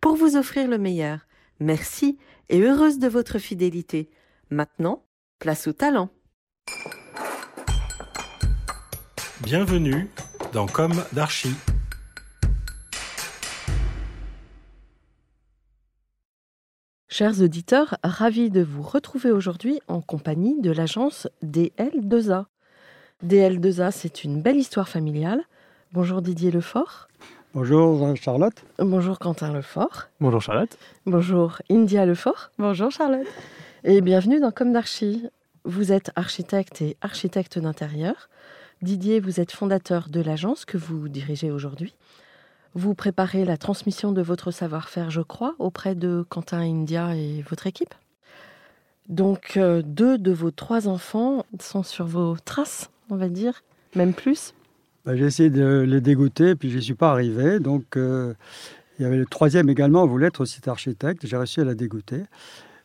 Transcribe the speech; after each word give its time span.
pour 0.00 0.16
vous 0.16 0.36
offrir 0.36 0.68
le 0.68 0.78
meilleur. 0.78 1.20
Merci 1.60 2.18
et 2.48 2.60
heureuse 2.60 2.98
de 2.98 3.08
votre 3.08 3.38
fidélité. 3.38 4.10
Maintenant, 4.50 5.04
place 5.38 5.66
au 5.66 5.72
talent. 5.72 6.08
Bienvenue 9.42 10.08
dans 10.52 10.66
Comme 10.66 11.04
d'Archie. 11.12 11.54
Chers 17.08 17.42
auditeurs, 17.42 17.98
ravis 18.02 18.50
de 18.50 18.62
vous 18.62 18.82
retrouver 18.82 19.30
aujourd'hui 19.30 19.80
en 19.88 20.00
compagnie 20.00 20.60
de 20.60 20.70
l'agence 20.70 21.28
DL2A. 21.42 22.46
DL2A, 23.24 23.90
c'est 23.90 24.24
une 24.24 24.40
belle 24.40 24.56
histoire 24.56 24.88
familiale. 24.88 25.42
Bonjour 25.92 26.22
Didier 26.22 26.50
Lefort. 26.50 27.08
Bonjour 27.52 28.14
Charlotte. 28.16 28.62
Bonjour 28.78 29.18
Quentin 29.18 29.52
Lefort. 29.52 30.08
Bonjour 30.20 30.40
Charlotte. 30.40 30.78
Bonjour 31.04 31.58
India 31.68 32.06
Lefort. 32.06 32.52
Bonjour 32.58 32.92
Charlotte. 32.92 33.26
Et 33.82 34.00
bienvenue 34.02 34.38
dans 34.38 34.52
Comme 34.52 34.72
d'Archie. 34.72 35.26
Vous 35.64 35.90
êtes 35.90 36.12
architecte 36.14 36.80
et 36.80 36.96
architecte 37.00 37.58
d'intérieur. 37.58 38.28
Didier, 38.82 39.18
vous 39.18 39.40
êtes 39.40 39.50
fondateur 39.50 40.10
de 40.10 40.20
l'agence 40.20 40.64
que 40.64 40.78
vous 40.78 41.08
dirigez 41.08 41.50
aujourd'hui. 41.50 41.96
Vous 42.74 42.94
préparez 42.94 43.44
la 43.44 43.56
transmission 43.56 44.12
de 44.12 44.22
votre 44.22 44.52
savoir-faire, 44.52 45.10
je 45.10 45.20
crois, 45.20 45.56
auprès 45.58 45.96
de 45.96 46.24
Quentin 46.28 46.60
India 46.60 47.16
et 47.16 47.42
votre 47.42 47.66
équipe. 47.66 47.94
Donc, 49.08 49.56
euh, 49.56 49.82
deux 49.84 50.18
de 50.18 50.30
vos 50.30 50.52
trois 50.52 50.86
enfants 50.86 51.44
sont 51.58 51.82
sur 51.82 52.06
vos 52.06 52.36
traces, 52.44 52.90
on 53.10 53.16
va 53.16 53.28
dire, 53.28 53.64
même 53.96 54.14
plus. 54.14 54.54
Bah, 55.04 55.16
j'ai 55.16 55.24
essayé 55.24 55.50
de 55.50 55.80
les 55.86 56.00
dégoûter, 56.00 56.54
puis 56.54 56.70
je 56.70 56.76
n'y 56.76 56.82
suis 56.82 56.94
pas 56.94 57.10
arrivé. 57.10 57.58
Donc, 57.58 57.96
euh, 57.96 58.34
il 58.98 59.02
y 59.02 59.06
avait 59.06 59.16
le 59.16 59.26
troisième 59.26 59.70
également, 59.70 60.06
voulait 60.06 60.26
être 60.26 60.42
aussi 60.42 60.60
architecte. 60.66 61.26
J'ai 61.26 61.36
réussi 61.36 61.60
à 61.60 61.64
la 61.64 61.74
dégoûter. 61.74 62.24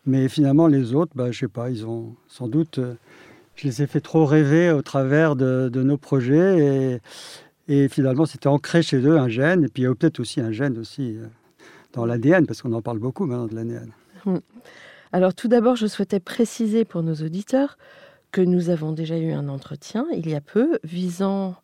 Mais 0.05 0.30
finalement, 0.30 0.67
les 0.67 0.94
autres, 0.94 1.11
bah, 1.16 1.31
je 1.31 1.39
sais 1.39 1.47
pas, 1.47 1.69
ils 1.69 1.85
ont 1.85 2.16
sans 2.27 2.47
doute. 2.47 2.80
euh, 2.80 2.94
je 3.55 3.67
les 3.67 3.81
ai 3.81 3.88
fait 3.88 4.02
trop 4.02 4.25
rêver 4.25 4.72
au 4.72 4.81
travers 4.81 5.35
de, 5.35 5.69
nos 5.73 5.97
projets. 5.97 6.99
Et, 7.67 7.88
finalement, 7.89 8.25
c'était 8.25 8.47
ancré 8.47 8.81
chez 8.81 8.97
eux 8.97 9.17
un 9.17 9.29
gène. 9.29 9.63
Et 9.63 9.67
puis, 9.67 9.83
il 9.83 9.85
y 9.85 9.88
a 9.88 9.95
peut-être 9.95 10.19
aussi 10.19 10.41
un 10.41 10.52
gène 10.52 10.77
aussi 10.77 11.17
euh, 11.17 11.25
dans 11.94 12.05
l'ADN, 12.05 12.45
parce 12.45 12.61
qu'on 12.61 12.73
en 12.73 12.81
parle 12.81 13.00
beaucoup 13.00 13.25
maintenant 13.25 13.47
de 13.47 13.55
l'ADN. 13.55 13.91
Alors, 15.13 15.33
tout 15.33 15.47
d'abord, 15.47 15.75
je 15.75 15.88
souhaitais 15.88 16.19
préciser 16.19 16.85
pour 16.85 17.02
nos 17.02 17.16
auditeurs 17.16 17.77
que 18.31 18.41
nous 18.41 18.69
avons 18.69 18.91
déjà 18.91 19.17
eu 19.17 19.31
un 19.31 19.47
entretien 19.47 20.05
il 20.11 20.29
y 20.29 20.35
a 20.35 20.41
peu 20.41 20.77
visant 20.83 21.55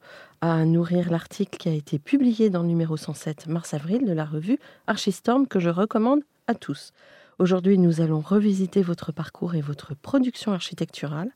à 0.42 0.66
nourrir 0.66 1.11
l'article 1.11 1.58
qui 1.58 1.70
a 1.70 1.73
été 1.73 2.00
publié 2.00 2.50
dans 2.50 2.64
le 2.64 2.67
numéro 2.67 2.97
107 2.97 3.45
mars-avril 3.45 4.06
de 4.06 4.11
la 4.11 4.25
revue 4.25 4.58
Archistorm 4.88 5.48
que 5.48 5.59
je 5.59 5.70
recommande 5.70 6.22
à 6.48 6.56
tous. 6.56 6.94
Aujourd'hui, 7.38 7.78
nous 7.78 8.02
allons 8.02 8.22
revisiter 8.22 8.81
votre 8.81 9.11
parcours 9.11 9.53
et 9.53 9.61
votre 9.61 9.95
production 9.95 10.52
architecturale. 10.52 11.30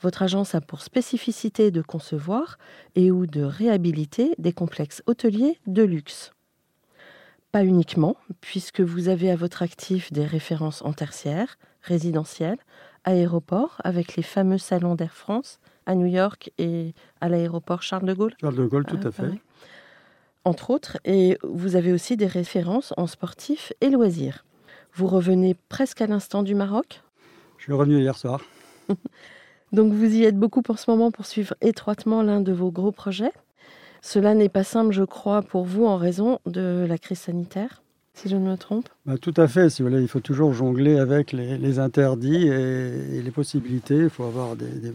Votre 0.00 0.22
agence 0.22 0.54
a 0.54 0.62
pour 0.62 0.80
spécificité 0.80 1.70
de 1.70 1.82
concevoir 1.82 2.58
et 2.94 3.10
ou 3.10 3.26
de 3.26 3.42
réhabiliter 3.42 4.34
des 4.38 4.52
complexes 4.52 5.02
hôteliers 5.06 5.58
de 5.66 5.82
luxe. 5.82 6.32
Pas 7.52 7.64
uniquement, 7.64 8.16
puisque 8.40 8.80
vous 8.80 9.08
avez 9.08 9.30
à 9.30 9.36
votre 9.36 9.62
actif 9.62 10.10
des 10.10 10.26
références 10.26 10.82
en 10.82 10.94
tertiaire, 10.94 11.58
résidentielles, 11.82 12.58
aéroports, 13.04 13.80
avec 13.84 14.16
les 14.16 14.22
fameux 14.22 14.58
salons 14.58 14.94
d'Air 14.94 15.14
France 15.14 15.60
à 15.88 15.96
New 15.96 16.06
York 16.06 16.52
et 16.58 16.94
à 17.20 17.28
l'aéroport 17.28 17.82
Charles 17.82 18.04
de 18.06 18.14
Gaulle. 18.14 18.34
Charles 18.40 18.54
de 18.54 18.66
Gaulle, 18.66 18.84
tout 18.84 19.00
à 19.02 19.08
à 19.08 19.10
fait. 19.10 19.32
Entre 20.44 20.70
autres, 20.70 20.96
et 21.04 21.36
vous 21.42 21.74
avez 21.76 21.92
aussi 21.92 22.16
des 22.16 22.26
références 22.26 22.94
en 22.96 23.06
sportif 23.06 23.72
et 23.80 23.90
loisirs. 23.90 24.44
Vous 24.94 25.06
revenez 25.06 25.56
presque 25.68 26.00
à 26.00 26.06
l'instant 26.06 26.42
du 26.42 26.54
Maroc? 26.54 27.02
Je 27.58 27.64
suis 27.64 27.72
revenu 27.72 27.98
hier 28.00 28.16
soir. 28.16 28.40
Donc 29.72 29.92
vous 29.92 30.14
y 30.14 30.24
êtes 30.24 30.36
beaucoup 30.38 30.62
en 30.68 30.76
ce 30.76 30.90
moment 30.90 31.10
pour 31.10 31.26
suivre 31.26 31.54
étroitement 31.60 32.22
l'un 32.22 32.40
de 32.40 32.52
vos 32.52 32.70
gros 32.70 32.92
projets. 32.92 33.32
Cela 34.00 34.34
n'est 34.34 34.48
pas 34.48 34.64
simple, 34.64 34.92
je 34.92 35.02
crois, 35.02 35.42
pour 35.42 35.64
vous 35.64 35.84
en 35.84 35.96
raison 35.96 36.38
de 36.46 36.86
la 36.88 36.98
crise 36.98 37.18
sanitaire, 37.18 37.82
si 38.14 38.28
je 38.28 38.36
ne 38.36 38.48
me 38.48 38.56
trompe. 38.56 38.88
Bah, 39.06 39.18
tout 39.18 39.34
à 39.36 39.48
fait. 39.48 39.68
Si 39.68 39.82
vous 39.82 39.88
voulez, 39.88 40.00
il 40.00 40.08
faut 40.08 40.20
toujours 40.20 40.52
jongler 40.54 40.98
avec 40.98 41.32
les, 41.32 41.58
les 41.58 41.78
interdits 41.80 42.46
et, 42.48 43.16
et 43.18 43.22
les 43.22 43.30
possibilités. 43.30 43.96
Il 44.04 44.10
faut 44.10 44.24
avoir 44.24 44.54
des, 44.56 44.68
des- 44.70 44.92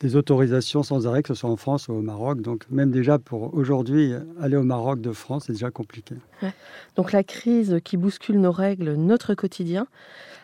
des 0.00 0.16
autorisations 0.16 0.82
sans 0.82 1.06
arrêt, 1.06 1.22
que 1.22 1.28
ce 1.28 1.34
soit 1.34 1.50
en 1.50 1.56
France 1.56 1.88
ou 1.88 1.92
au 1.92 2.02
Maroc. 2.02 2.40
Donc 2.40 2.64
même 2.70 2.90
déjà 2.90 3.18
pour 3.18 3.54
aujourd'hui, 3.54 4.12
aller 4.40 4.56
au 4.56 4.62
Maroc 4.62 5.00
de 5.00 5.12
France, 5.12 5.44
c'est 5.46 5.52
déjà 5.52 5.70
compliqué. 5.70 6.14
Donc 6.96 7.12
la 7.12 7.22
crise 7.22 7.78
qui 7.84 7.96
bouscule 7.96 8.40
nos 8.40 8.52
règles, 8.52 8.94
notre 8.94 9.34
quotidien, 9.34 9.86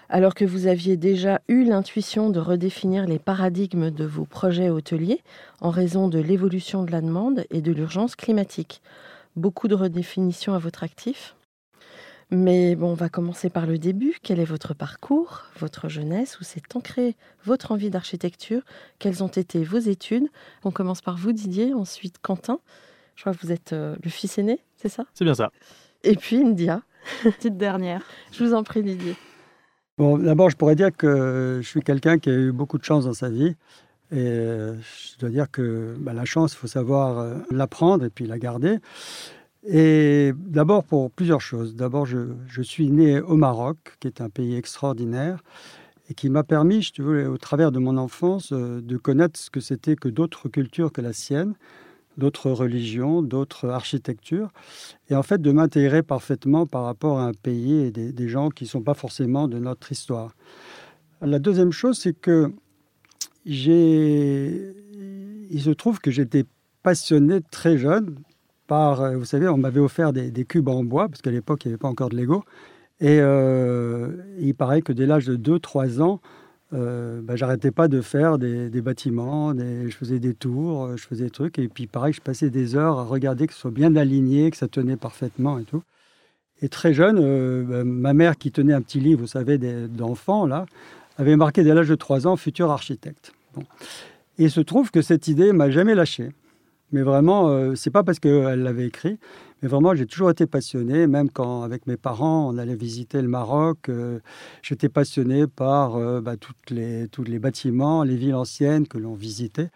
alors 0.09 0.35
que 0.35 0.45
vous 0.45 0.67
aviez 0.67 0.97
déjà 0.97 1.41
eu 1.49 1.65
l'intuition 1.65 2.31
de 2.31 2.41
redéfinir 2.41 3.07
les 3.07 3.19
paradigmes 3.19 3.91
de 3.91 4.05
vos 4.05 4.25
projets 4.25 4.69
hôteliers 4.69 5.23
en 5.61 5.71
raison 5.71 6.09
de 6.09 6.19
l'évolution 6.19 6.83
de 6.83 6.91
la 6.91 7.01
demande 7.01 7.45
et 7.51 7.61
de 7.61 7.73
l'urgence 7.73 8.17
climatique. 8.17 8.83
Beaucoup 9.37 9.69
de 9.69 9.77
redéfinitions 9.77 10.55
à 10.55 10.59
votre 10.59 10.83
actif? 10.83 11.37
Mais 12.33 12.77
bon, 12.77 12.91
on 12.91 12.95
va 12.95 13.09
commencer 13.09 13.51
par 13.51 13.67
le 13.67 13.77
début. 13.77 14.17
Quel 14.23 14.39
est 14.39 14.45
votre 14.45 14.73
parcours, 14.73 15.47
votre 15.59 15.89
jeunesse, 15.89 16.39
où 16.41 16.45
s'est 16.45 16.63
ancrée 16.75 17.17
votre 17.45 17.73
envie 17.73 17.91
d'architecture? 17.91 18.63
Quelles 19.01 19.25
ont 19.25 19.29
été 19.29 19.65
vos 19.65 19.79
études? 19.79 20.29
On 20.65 20.71
commence 20.71 21.03
par 21.03 21.17
vous, 21.17 21.33
Didier, 21.33 21.75
ensuite 21.75 22.19
Quentin. 22.23 22.61
Je 23.17 23.23
crois 23.23 23.35
que 23.35 23.45
vous 23.45 23.51
êtes 23.51 23.73
euh, 23.73 23.97
le 24.03 24.11
fils 24.11 24.39
aîné, 24.39 24.61
c'est 24.77 24.89
ça? 24.89 25.07
C'est 25.15 25.25
bien 25.25 25.35
ça. 25.35 25.51
Et 26.05 26.15
puis 26.15 26.37
India. 26.37 26.83
Petite 27.25 27.57
dernière. 27.57 28.03
Je 28.31 28.45
vous 28.45 28.55
en 28.55 28.63
prie, 28.63 28.83
Didier. 28.85 29.17
Bon, 29.99 30.17
d'abord, 30.17 30.51
je 30.51 30.57
pourrais 30.57 30.77
dire 30.77 30.97
que 30.97 31.59
je 31.61 31.69
suis 31.69 31.83
quelqu'un 31.83 32.19
qui 32.19 32.31
a 32.31 32.33
eu 32.33 32.53
beaucoup 32.53 32.79
de 32.79 32.85
chance 32.85 33.07
dans 33.07 33.13
sa 33.13 33.29
vie. 33.29 33.57
Et 34.13 34.17
euh, 34.19 34.75
je 34.81 35.19
dois 35.19 35.31
dire 35.31 35.51
que 35.51 35.97
bah, 35.99 36.13
la 36.13 36.25
chance, 36.25 36.53
il 36.53 36.57
faut 36.57 36.67
savoir 36.69 37.19
euh, 37.19 37.35
l'apprendre 37.51 38.05
et 38.05 38.11
puis 38.11 38.27
la 38.27 38.39
garder. 38.39 38.79
Et 39.67 40.33
d'abord 40.37 40.85
pour 40.85 41.11
plusieurs 41.11 41.41
choses. 41.41 41.75
D'abord, 41.75 42.07
je, 42.07 42.63
suis 42.63 42.91
né 42.91 43.21
au 43.21 43.37
Maroc, 43.37 43.77
qui 44.01 44.09
est 44.09 44.21
un 44.21 44.31
pays 44.31 44.57
extraordinaire 44.57 45.43
et 46.09 46.15
qui 46.15 46.29
m'a 46.29 46.43
permis, 46.43 46.83
je 46.83 46.93
te 46.93 47.03
veux, 47.03 47.29
au 47.29 47.39
travers 47.39 47.71
de 47.71 47.79
mon 47.79 47.97
enfance, 47.97 48.53
euh, 48.53 48.81
de 48.81 48.97
connaître 48.97 49.39
ce 49.39 49.49
que 49.49 49.61
c'était 49.61 49.95
que 49.95 50.09
d'autres 50.09 50.49
cultures 50.49 50.91
que 50.91 51.01
la 51.01 51.13
sienne, 51.13 51.55
d'autres 52.17 52.51
religions, 52.51 53.23
d'autres 53.23 53.69
architectures, 53.69 54.51
et 55.09 55.15
en 55.15 55.23
fait 55.23 55.41
de 55.41 55.53
m'intégrer 55.53 56.03
parfaitement 56.03 56.67
par 56.67 56.83
rapport 56.83 57.21
à 57.21 57.27
un 57.27 57.33
pays 57.33 57.85
et 57.85 57.93
des, 57.93 58.13
des 58.13 58.29
gens 58.29 58.51
qui 58.51 58.65
ne 58.65 58.69
sont 58.69 58.83
pas 58.83 58.95
forcément 58.95 59.47
de 59.47 59.61
notre 59.61 59.93
histoire. 59.93 60.35
La 61.21 61.39
deuxième 61.39 61.71
chose, 61.71 61.97
c'est 61.97 62.19
que 62.19 62.53
j'ai, 63.47 64.75
il 65.49 65.63
se 65.63 65.71
trouve 65.71 66.01
que 66.01 66.11
j'étais 66.11 66.45
passionné 66.83 67.41
très 67.53 67.79
jeune 67.79 68.17
euh, 68.73 69.17
vous 69.17 69.25
savez, 69.25 69.49
on 69.49 69.57
m'avait 69.57 69.81
offert 69.81 70.13
des, 70.13 70.45
cubes 70.45 70.69
en 70.69 70.85
bois, 70.85 71.09
parce 71.09 71.23
qu'à 71.23 71.31
l'époque, 71.31 71.65
il 71.65 71.69
n'y 71.69 71.75
avait 71.75 71.79
pas 71.79 71.89
encore 71.89 72.09
de 72.09 72.17
Lego. 72.17 72.45
Et 73.01 73.19
euh, 73.21 74.09
il 74.39 74.55
paraît 74.55 74.83
que 74.83 74.93
dès 74.93 75.07
l'âge 75.07 75.25
de 75.25 75.37
2-3 75.37 76.03
ans, 76.03 76.21
euh, 76.73 77.21
bah, 77.23 77.35
j'arrêtais 77.35 77.71
pas 77.71 77.89
de 77.89 78.01
faire 78.01 78.39
des, 78.39 78.69
bâtiments, 78.83 79.55
je 79.55 79.95
faisais 79.97 80.19
des 80.19 80.35
tours, 80.35 80.85
euh, 80.85 80.97
je 80.97 81.07
faisais 81.07 81.25
des 81.25 81.31
trucs. 81.31 81.59
Et 81.59 81.69
puis 81.69 81.87
pareil, 81.87 82.13
je 82.13 82.21
passais 82.21 82.51
des 82.51 82.77
heures 82.77 82.99
à 82.99 83.05
regarder 83.05 83.47
que 83.47 83.55
ce 83.55 83.61
soit 83.61 83.71
bien 83.71 83.97
aligné, 83.97 84.51
que 84.51 84.57
ça 84.57 84.69
tenait 84.69 84.97
parfaitement 84.97 85.59
et 85.59 85.65
tout. 85.65 85.83
Et 86.63 86.69
très 86.69 86.93
jeune, 86.93 87.65
bah, 87.65 87.85
ma 87.85 88.13
mère 88.13 88.37
qui 88.37 88.53
tenait 88.53 88.75
un 88.75 88.83
petit 88.83 89.01
livre, 89.01 89.23
vous 89.23 89.27
savez, 89.27 89.57
d'enfants, 89.89 90.47
là, 90.47 90.67
avait 91.17 91.37
marqué 91.37 91.65
dès 91.65 91.73
l'âge 91.73 91.89
de 91.89 91.95
3 91.95 92.27
ans 92.27 92.37
futur 92.37 92.71
architecte. 92.71 93.33
Bon. 93.55 93.63
Et 94.39 94.45
il 94.45 94.51
se 94.51 94.61
trouve 94.61 94.91
que 94.91 95.01
cette 95.01 95.27
idée 95.27 95.53
m'a 95.53 95.71
jamais 95.71 95.95
lâché. 95.95 96.29
Mais 96.93 97.03
vraiment, 97.03 97.49
euh, 97.49 97.75
c'est 97.77 97.91
pas 97.91 98.03
parce 98.03 98.19
qu'elle 98.19 98.63
l'avait 98.63 98.87
écrit, 98.87 99.19
mais 99.63 99.69
vraiment, 99.69 99.95
j'ai 99.95 100.07
toujours 100.07 100.31
été 100.31 100.47
passionné, 100.47 101.07
même 101.07 101.31
quand, 101.31 101.63
avec 101.63 101.87
mes 101.87 101.97
parents, 101.97 102.49
on 102.53 102.59
allait 102.59 102.75
visiter 102.75 103.23
le 103.23 103.29
Maroc. 103.29 103.89
euh, 103.89 104.19
J'étais 104.63 104.89
passionné 104.89 105.47
par 105.47 105.97
euh, 105.97 106.21
bah, 106.21 106.37
toutes 106.37 106.71
les, 106.71 107.07
tous 107.09 107.23
les 107.23 107.39
bâtiments, 107.39 108.03
les 108.03 108.17
villes 108.17 108.35
anciennes 108.35 108.89
que 108.89 108.99
l'on 108.99 109.15
visitait. 109.15 109.71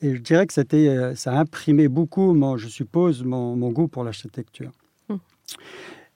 Et 0.00 0.14
je 0.14 0.20
dirais 0.20 0.46
que 0.46 0.52
c'était, 0.52 0.88
euh, 0.88 1.14
ça 1.14 1.32
a 1.32 1.40
imprimé 1.40 1.88
beaucoup, 1.88 2.32
mon- 2.32 2.56
je 2.56 2.68
suppose, 2.68 3.22
mon, 3.22 3.56
mon 3.56 3.70
goût 3.70 3.88
pour 3.88 4.04
l'architecture. 4.04 4.70
Hmm. 5.08 5.16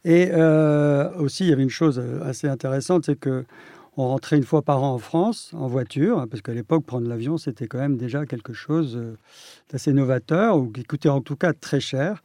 Et 0.05 0.33
aussi, 1.19 1.45
il 1.45 1.51
y 1.51 1.53
avait 1.53 1.63
une 1.63 1.69
chose 1.69 2.03
assez 2.23 2.49
intéressante, 2.49 3.05
c'est 3.05 3.19
que 3.19 3.45
on 4.01 4.09
rentrait 4.09 4.37
une 4.37 4.45
fois 4.45 4.63
par 4.63 4.83
an 4.83 4.95
en 4.95 4.99
France 4.99 5.53
en 5.55 5.67
voiture, 5.67 6.27
parce 6.31 6.41
qu'à 6.43 6.55
l'époque, 6.55 6.85
prendre 6.85 7.07
l'avion, 7.07 7.37
c'était 7.37 7.67
quand 7.67 7.79
même 7.79 7.97
déjà 7.97 8.25
quelque 8.25 8.53
chose 8.53 8.97
euh, 8.97 9.17
d'assez 9.71 9.93
novateur, 9.93 10.57
ou 10.57 10.69
qui 10.69 10.85
coûtait 10.85 11.11
en 11.11 11.21
tout 11.21 11.37
cas 11.37 11.53
très 11.53 11.81
cher. 11.81 12.23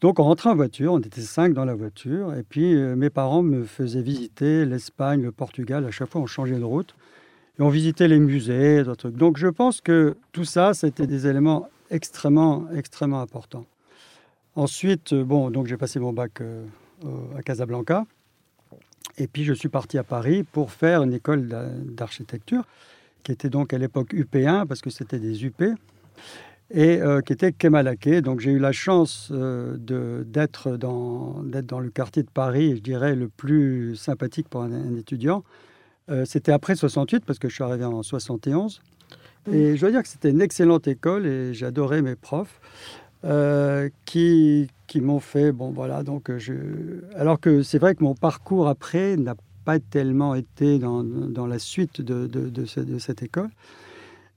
Donc 0.00 0.20
on 0.20 0.24
rentrait 0.24 0.50
en 0.50 0.54
voiture, 0.54 0.92
on 0.92 1.00
était 1.00 1.20
cinq 1.20 1.52
dans 1.52 1.64
la 1.64 1.74
voiture, 1.74 2.34
et 2.34 2.42
puis 2.42 2.74
euh, 2.74 2.94
mes 2.96 3.10
parents 3.10 3.42
me 3.42 3.64
faisaient 3.64 4.02
visiter 4.02 4.64
l'Espagne, 4.64 5.22
le 5.22 5.32
Portugal, 5.32 5.84
à 5.84 5.90
chaque 5.90 6.10
fois 6.10 6.20
on 6.20 6.26
changeait 6.26 6.58
de 6.58 6.64
route, 6.64 6.94
et 7.58 7.62
on 7.62 7.70
visitait 7.70 8.08
les 8.08 8.20
musées, 8.20 8.84
d'autres 8.84 9.08
trucs. 9.08 9.16
Donc 9.16 9.36
je 9.36 9.48
pense 9.48 9.80
que 9.80 10.16
tout 10.32 10.44
ça, 10.44 10.74
c'était 10.74 11.06
des 11.06 11.26
éléments 11.26 11.68
extrêmement, 11.90 12.66
extrêmement 12.74 13.20
importants. 13.20 13.66
Ensuite, 14.54 15.12
euh, 15.12 15.24
bon, 15.24 15.50
donc 15.50 15.66
j'ai 15.66 15.76
passé 15.76 15.98
mon 15.98 16.12
bac 16.12 16.40
à 17.36 17.42
Casablanca. 17.42 18.06
Et 19.18 19.26
puis 19.26 19.44
je 19.44 19.52
suis 19.52 19.68
parti 19.68 19.98
à 19.98 20.04
Paris 20.04 20.42
pour 20.42 20.72
faire 20.72 21.02
une 21.02 21.12
école 21.12 21.48
d'architecture 21.48 22.64
qui 23.22 23.32
était 23.32 23.50
donc 23.50 23.72
à 23.72 23.78
l'époque 23.78 24.12
UP1 24.12 24.66
parce 24.66 24.80
que 24.80 24.90
c'était 24.90 25.18
des 25.18 25.44
UP 25.44 25.62
et 26.70 27.00
euh, 27.00 27.20
qui 27.20 27.32
était 27.32 27.52
Kemalaké. 27.52 28.20
Donc 28.20 28.40
j'ai 28.40 28.52
eu 28.52 28.58
la 28.58 28.72
chance 28.72 29.30
euh, 29.32 29.76
d'être 30.24 30.76
dans, 30.76 31.42
dans 31.42 31.80
le 31.80 31.90
quartier 31.90 32.22
de 32.22 32.30
Paris, 32.30 32.76
je 32.76 32.82
dirais 32.82 33.14
le 33.14 33.28
plus 33.28 33.96
sympathique 33.96 34.48
pour 34.48 34.62
un, 34.62 34.96
étudiant. 34.96 35.44
Euh, 36.08 36.24
c'était 36.24 36.52
après 36.52 36.76
68 36.76 37.24
parce 37.24 37.38
que 37.38 37.48
je 37.48 37.54
suis 37.54 37.64
arrivé 37.64 37.84
en 37.84 38.02
71. 38.02 38.80
Et 39.52 39.76
je 39.76 39.80
dois 39.80 39.92
dire 39.92 40.02
que 40.02 40.08
c'était 40.08 40.30
une 40.30 40.40
excellente 40.40 40.88
école 40.88 41.24
et 41.24 41.54
j'adorais 41.54 42.02
mes 42.02 42.16
profs. 42.16 42.60
Euh, 43.24 43.88
qui, 44.04 44.68
qui 44.86 45.00
m'ont 45.00 45.20
fait, 45.20 45.52
bon 45.52 45.70
voilà, 45.70 46.02
donc 46.02 46.30
euh, 46.30 46.38
je... 46.38 46.54
Alors 47.14 47.40
que 47.40 47.62
c'est 47.62 47.78
vrai 47.78 47.94
que 47.94 48.04
mon 48.04 48.14
parcours 48.14 48.68
après 48.68 49.16
n'a 49.16 49.34
pas 49.64 49.78
tellement 49.78 50.34
été 50.34 50.78
dans, 50.78 51.02
dans 51.02 51.46
la 51.46 51.58
suite 51.58 52.00
de, 52.00 52.26
de, 52.26 52.98
cette 52.98 53.22
école. 53.22 53.50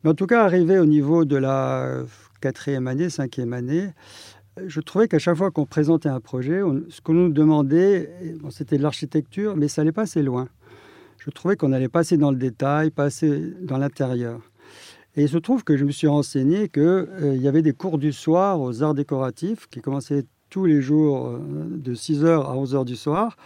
Mais 0.04 0.10
en 0.10 0.16
tout 0.16 0.26
cas, 0.26 0.44
arrivé 0.44 0.80
au 0.80 0.86
niveau 0.86 1.24
de 1.24 1.36
la 1.36 2.04
quatrième 2.42 2.88
année, 2.88 3.10
cinquième 3.10 3.54
année, 3.54 3.90
je 4.66 4.82
trouvais 4.82 5.08
qu'à 5.08 5.20
chaque 5.20 5.38
fois 5.38 5.52
qu'on 5.52 5.66
présentait 5.66 6.10
un 6.10 6.20
projet, 6.20 6.62
ce 6.90 7.02
qu'on 7.02 7.14
nous 7.14 7.30
demandait, 7.30 8.10
c'était 8.50 8.78
de 8.78 8.84
l'architecture, 8.84 9.56
mais 9.56 9.68
ça 9.68 9.82
n'allait 9.82 9.92
pas 9.92 10.04
assez 10.04 10.24
loin. 10.24 10.48
Je 11.20 11.30
trouvais 11.30 11.56
qu'on 11.56 11.74
allait 11.74 11.90
pas 11.90 12.00
assez 12.00 12.18
dans 12.18 12.32
le 12.32 12.38
détail, 12.38 12.90
pas 12.90 13.06
assez 13.06 13.54
dans 13.62 13.78
l'intérieur. 13.78 14.42
Et 15.16 15.24
il 15.24 15.30
se 15.30 15.38
trouve 15.38 15.64
que 15.64 15.76
je 15.76 15.86
me 15.86 15.92
suis 15.92 16.08
renseigné 16.08 16.70
qu'il 16.70 16.82
euh, 16.84 17.36
y 17.36 17.48
avait 17.48 17.62
des 17.62 17.74
cours 17.74 17.98
du 17.98 18.14
soir 18.14 18.62
aux 18.62 18.84
arts 18.84 18.94
décoratifs 18.94 19.68
qui 19.68 19.82
commençaient 19.82 20.26
tous 20.50 20.66
les 20.66 20.82
jours 20.82 21.28
euh, 21.28 21.40
de 21.70 21.94
6h 21.94 22.26
à 22.28 22.56
11h 22.56 22.86
du 22.86 22.96
soir, 22.96 23.38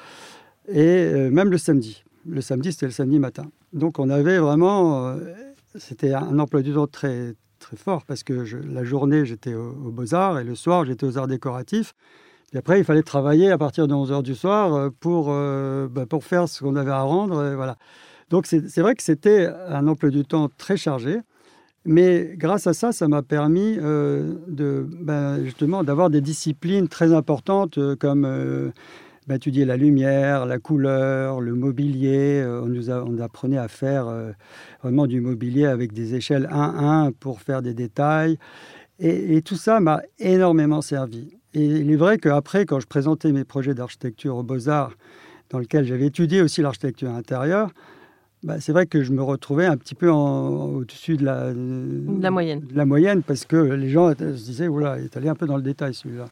et 0.68 0.80
euh, 0.80 1.30
même 1.30 1.50
le 1.50 1.58
samedi. 1.58 2.04
Le 2.26 2.42
samedi, 2.42 2.72
c'était 2.72 2.86
le 2.86 2.92
samedi 2.92 3.20
matin. 3.20 3.46
Donc 3.74 4.00
on 4.00 4.10
avait 4.10 4.38
vraiment... 4.38 5.16
c'était 5.76 6.14
un 6.14 6.40
emploi 6.40 6.62
du 6.62 6.74
temps 6.74 6.88
très, 6.88 7.34
très 7.60 7.76
fort, 7.76 8.06
parce 8.06 8.24
que 8.24 8.46
la 8.72 8.84
journée, 8.84 9.26
j'étais 9.26 9.54
aux, 9.54 9.92
beaux-arts, 9.92 10.40
et 10.40 10.44
le 10.44 10.56
soir, 10.56 10.86
j'étais 10.86 11.06
aux 11.06 11.18
arts 11.18 11.28
décoratifs. 11.28 11.94
Et 12.54 12.58
après, 12.58 12.80
il 12.80 12.86
fallait 12.86 13.04
travailler 13.04 13.52
à 13.52 13.58
partir 13.58 13.88
de 13.88 13.94
11h 13.94 14.22
du 14.22 14.36
soir 14.36 14.92
pour, 15.00 15.28
bah, 15.28 16.06
pour 16.08 16.24
faire 16.24 16.48
ce 16.48 16.64
qu'on 16.64 16.76
avait 16.76 16.92
à 16.92 17.02
rendre. 17.02 17.56
voilà. 17.56 17.78
Donc 18.30 18.46
c'est 18.46 18.80
vrai 18.80 18.96
que 18.96 19.04
c'était 19.04 19.48
un 19.68 19.88
emploi 19.88 20.10
du 20.10 20.24
temps 20.24 20.50
très 20.58 20.78
chargé. 20.78 21.20
Mais 21.86 22.36
grâce 22.38 22.66
à 22.68 22.74
ça, 22.74 22.92
ça 22.94 23.08
m'a 23.08 23.22
permis 23.24 23.78
euh, 23.78 24.36
de, 24.48 24.88
ben, 25.02 25.44
justement 25.44 25.84
d'avoir 25.84 26.10
des 26.10 26.22
disciplines 26.22 26.88
très 26.88 27.14
importantes 27.14 27.78
euh, 27.78 27.96
comme 27.98 28.24
euh, 28.26 28.72
étudier 29.30 29.66
la 29.66 29.76
lumière, 29.76 30.46
la 30.46 30.60
couleur, 30.60 31.42
le 31.42 31.54
mobilier. 31.56 32.46
on 32.46 32.68
nous 32.68 32.90
on 32.90 33.20
apprenait 33.20 33.58
à 33.58 33.68
faire 33.68 34.14
vraiment 34.82 35.08
du 35.08 35.22
mobilier 35.22 35.66
avec 35.66 35.94
des 35.94 36.16
échelles 36.16 36.50
1-1 36.52 37.12
pour 37.14 37.42
faire 37.42 37.62
des 37.62 37.74
détails. 37.74 38.38
Et, 39.00 39.38
et 39.38 39.42
tout 39.42 39.56
ça 39.56 39.80
m'a 39.80 40.02
énormément 40.20 40.82
servi. 40.82 41.38
Et 41.54 41.66
il 41.66 41.92
est 41.92 41.96
vrai 41.96 42.18
qu'après, 42.18 42.66
quand 42.66 42.80
je 42.80 42.88
présentais 42.88 43.32
mes 43.32 43.46
projets 43.46 43.74
d'architecture 43.74 44.36
aux 44.36 44.44
Beaux-Arts, 44.44 44.94
dans 45.50 45.60
lesquels 45.60 45.86
j'avais 45.86 46.08
étudié 46.08 46.42
aussi 46.42 46.62
l'architecture 46.62 47.12
intérieure, 47.12 47.72
bah, 48.44 48.60
c'est 48.60 48.72
vrai 48.72 48.86
que 48.86 49.04
je 49.04 49.12
me 49.12 49.24
retrouvais 49.24 49.66
un 49.66 49.78
petit 49.78 49.96
peu 49.96 50.10
au-dessus 50.10 51.18
de 51.18 51.26
la, 51.26 51.54
la, 51.54 52.32
moyenne. 52.32 52.68
la 52.74 52.86
moyenne 52.86 53.24
parce 53.24 53.46
que 53.46 53.56
les 53.56 53.90
gens 53.90 54.12
se 54.12 54.46
disaient, 54.46 54.68
voilà, 54.68 55.00
il 55.00 55.06
est 55.06 55.18
allé 55.18 55.30
un 55.30 55.36
peu 55.36 55.46
dans 55.46 55.58
le 55.58 55.64
détail 55.64 55.94
celui-là. 55.94 56.26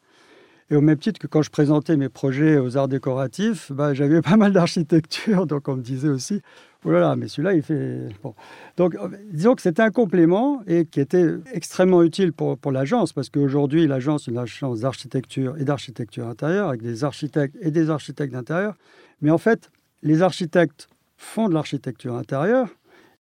Et 0.70 0.76
au 0.76 0.80
même 0.80 0.98
titre 0.98 1.20
que 1.20 1.26
quand 1.26 1.42
je 1.42 1.50
présentais 1.50 1.96
mes 1.98 2.08
projets 2.08 2.56
aux 2.56 2.78
arts 2.78 2.88
décoratifs, 2.88 3.70
bah, 3.72 3.92
j'avais 3.92 4.22
pas 4.22 4.36
mal 4.36 4.52
d'architecture, 4.52 5.46
donc 5.46 5.68
on 5.68 5.76
me 5.76 5.82
disait 5.82 6.08
aussi, 6.08 6.40
voilà, 6.82 7.14
mais 7.14 7.28
celui-là, 7.28 7.54
il 7.54 7.62
fait... 7.62 8.08
Bon. 8.22 8.34
Donc, 8.76 8.94
euh, 8.94 9.08
disons 9.30 9.54
que 9.54 9.62
c'était 9.62 9.82
un 9.82 9.90
complément 9.90 10.62
et 10.66 10.84
qui 10.84 11.00
était 11.00 11.26
extrêmement 11.52 12.02
utile 12.02 12.32
pour, 12.32 12.58
pour 12.58 12.72
l'agence, 12.72 13.12
parce 13.12 13.28
qu'aujourd'hui, 13.28 13.86
l'agence 13.86 14.26
est 14.26 14.30
une 14.30 14.38
agence 14.38 14.80
d'architecture 14.80 15.56
et 15.58 15.64
d'architecture 15.64 16.26
intérieure, 16.26 16.68
avec 16.68 16.82
des 16.82 17.04
architectes 17.04 17.56
et 17.60 17.70
des 17.70 17.90
architectes 17.90 18.32
d'intérieur. 18.32 18.74
Mais 19.20 19.30
en 19.30 19.38
fait, 19.38 19.70
les 20.02 20.22
architectes 20.22 20.88
font 21.22 21.48
de 21.48 21.54
l'architecture 21.54 22.14
intérieure 22.16 22.68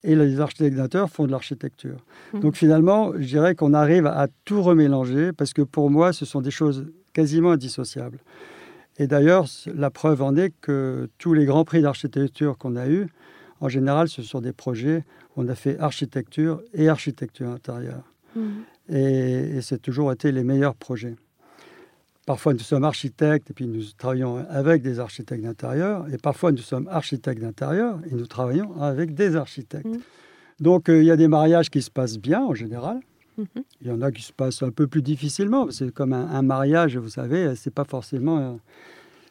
et 0.04 0.16
les 0.16 0.40
architectes 0.40 0.78
d'intérieur 0.78 1.10
font 1.10 1.26
de 1.26 1.32
l'architecture. 1.32 1.98
Mmh. 2.34 2.40
Donc 2.40 2.56
finalement, 2.56 3.12
je 3.14 3.26
dirais 3.26 3.56
qu'on 3.56 3.74
arrive 3.74 4.06
à 4.06 4.28
tout 4.46 4.62
remélanger 4.62 5.34
parce 5.34 5.54
que 5.54 5.64
pour 5.64 5.90
moi, 5.90 6.14
ce 6.14 6.26
sont 6.26 6.42
des 6.42 6.52
choses 6.52 6.86
quasiment 7.14 7.52
indissociables. 7.52 8.20
Et 8.98 9.08
d'ailleurs, 9.08 9.46
la 9.74 9.90
preuve 9.90 10.22
en 10.22 10.36
est 10.36 10.54
que 10.62 11.10
tous 11.18 11.34
les 11.34 11.46
grands 11.46 11.66
prix 11.66 11.82
d'architecture 11.82 12.58
qu'on 12.58 12.76
a 12.76 12.88
eus, 12.88 13.08
en 13.60 13.70
général, 13.70 14.08
ce 14.08 14.22
sont 14.22 14.42
des 14.42 14.54
projets 14.54 15.04
où 15.36 15.42
on 15.42 15.48
a 15.48 15.56
fait 15.56 15.80
architecture 15.80 16.62
et 16.74 16.90
architecture 16.90 17.50
intérieure. 17.50 18.04
Mmh. 18.36 18.42
Et, 18.90 19.58
et 19.58 19.62
c'est 19.62 19.82
toujours 19.82 20.12
été 20.12 20.32
les 20.32 20.44
meilleurs 20.44 20.76
projets. 20.76 21.16
Parfois, 22.28 22.52
nous 22.52 22.60
sommes 22.60 22.84
architectes 22.84 23.52
et 23.52 23.54
puis 23.54 23.68
nous 23.68 23.82
travaillons 23.98 24.46
avec 24.50 24.82
des 24.82 25.00
architectes 25.00 25.42
d'intérieur. 25.42 26.06
Et 26.14 26.18
parfois, 26.18 26.52
nous 26.52 26.58
sommes 26.58 26.90
architectes 26.90 27.42
d'intérieur 27.42 28.00
et 28.12 28.14
nous 28.14 28.28
travaillons 28.28 28.82
avec 28.82 29.14
des 29.14 29.38
architectes. 29.38 29.86
Mmh. 29.86 30.00
Donc, 30.60 30.90
euh, 30.90 31.02
il 31.02 31.06
y 31.06 31.12
a 31.12 31.16
des 31.16 31.30
mariages 31.30 31.70
qui 31.70 31.82
se 31.82 31.90
passent 31.90 32.18
bien 32.18 32.44
en 32.44 32.54
général. 32.54 33.00
Mmh. 33.38 33.44
Il 33.80 33.88
y 33.88 33.92
en 33.92 34.02
a 34.02 34.12
qui 34.12 34.24
se 34.24 34.34
passent 34.34 34.62
un 34.62 34.72
peu 34.72 34.88
plus 34.88 35.02
difficilement. 35.02 35.72
C'est 35.72 35.90
comme 35.94 36.12
un, 36.12 36.42
mariage, 36.42 36.98
vous 36.98 37.08
savez, 37.08 37.56
c'est 37.56 37.74
pas 37.74 37.86
forcément. 37.86 38.40
Euh, 38.40 38.56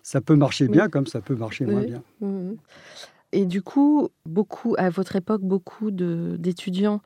ça 0.03 0.23
peut 0.23 0.37
marcher 0.37 0.67
bien 0.67 0.89
comme 0.89 1.07
ça 1.07 1.21
peut 1.21 1.37
marcher 1.37 1.67
moins 1.67 1.83
bien. 1.83 2.03
Mmh. 2.23 2.53
Et 3.33 3.45
du 3.45 3.61
coup, 3.61 4.09
beaucoup, 4.25 4.75
à 4.79 4.89
votre 4.89 5.17
époque, 5.17 5.43
beaucoup 5.43 5.91
d'étudiants 5.91 7.03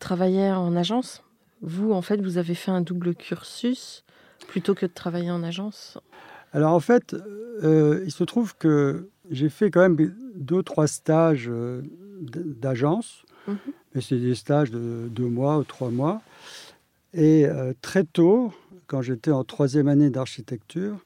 travaillaient 0.00 0.50
en 0.50 0.74
agence. 0.74 1.22
Vous, 1.60 1.92
en 1.92 2.02
fait, 2.02 2.20
vous 2.20 2.38
avez 2.38 2.56
fait 2.56 2.72
un 2.72 2.80
double 2.80 3.14
cursus 3.14 4.04
plutôt 4.46 4.74
que 4.74 4.86
de 4.86 4.92
travailler 4.92 5.30
en 5.30 5.42
agence 5.42 5.98
Alors 6.52 6.72
en 6.72 6.80
fait, 6.80 7.14
euh, 7.62 8.02
il 8.04 8.10
se 8.10 8.24
trouve 8.24 8.56
que 8.56 9.08
j'ai 9.30 9.48
fait 9.48 9.70
quand 9.70 9.80
même 9.80 9.96
deux, 10.34 10.62
trois 10.62 10.86
stages 10.86 11.48
euh, 11.48 11.82
d'agence, 12.20 13.24
mhm. 13.46 13.56
mais 13.94 14.00
c'est 14.00 14.18
des 14.18 14.34
stages 14.34 14.70
de 14.70 15.08
deux 15.08 15.28
mois 15.28 15.58
ou 15.58 15.64
trois 15.64 15.90
mois. 15.90 16.22
Et 17.14 17.46
euh, 17.46 17.72
très 17.82 18.04
tôt, 18.04 18.52
quand 18.86 19.02
j'étais 19.02 19.30
en 19.30 19.44
troisième 19.44 19.88
année 19.88 20.10
d'architecture, 20.10 20.98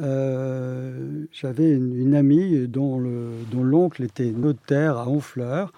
j'avais 0.00 1.72
une, 1.72 2.14
amie 2.14 2.68
dont 2.68 3.00
l'oncle 3.00 4.04
était 4.04 4.30
notaire 4.30 4.96
à 4.96 5.08
Honfleur 5.08 5.72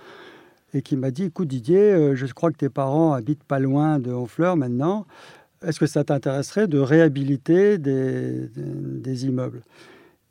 et 0.74 0.82
qui 0.82 0.98
m'a 0.98 1.10
dit, 1.10 1.24
écoute 1.24 1.48
Didier, 1.48 2.14
je 2.14 2.26
crois 2.34 2.50
que 2.50 2.58
tes 2.58 2.68
parents 2.68 3.14
habitent 3.14 3.44
pas 3.44 3.58
loin 3.58 3.98
de 3.98 4.12
Honfleur 4.12 4.58
maintenant. 4.58 5.06
Est-ce 5.66 5.78
que 5.78 5.86
ça 5.86 6.04
t'intéresserait 6.04 6.68
de 6.68 6.78
réhabiliter 6.78 7.76
des, 7.76 9.26
immeubles? 9.26 9.62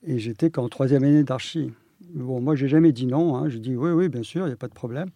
Et 0.03 0.17
j'étais 0.17 0.49
qu'en 0.49 0.69
troisième 0.69 1.03
année 1.03 1.23
d'archi. 1.23 1.71
Bon, 2.15 2.41
moi, 2.41 2.55
j'ai 2.55 2.67
jamais 2.67 2.91
dit 2.91 3.05
non. 3.05 3.35
Hein. 3.35 3.47
J'ai 3.47 3.59
dit 3.59 3.75
oui, 3.75 3.91
oui, 3.91 4.09
bien 4.09 4.23
sûr, 4.23 4.45
il 4.45 4.47
n'y 4.47 4.53
a 4.53 4.57
pas 4.57 4.67
de 4.67 4.73
problème. 4.73 5.09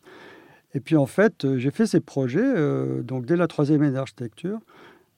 Et 0.76 0.80
puis, 0.80 0.98
en 0.98 1.08
fait, 1.08 1.46
euh, 1.46 1.58
j'ai 1.58 1.72
fait 1.72 1.88
ces 1.88 2.00
projets 2.00 2.42
euh, 2.44 3.02
donc 3.02 3.26
dès 3.26 3.36
la 3.36 3.48
troisième 3.48 3.82
année 3.82 3.94
d'architecture. 3.94 4.60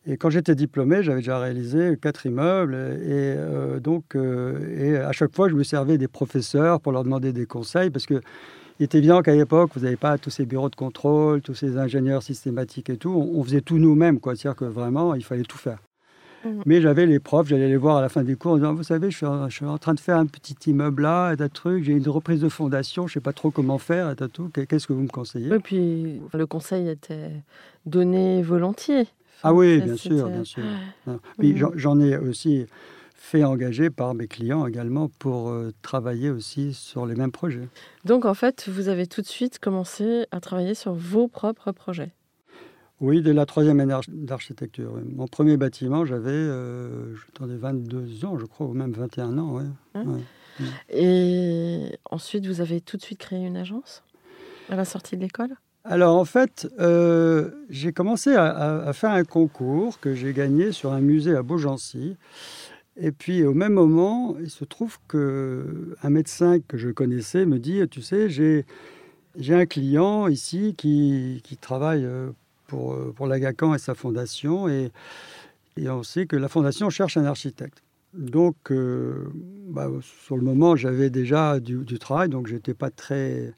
Et 0.05 0.15
quand 0.15 0.29
j'étais 0.29 0.55
diplômé, 0.55 1.03
j'avais 1.03 1.19
déjà 1.19 1.39
réalisé 1.39 1.97
quatre 2.01 2.25
immeubles. 2.25 2.75
Et 2.75 3.33
euh, 3.35 3.81
donc, 3.81 4.15
à 4.15 5.11
chaque 5.11 5.35
fois, 5.35 5.49
je 5.49 5.55
me 5.55 5.63
servais 5.63 5.97
des 5.97 6.07
professeurs 6.07 6.79
pour 6.79 6.93
leur 6.93 7.03
demander 7.03 7.33
des 7.33 7.45
conseils 7.45 7.89
parce 7.89 8.05
que 8.05 8.21
il 8.79 8.83
est 8.83 8.95
évident 8.95 9.21
qu'à 9.21 9.33
l'époque, 9.33 9.71
vous 9.75 9.81
n'avez 9.81 9.95
pas 9.95 10.17
tous 10.17 10.29
ces 10.29 10.45
bureaux 10.45 10.69
de 10.69 10.75
contrôle, 10.75 11.41
tous 11.41 11.53
ces 11.53 11.77
ingénieurs 11.77 12.23
systématiques 12.23 12.89
et 12.89 12.97
tout. 12.97 13.09
On, 13.11 13.43
faisait 13.43 13.61
tout 13.61 13.77
nous-mêmes, 13.77 14.19
quoi. 14.19 14.35
C'est-à-dire 14.35 14.57
que 14.57 14.65
vraiment, 14.65 15.15
il 15.15 15.23
fallait 15.23 15.43
tout 15.43 15.57
faire. 15.57 15.79
Mmh. 16.43 16.49
Mais 16.65 16.81
j'avais 16.81 17.05
les 17.05 17.19
profs, 17.19 17.47
j'allais 17.47 17.69
les 17.69 17.77
voir 17.77 17.97
à 17.97 18.01
la 18.01 18.09
fin 18.09 18.23
des 18.23 18.35
cours 18.35 18.51
en 18.51 18.55
disant 18.57 18.73
Vous 18.73 18.83
savez, 18.83 19.09
je 19.11 19.17
suis, 19.17 19.65
en, 19.65 19.77
train 19.77 19.93
de 19.93 19.99
faire 19.99 20.17
un 20.17 20.25
petit 20.25 20.55
immeuble 20.69 21.03
là, 21.03 21.33
et 21.33 21.49
truc, 21.49 21.85
j'ai 21.85 21.93
une 21.93 22.07
reprise 22.09 22.41
de 22.41 22.49
fondation, 22.49 23.07
je 23.07 23.11
ne 23.11 23.13
sais 23.13 23.23
pas 23.23 23.33
trop 23.33 23.49
comment 23.49 23.77
faire, 23.77 24.11
et 24.11 24.29
tout. 24.29 24.49
Qu'est-ce 24.49 24.87
que 24.87 24.93
vous 24.93 25.03
me 25.03 25.07
conseillez? 25.07 25.53
Et 25.53 25.59
puis 25.59 26.21
le 26.33 26.45
conseil 26.45 26.89
était 26.89 27.31
donné 27.85 28.43
volontiers. 28.43 29.07
ah 29.41 29.53
oui, 29.53 29.79
bien 29.79 29.95
sûr, 29.95 30.27
bien 30.27 30.43
sûr. 30.43 30.63
Mmh. 31.07 31.71
j'en 31.75 31.99
ai 31.99 32.17
aussi 32.17 32.65
fait 33.25 33.43
engager 33.43 33.89
par 33.89 34.13
mes 34.13 34.27
clients 34.27 34.67
également 34.67 35.09
pour 35.09 35.49
euh, 35.49 35.73
travailler 35.81 36.29
aussi 36.29 36.75
sur 36.75 37.07
les 37.07 37.15
mêmes 37.15 37.31
projets. 37.31 37.67
Donc 38.05 38.23
en 38.23 38.35
fait, 38.35 38.69
vous 38.69 38.87
avez 38.87 39.07
tout 39.07 39.21
de 39.21 39.25
suite 39.25 39.57
commencé 39.57 40.27
à 40.29 40.39
travailler 40.39 40.75
sur 40.75 40.93
vos 40.93 41.27
propres 41.27 41.71
projets 41.71 42.11
Oui, 43.01 43.23
dès 43.23 43.33
la 43.33 43.47
troisième 43.47 43.79
année 43.79 43.95
d'architecture. 44.09 44.93
Mon 45.15 45.27
premier 45.27 45.57
bâtiment, 45.57 46.05
j'avais 46.05 46.29
euh, 46.29 47.15
22 47.39 48.25
ans, 48.25 48.37
je 48.37 48.45
crois, 48.45 48.67
ou 48.67 48.73
même 48.73 48.91
21 48.91 49.39
ans. 49.39 49.59
Hein 49.95 50.05
Et 50.89 51.97
ensuite, 52.11 52.45
vous 52.45 52.61
avez 52.61 52.79
tout 52.79 52.95
de 52.95 53.01
suite 53.01 53.19
créé 53.19 53.43
une 53.43 53.57
agence 53.57 54.03
à 54.69 54.75
la 54.75 54.85
sortie 54.85 55.17
de 55.17 55.21
l'école? 55.21 55.55
Alors 55.87 56.15
en 56.15 56.25
fait, 56.25 56.67
euh, 56.79 57.51
j'ai 57.69 57.93
commencé 57.93 58.33
à, 58.35 58.91
faire 58.93 59.11
un 59.11 59.23
concours 59.23 59.99
que 59.99 60.15
j'ai 60.15 60.33
gagné 60.33 60.71
sur 60.71 60.91
un 60.91 60.99
musée 60.99 61.35
à 61.35 61.43
Beaugency. 61.43 62.17
Et 62.97 63.11
puis 63.11 63.43
au 63.43 63.53
même 63.53 63.73
moment, 63.73 64.35
il 64.39 64.49
se 64.49 64.63
trouve 64.63 64.97
qu'un 65.09 66.09
médecin 66.09 66.59
que 66.59 66.77
je 66.77 66.89
connaissais 66.89 67.45
me 67.45 67.59
dit, 67.59 67.81
tu 67.89 68.01
sais, 68.01 68.29
j'ai, 68.29 68.65
un 69.49 69.65
client 69.65 70.27
ici 70.27 70.75
qui, 70.77 71.41
travaille 71.59 72.05
euh, 72.05 72.31
pour, 72.67 72.93
euh, 72.93 73.13
pour 73.15 73.27
l'Agacan 73.27 73.73
et 73.73 73.79
sa 73.79 73.95
fondation. 73.95 74.69
Et, 74.69 74.91
on 75.87 76.03
sait 76.03 76.25
que 76.25 76.37
la 76.37 76.47
fondation 76.47 76.89
cherche 76.89 77.17
un 77.17 77.25
architecte. 77.25 77.83
Donc, 78.13 78.55
bah, 79.67 79.91
sur 80.23 80.37
le 80.37 80.41
moment, 80.41 80.77
j'avais 80.77 81.09
déjà 81.09 81.59
du, 81.59 81.99
travail, 81.99 82.29
donc 82.29 82.47
j'étais 82.47 82.73
pas 82.73 82.89
très, 82.89 83.53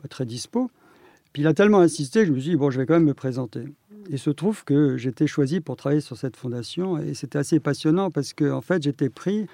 pas 0.00 0.06
très 0.06 0.24
dispo. 0.24 0.70
Puis 1.32 1.42
il 1.42 1.48
a 1.48 1.54
tellement 1.54 1.80
insisté 1.80 2.20
que 2.20 2.26
je 2.26 2.32
me 2.32 2.38
suis 2.38 2.50
dit, 2.50 2.56
bon, 2.56 2.70
je 2.70 2.78
vais 2.78 2.86
quand 2.86 2.94
même 2.94 3.04
me 3.04 3.14
présenter. 3.14 3.64
Il 4.10 4.18
se 4.18 4.30
trouve 4.30 4.64
que 4.64 4.96
j'étais 4.96 5.26
choisi 5.26 5.60
pour 5.60 5.76
travailler 5.76 6.00
sur 6.00 6.16
cette 6.16 6.36
fondation 6.36 6.98
et 6.98 7.14
c'était 7.14 7.38
assez 7.38 7.60
passionnant 7.60 8.10
parce 8.10 8.32
que, 8.32 8.50
en 8.50 8.62
fait, 8.62 8.82
j'étais 8.82 9.10
pris. 9.10 9.46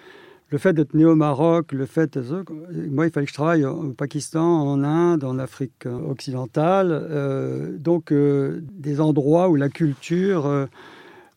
Le 0.51 0.59
fait 0.59 0.73
d'être 0.73 0.95
né 0.95 1.05
au 1.05 1.17
Maroc, 1.17 1.73
le 1.73 1.87
fait. 1.87 2.17
Moi, 2.17 3.07
il 3.07 3.13
fallait 3.13 3.27
que 3.27 3.31
je 3.31 3.35
travaille 3.35 3.65
au 3.65 3.91
Pakistan, 3.91 4.45
en 4.45 4.85
Inde, 4.85 5.25
en 5.25 5.39
Afrique 5.39 5.87
occidentale. 5.87 6.91
Euh, 6.93 7.77
donc, 7.77 8.13
euh, 8.13 8.61
des 8.73 9.01
endroits 9.01 9.49
où 9.49 9.57
la 9.57 9.69
culture, 9.69 10.47
euh, 10.47 10.67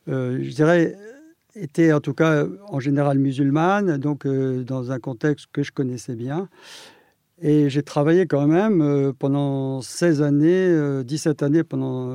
je 0.07 0.49
dirais, 0.53 0.95
était 1.55 1.93
en 1.93 2.01
tout 2.01 2.13
cas 2.13 2.45
en 2.67 2.79
général 2.79 3.17
musulmane, 3.17 3.97
donc 3.97 4.27
dans 4.27 4.91
un 4.91 4.99
contexte 4.99 5.47
que 5.51 5.63
je 5.63 5.71
connaissais 5.71 6.13
bien. 6.13 6.47
Et 7.39 7.69
j'ai 7.69 7.83
travaillé 7.83 8.25
quand 8.25 8.47
même 8.47 8.81
euh, 8.81 9.13
pendant 9.13 9.81
16 9.81 10.23
années, 10.23 11.03
17 11.03 11.43
euh, 11.43 11.45
années 11.45 11.61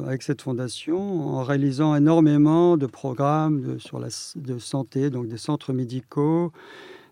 avec 0.04 0.22
cette 0.22 0.42
fondation, 0.42 1.36
en 1.36 1.44
réalisant 1.44 1.94
énormément 1.94 2.76
de 2.76 2.86
programmes 2.86 3.60
de, 3.60 3.78
sur 3.78 4.00
la 4.00 4.08
de 4.34 4.58
santé, 4.58 5.10
donc 5.10 5.28
des 5.28 5.36
centres 5.36 5.72
médicaux, 5.72 6.50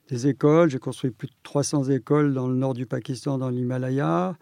des 0.09 0.26
écoles. 0.26 0.71
J'ai 0.71 0.81
construit 0.81 1.12
plus 1.12 1.29
de 1.29 1.35
300 1.45 1.85
écoles 1.85 2.35
dans 2.35 2.49
le 2.49 2.57
nord 2.57 2.75
du 2.75 2.85
Pakistan, 2.85 3.38
dans 3.38 3.49
l'Himalaya. 3.49 4.35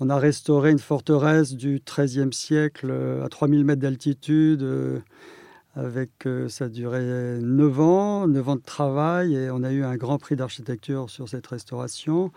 On 0.00 0.10
a 0.10 0.18
restauré 0.18 0.70
une 0.70 0.78
forteresse 0.78 1.54
du 1.54 1.80
XIIIe 1.82 2.32
siècle 2.34 2.88
euh, 2.90 3.24
à 3.24 3.30
3000 3.30 3.64
mètres 3.64 3.80
d'altitude. 3.80 4.62
Avec, 5.74 6.10
ça 6.48 6.64
a 6.64 6.68
duré 6.68 7.38
9 7.40 7.80
ans, 7.80 8.26
9 8.26 8.48
ans 8.48 8.56
de 8.56 8.60
travail, 8.60 9.36
et 9.36 9.50
on 9.50 9.62
a 9.62 9.70
eu 9.70 9.84
un 9.84 9.96
grand 9.96 10.18
prix 10.18 10.34
d'architecture 10.34 11.08
sur 11.08 11.28
cette 11.28 11.46
restauration. 11.46 12.32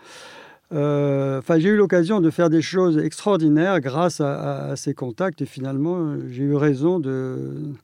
Euh, 0.72 1.38
enfin, 1.38 1.58
j'ai 1.58 1.68
eu 1.68 1.76
l'occasion 1.76 2.20
de 2.20 2.30
faire 2.30 2.48
des 2.48 2.62
choses 2.62 2.98
extraordinaires 2.98 3.80
grâce 3.80 4.20
à, 4.20 4.74
ces 4.76 4.94
contacts 4.94 5.42
et 5.42 5.46
finalement, 5.46 6.16
j'ai 6.30 6.44
eu 6.44 6.54
raison 6.54 6.98
de, 6.98 7.74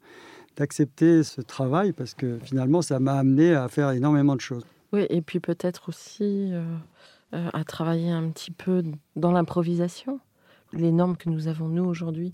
d'accepter 0.56 1.22
ce 1.22 1.40
travail 1.40 1.92
parce 1.92 2.14
que 2.14 2.38
finalement, 2.42 2.80
ça 2.80 2.98
m'a 2.98 3.14
amené 3.14 3.54
à 3.54 3.68
faire 3.68 3.90
énormément 3.90 4.36
de 4.36 4.40
choses. 4.40 4.64
Oui, 4.92 5.06
et 5.10 5.20
puis 5.20 5.38
peut-être 5.38 5.90
aussi 5.90 6.50
euh, 6.52 6.64
euh, 7.34 7.48
à 7.52 7.64
travailler 7.64 8.10
un 8.10 8.30
petit 8.30 8.50
peu 8.50 8.82
dans 9.16 9.32
l'improvisation. 9.32 10.20
Les 10.72 10.92
normes 10.92 11.16
que 11.16 11.28
nous 11.28 11.48
avons, 11.48 11.68
nous, 11.68 11.84
aujourd'hui, 11.84 12.32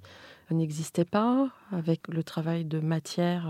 n'existaient 0.50 1.04
pas 1.04 1.48
avec 1.72 2.06
le 2.08 2.22
travail 2.22 2.64
de 2.64 2.78
matière 2.78 3.48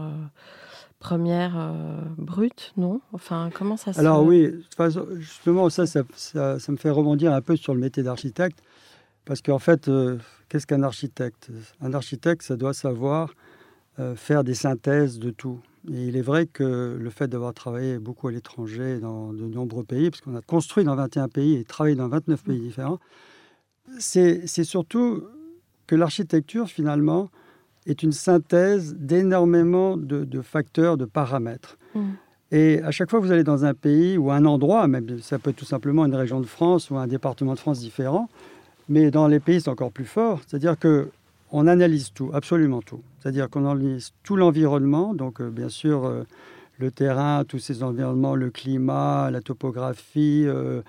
première 1.04 1.52
euh, 1.58 2.00
brute, 2.16 2.72
non? 2.78 3.02
Enfin, 3.12 3.50
comment 3.52 3.76
ça 3.76 3.92
se... 3.92 4.00
Alors 4.00 4.24
oui, 4.24 4.50
justement, 5.18 5.68
ça 5.68 5.84
ça, 5.86 6.02
ça, 6.16 6.72
me 6.72 6.78
fait 6.78 6.88
rebondir 6.88 7.34
un 7.34 7.42
peu 7.42 7.56
sur 7.56 7.74
le 7.74 7.80
métier 7.80 8.02
d'architecte, 8.02 8.58
parce 9.26 9.42
qu'en 9.42 9.58
fait, 9.58 9.88
euh, 9.88 10.16
qu'est-ce 10.48 10.66
qu'un 10.66 10.82
architecte? 10.82 11.50
Un 11.82 11.92
architecte, 11.92 12.40
ça 12.40 12.56
doit 12.56 12.72
savoir 12.72 13.34
euh, 13.98 14.16
faire 14.16 14.44
des 14.44 14.54
synthèses 14.54 15.18
de 15.18 15.30
tout. 15.30 15.60
Et 15.92 16.06
il 16.06 16.16
est 16.16 16.22
vrai 16.22 16.46
que 16.46 16.96
le 16.98 17.10
fait 17.10 17.28
d'avoir 17.28 17.52
travaillé 17.52 17.98
beaucoup 17.98 18.28
à 18.28 18.32
l'étranger, 18.32 18.98
dans 18.98 19.34
de 19.34 19.44
nombreux 19.44 19.84
pays, 19.84 20.08
parce 20.08 20.22
qu'on 20.22 20.34
a 20.34 20.40
construit 20.40 20.84
dans 20.84 20.96
21 20.96 21.28
pays 21.28 21.56
et 21.56 21.64
travaillé 21.64 21.96
dans 21.96 22.08
29 22.08 22.42
pays 22.42 22.60
différents, 22.60 22.98
c'est 23.98 24.46
surtout 24.46 25.22
que 25.86 25.96
l'architecture, 25.96 26.66
finalement, 26.66 27.28
est 27.86 28.02
une 28.02 28.12
synthèse 28.12 28.94
d'énormément 28.94 29.96
de, 29.96 30.40
facteurs, 30.42 30.96
de 30.96 31.04
paramètres. 31.04 31.76
Mm. 31.94 32.00
Et 32.50 32.80
à 32.82 32.90
chaque 32.90 33.10
fois 33.10 33.20
que 33.20 33.26
vous 33.26 33.32
allez 33.32 33.44
dans 33.44 33.64
un 33.64 33.74
pays 33.74 34.16
ou 34.16 34.30
un 34.30 34.44
endroit, 34.44 34.86
même 34.86 35.18
ça 35.20 35.38
peut 35.38 35.50
être 35.50 35.56
tout 35.56 35.64
simplement 35.64 36.04
une 36.06 36.14
région 36.14 36.40
de 36.40 36.46
France 36.46 36.90
ou 36.90 36.96
un 36.96 37.06
département 37.06 37.54
de 37.54 37.58
France 37.58 37.80
différent, 37.80 38.28
mais 38.88 39.10
dans 39.10 39.26
les 39.26 39.40
pays 39.40 39.60
c'est 39.60 39.70
encore 39.70 39.90
plus 39.90 40.04
fort, 40.04 40.40
c'est-à-dire 40.46 40.78
que 40.78 41.08
on 41.50 41.66
analyse 41.68 42.12
tout, 42.12 42.30
absolument 42.32 42.82
tout. 42.82 43.00
C'est-à-dire 43.20 43.48
qu'on 43.48 43.64
analyse 43.66 44.12
tout 44.24 44.36
l'environnement, 44.36 45.14
donc 45.14 45.40
euh, 45.40 45.50
bien 45.50 45.68
sûr 45.68 46.04
euh, 46.04 46.24
le 46.78 46.90
terrain, 46.90 47.44
tous 47.46 47.60
ces 47.60 47.82
environnements, 47.82 48.34
le 48.34 48.50
climat, 48.50 49.30
la 49.30 49.40
topographie, 49.40 50.44
euh, 50.46 50.82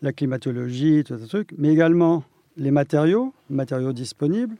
la 0.00 0.12
climatologie, 0.12 1.02
tout 1.04 1.18
ce 1.18 1.26
truc, 1.26 1.50
mais 1.58 1.70
également 1.72 2.22
les 2.56 2.70
matériaux, 2.70 3.32
matériaux 3.50 3.92
disponibles, 3.92 4.56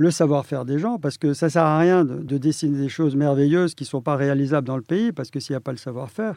le 0.00 0.10
savoir-faire 0.10 0.64
des 0.64 0.78
gens, 0.78 0.98
parce 0.98 1.18
que 1.18 1.34
ça 1.34 1.46
ne 1.46 1.50
sert 1.50 1.62
à 1.62 1.78
rien 1.78 2.06
de, 2.06 2.38
dessiner 2.38 2.78
des 2.78 2.88
choses 2.88 3.16
merveilleuses 3.16 3.74
qui 3.74 3.84
ne 3.84 3.88
sont 3.88 4.00
pas 4.00 4.16
réalisables 4.16 4.66
dans 4.66 4.78
le 4.78 4.82
pays, 4.82 5.12
parce 5.12 5.30
que 5.30 5.40
s'il 5.40 5.52
n'y 5.52 5.58
a 5.58 5.60
pas 5.60 5.72
le 5.72 5.76
savoir-faire. 5.76 6.36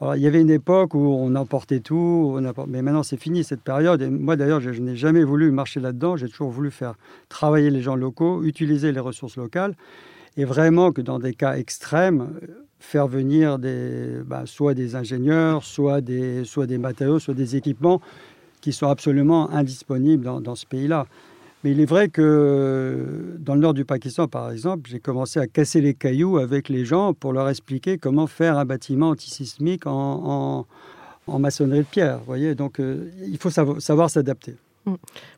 il 0.00 0.22
y 0.22 0.28
avait 0.28 0.40
une 0.40 0.50
époque 0.50 0.94
où 0.94 1.00
on 1.00 1.34
emportait 1.34 1.80
tout, 1.80 2.38
mais 2.68 2.82
maintenant 2.82 3.02
c'est 3.02 3.16
fini 3.16 3.42
cette 3.42 3.62
période. 3.62 4.00
Et 4.00 4.08
moi 4.08 4.36
d'ailleurs, 4.36 4.60
je, 4.60 4.70
n'ai 4.80 4.94
jamais 4.94 5.24
voulu 5.24 5.50
marcher 5.50 5.80
là-dedans, 5.80 6.16
j'ai 6.16 6.28
toujours 6.28 6.50
voulu 6.50 6.70
faire 6.70 6.94
travailler 7.28 7.68
les 7.70 7.82
gens 7.82 7.96
locaux, 7.96 8.44
utiliser 8.44 8.92
les 8.92 9.00
ressources 9.00 9.38
locales, 9.38 9.74
et 10.36 10.44
vraiment 10.44 10.92
que 10.92 11.02
dans 11.02 11.18
des 11.18 11.34
cas 11.34 11.56
extrêmes, 11.56 12.28
faire 12.78 13.08
venir 13.08 13.58
bah, 14.24 14.42
soit 14.44 14.74
des 14.74 14.94
ingénieurs, 14.94 15.64
soit 15.64 16.00
des, 16.00 16.44
matériaux, 16.78 17.18
soit 17.18 17.34
des 17.34 17.56
équipements 17.56 18.00
qui 18.60 18.72
sont 18.72 18.86
absolument 18.86 19.50
indisponibles 19.50 20.40
dans 20.42 20.54
ce 20.54 20.64
pays-là. 20.64 21.08
Mais 21.64 21.70
il 21.70 21.80
est 21.80 21.86
vrai 21.86 22.10
que 22.10 23.36
dans 23.38 23.54
le 23.54 23.60
nord 23.60 23.72
du 23.72 23.86
Pakistan, 23.86 24.28
par 24.28 24.50
exemple, 24.50 24.90
j'ai 24.90 25.00
commencé 25.00 25.40
à 25.40 25.46
casser 25.46 25.80
les 25.80 25.94
cailloux 25.94 26.36
avec 26.36 26.68
les 26.68 26.84
gens 26.84 27.14
pour 27.14 27.32
leur 27.32 27.48
expliquer 27.48 27.96
comment 27.96 28.26
faire 28.26 28.58
un 28.58 28.66
bâtiment 28.66 29.08
antisismique 29.08 29.86
en, 29.86 30.66
en, 31.26 31.38
maçonnerie 31.38 31.78
de 31.78 31.84
pierre. 31.84 32.18
voyez 32.18 32.54
Donc, 32.54 32.80
euh, 32.80 33.10
il 33.26 33.38
faut 33.38 33.48
savoir, 33.48 34.10
s'adapter. 34.10 34.56
Hmm. 34.84 34.96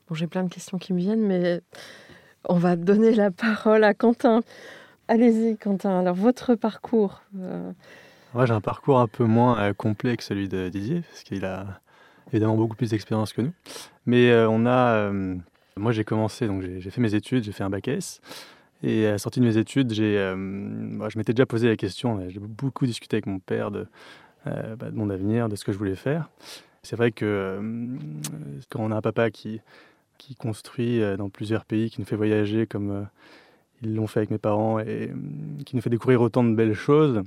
Bon, 0.08 0.16
j'ai 0.16 0.26
plein 0.26 0.42
de 0.42 0.48
questions 0.48 0.78
qui 0.78 0.92
me 0.92 0.98
viennent, 0.98 1.24
mais 1.24 1.60
on 2.48 2.56
va 2.56 2.74
donner 2.74 3.14
la 3.14 3.30
parole 3.30 3.84
à 3.84 3.94
Quentin. 3.94 4.40
Allez-y, 5.06 5.56
Quentin. 5.56 6.00
Alors, 6.00 6.16
votre 6.16 6.56
parcours 6.56 7.22
euh, 7.38 7.70
Moi, 8.34 8.46
j'ai 8.46 8.52
un 8.52 8.60
parcours 8.60 8.98
un 8.98 9.06
peu 9.06 9.22
moins 9.22 9.60
euh, 9.60 9.72
complet 9.74 10.16
que 10.16 10.24
celui 10.24 10.48
de 10.48 10.70
Didier, 10.70 11.02
parce 11.02 11.22
qu'il 11.22 11.44
a 11.44 11.80
évidemment 12.32 12.56
beaucoup 12.56 12.74
plus 12.74 12.90
d'expérience 12.90 13.32
que 13.32 13.42
nous. 13.42 13.52
Mais 14.06 14.34
on 14.48 14.66
a 14.66 15.12
moi, 15.78 15.92
j'ai 15.92 16.04
commencé, 16.04 16.46
donc 16.46 16.62
j'ai 16.62 16.90
fait 16.90 17.00
mes 17.00 17.14
études, 17.14 17.44
j'ai 17.44 17.52
fait 17.52 17.64
un 17.64 17.70
bac 17.70 17.88
S. 17.88 18.20
Et 18.82 19.06
à 19.06 19.12
la 19.12 19.18
sortie 19.18 19.40
de 19.40 19.44
mes 19.44 19.56
études, 19.58 19.92
euh, 19.98 21.08
je 21.08 21.18
m'étais 21.18 21.32
déjà 21.32 21.46
posé 21.46 21.68
la 21.68 21.76
question, 21.76 22.28
j'ai 22.28 22.40
beaucoup 22.40 22.86
discuté 22.86 23.16
avec 23.16 23.26
mon 23.26 23.38
père 23.38 23.70
de, 23.70 23.86
euh, 24.46 24.76
bah, 24.76 24.90
de, 24.90 24.96
mon 24.96 25.10
avenir, 25.10 25.48
de 25.48 25.56
ce 25.56 25.64
que 25.64 25.72
je 25.72 25.78
voulais 25.78 25.94
faire. 25.94 26.28
C'est 26.82 26.96
vrai 26.96 27.10
que 27.10 27.24
euh, 27.24 27.96
quand 28.70 28.80
on 28.80 28.90
a 28.90 28.96
un 28.96 29.02
papa 29.02 29.30
qui, 29.30 29.60
qui 30.18 30.34
construit 30.34 31.00
dans 31.16 31.28
plusieurs 31.28 31.64
pays, 31.64 31.90
qui 31.90 32.00
nous 32.00 32.06
fait 32.06 32.16
voyager 32.16 32.66
comme 32.66 33.06
ils 33.82 33.94
l'ont 33.94 34.06
fait 34.06 34.20
avec 34.20 34.30
mes 34.30 34.38
parents 34.38 34.78
et 34.78 35.10
qui 35.64 35.76
nous 35.76 35.82
fait 35.82 35.90
découvrir 35.90 36.20
autant 36.22 36.44
de 36.44 36.54
belles 36.54 36.74
choses, 36.74 37.22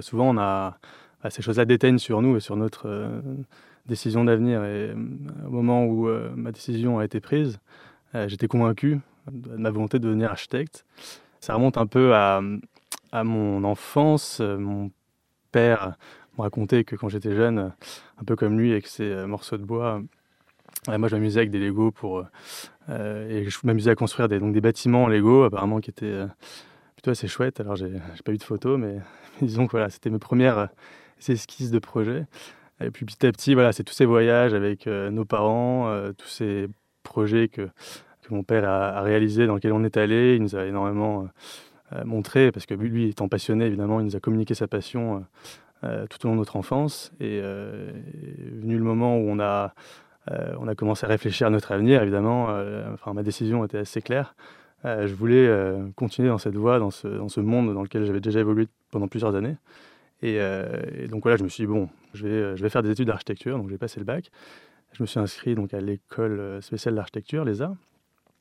souvent 0.00 0.34
on 0.34 0.38
a, 0.38 0.78
bah, 1.24 1.30
ces 1.30 1.42
choses-là 1.42 1.64
déteignent 1.64 1.98
sur 1.98 2.22
nous 2.22 2.36
et 2.36 2.40
sur 2.40 2.54
notre 2.54 2.86
décision 3.86 4.24
d'avenir. 4.24 4.64
Et 4.64 4.90
euh, 4.90 4.94
au 5.46 5.50
moment 5.50 5.84
où 5.84 6.08
euh, 6.08 6.30
ma 6.34 6.52
décision 6.52 6.98
a 6.98 7.04
été 7.04 7.20
prise, 7.20 7.58
euh, 8.14 8.28
j'étais 8.28 8.48
convaincu 8.48 9.00
de 9.30 9.56
ma 9.56 9.70
volonté 9.70 9.98
de 9.98 10.06
devenir 10.06 10.30
architecte. 10.30 10.84
Ça 11.40 11.54
remonte 11.54 11.76
un 11.76 11.86
peu 11.86 12.14
à, 12.14 12.40
à 13.12 13.24
mon 13.24 13.64
enfance. 13.64 14.40
Mon 14.40 14.90
père 15.52 15.96
me 16.36 16.42
racontait 16.42 16.84
que 16.84 16.96
quand 16.96 17.08
j'étais 17.08 17.34
jeune, 17.34 17.72
un 18.18 18.24
peu 18.24 18.36
comme 18.36 18.58
lui, 18.58 18.72
avec 18.72 18.86
ses 18.86 19.26
morceaux 19.26 19.56
de 19.56 19.64
bois, 19.64 20.02
moi 20.88 21.08
je 21.08 21.16
m'amusais 21.16 21.40
avec 21.40 21.50
des 21.50 21.58
Lego 21.58 21.90
pour, 21.90 22.24
et 22.88 23.44
je 23.48 23.58
m'amusais 23.62 23.90
à 23.90 23.94
construire 23.94 24.28
des, 24.28 24.38
donc 24.38 24.52
des 24.52 24.60
bâtiments 24.60 25.06
Lego 25.06 25.44
apparemment 25.44 25.80
qui 25.80 25.90
étaient 25.90 26.24
plutôt 26.96 27.10
assez 27.10 27.28
chouette. 27.28 27.60
Alors, 27.60 27.76
j'ai 27.76 27.92
pas 28.24 28.32
eu 28.32 28.38
de 28.38 28.42
photos, 28.42 28.78
mais 28.78 28.98
disons 29.42 29.66
que 29.66 29.72
voilà, 29.72 29.90
c'était 29.90 30.10
mes 30.10 30.18
premières 30.18 30.68
esquisses 31.32 31.70
de 31.70 31.78
projet. 31.78 32.26
Et 32.80 32.90
puis 32.90 33.04
petit 33.06 33.26
à 33.26 33.32
petit, 33.32 33.54
voilà, 33.54 33.72
c'est 33.72 33.84
tous 33.84 33.94
ces 33.94 34.04
voyages 34.04 34.52
avec 34.52 34.86
nos 34.86 35.24
parents, 35.24 35.88
tous 36.18 36.28
ces 36.28 36.68
projets 37.04 37.48
que, 37.48 37.62
que 38.22 38.34
mon 38.34 38.42
père 38.42 38.68
a, 38.68 39.00
réalisés, 39.00 39.46
dans 39.46 39.54
lesquels 39.54 39.72
on 39.72 39.84
est 39.84 39.96
allé. 39.96 40.34
Il 40.34 40.42
nous 40.42 40.56
a 40.56 40.64
énormément 40.64 41.28
montré, 42.04 42.50
parce 42.50 42.66
que 42.66 42.74
lui, 42.74 43.10
étant 43.10 43.28
passionné, 43.28 43.66
évidemment, 43.66 44.00
il 44.00 44.06
nous 44.06 44.16
a 44.16 44.20
communiqué 44.20 44.54
sa 44.54 44.66
passion 44.66 45.24
tout 45.82 46.26
au 46.26 46.28
long 46.28 46.34
de 46.34 46.38
notre 46.38 46.56
enfance. 46.56 47.12
Et 47.20 47.36
est 47.36 48.60
venu 48.60 48.76
le 48.76 48.84
moment 48.84 49.18
où 49.18 49.30
on 49.30 49.38
a 49.38 49.72
euh, 50.30 50.54
on 50.58 50.68
a 50.68 50.74
commencé 50.74 51.04
à 51.04 51.08
réfléchir 51.08 51.46
à 51.46 51.50
notre 51.50 51.72
avenir, 51.72 52.02
évidemment. 52.02 52.46
Euh, 52.50 52.92
enfin, 52.94 53.12
ma 53.12 53.22
décision 53.22 53.64
était 53.64 53.78
assez 53.78 54.00
claire. 54.00 54.34
Euh, 54.84 55.06
je 55.06 55.14
voulais 55.14 55.50
continuer 55.96 56.28
dans 56.28 56.38
cette 56.38 56.56
voie, 56.56 56.78
dans 56.78 56.90
ce, 56.90 57.40
monde 57.40 57.72
dans 57.74 57.82
lequel 57.82 58.04
j'avais 58.04 58.20
déjà 58.20 58.40
évolué 58.40 58.68
pendant 58.90 59.08
plusieurs 59.08 59.34
années. 59.34 59.56
Et, 60.22 60.38
donc 61.08 61.22
voilà, 61.22 61.36
je 61.36 61.44
me 61.44 61.48
suis 61.48 61.64
dit, 61.64 61.66
bon, 61.66 61.88
je 62.14 62.26
vais, 62.26 62.56
je 62.56 62.62
vais 62.62 62.70
faire 62.70 62.82
des 62.82 62.90
études 62.90 63.08
d'architecture, 63.08 63.58
donc 63.58 63.68
j'ai 63.68 63.78
passé 63.78 64.00
le 64.00 64.06
bac. 64.06 64.30
Je 64.92 65.02
me 65.02 65.06
suis 65.06 65.20
inscrit 65.20 65.54
donc 65.54 65.74
à 65.74 65.80
l'école 65.80 66.62
spéciale 66.62 66.94
d'architecture, 66.94 67.44
l'ESA. 67.44 67.74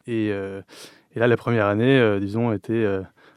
Et, 0.08 0.28
et, 0.28 1.20
là, 1.20 1.28
la 1.28 1.36
première 1.36 1.66
année, 1.66 2.20
disons, 2.22 2.54
était 2.54 2.86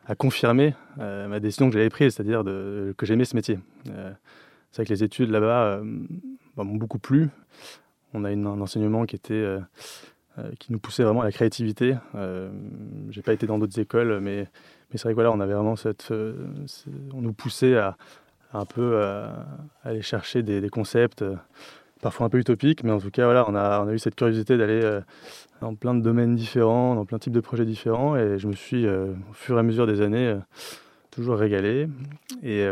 à 0.06 0.14
confirmer 0.14 0.74
ma 0.96 1.40
décision 1.40 1.68
que 1.68 1.74
j'avais 1.74 1.88
prise, 1.88 2.14
c'est-à-dire 2.14 2.44
que 2.44 3.06
j'aimais 3.06 3.24
ce 3.24 3.34
métier. 3.34 3.58
c'est 3.84 4.76
vrai 4.76 4.84
que 4.84 4.92
les 4.92 5.02
études 5.02 5.30
là-bas 5.30 5.80
m'ont 6.56 6.76
beaucoup 6.76 7.00
plu 7.00 7.30
on 8.16 8.24
a 8.24 8.30
un 8.30 8.60
enseignement 8.60 9.04
qui 9.04 9.16
était 9.16 9.34
euh, 9.34 9.60
euh, 10.38 10.50
qui 10.58 10.72
nous 10.72 10.78
poussait 10.78 11.02
vraiment 11.02 11.20
à 11.20 11.24
la 11.24 11.32
créativité. 11.32 11.96
Euh, 12.14 12.50
j'ai 13.10 13.22
pas 13.22 13.32
été 13.32 13.46
dans 13.46 13.58
d'autres 13.58 13.78
écoles, 13.78 14.20
mais, 14.20 14.48
mais 14.90 14.98
c'est 14.98 15.04
vrai 15.04 15.12
que 15.12 15.16
voilà, 15.16 15.32
on 15.32 15.40
avait 15.40 15.54
vraiment 15.54 15.76
cette, 15.76 16.10
on 16.10 17.20
nous 17.20 17.32
poussait 17.32 17.76
à, 17.76 17.96
un 18.56 18.64
peu 18.64 19.00
aller 19.84 20.02
chercher 20.02 20.42
des, 20.42 20.68
concepts, 20.68 21.24
parfois 22.02 22.26
un 22.26 22.28
peu 22.28 22.38
utopiques, 22.38 22.84
mais 22.84 22.92
en 22.92 23.00
tout 23.00 23.10
cas 23.10 23.24
voilà, 23.24 23.48
on 23.48 23.54
a, 23.54 23.82
on 23.82 23.88
a 23.88 23.92
eu 23.92 23.98
cette 23.98 24.14
curiosité 24.14 24.56
d'aller 24.56 25.00
dans 25.60 25.74
plein 25.74 25.94
de 25.94 26.02
domaines 26.02 26.34
différents, 26.34 26.94
dans 26.94 27.04
plein 27.04 27.18
de 27.18 27.22
types 27.22 27.32
de 27.32 27.40
projets 27.40 27.64
différents, 27.64 28.16
et 28.16 28.38
je 28.38 28.46
me 28.46 28.54
suis 28.54 28.86
au 28.88 29.32
fur 29.32 29.56
et 29.56 29.60
à 29.60 29.62
mesure 29.62 29.86
des 29.86 30.00
années 30.00 30.36
toujours 31.10 31.36
régalé. 31.36 31.88
Et, 32.42 32.66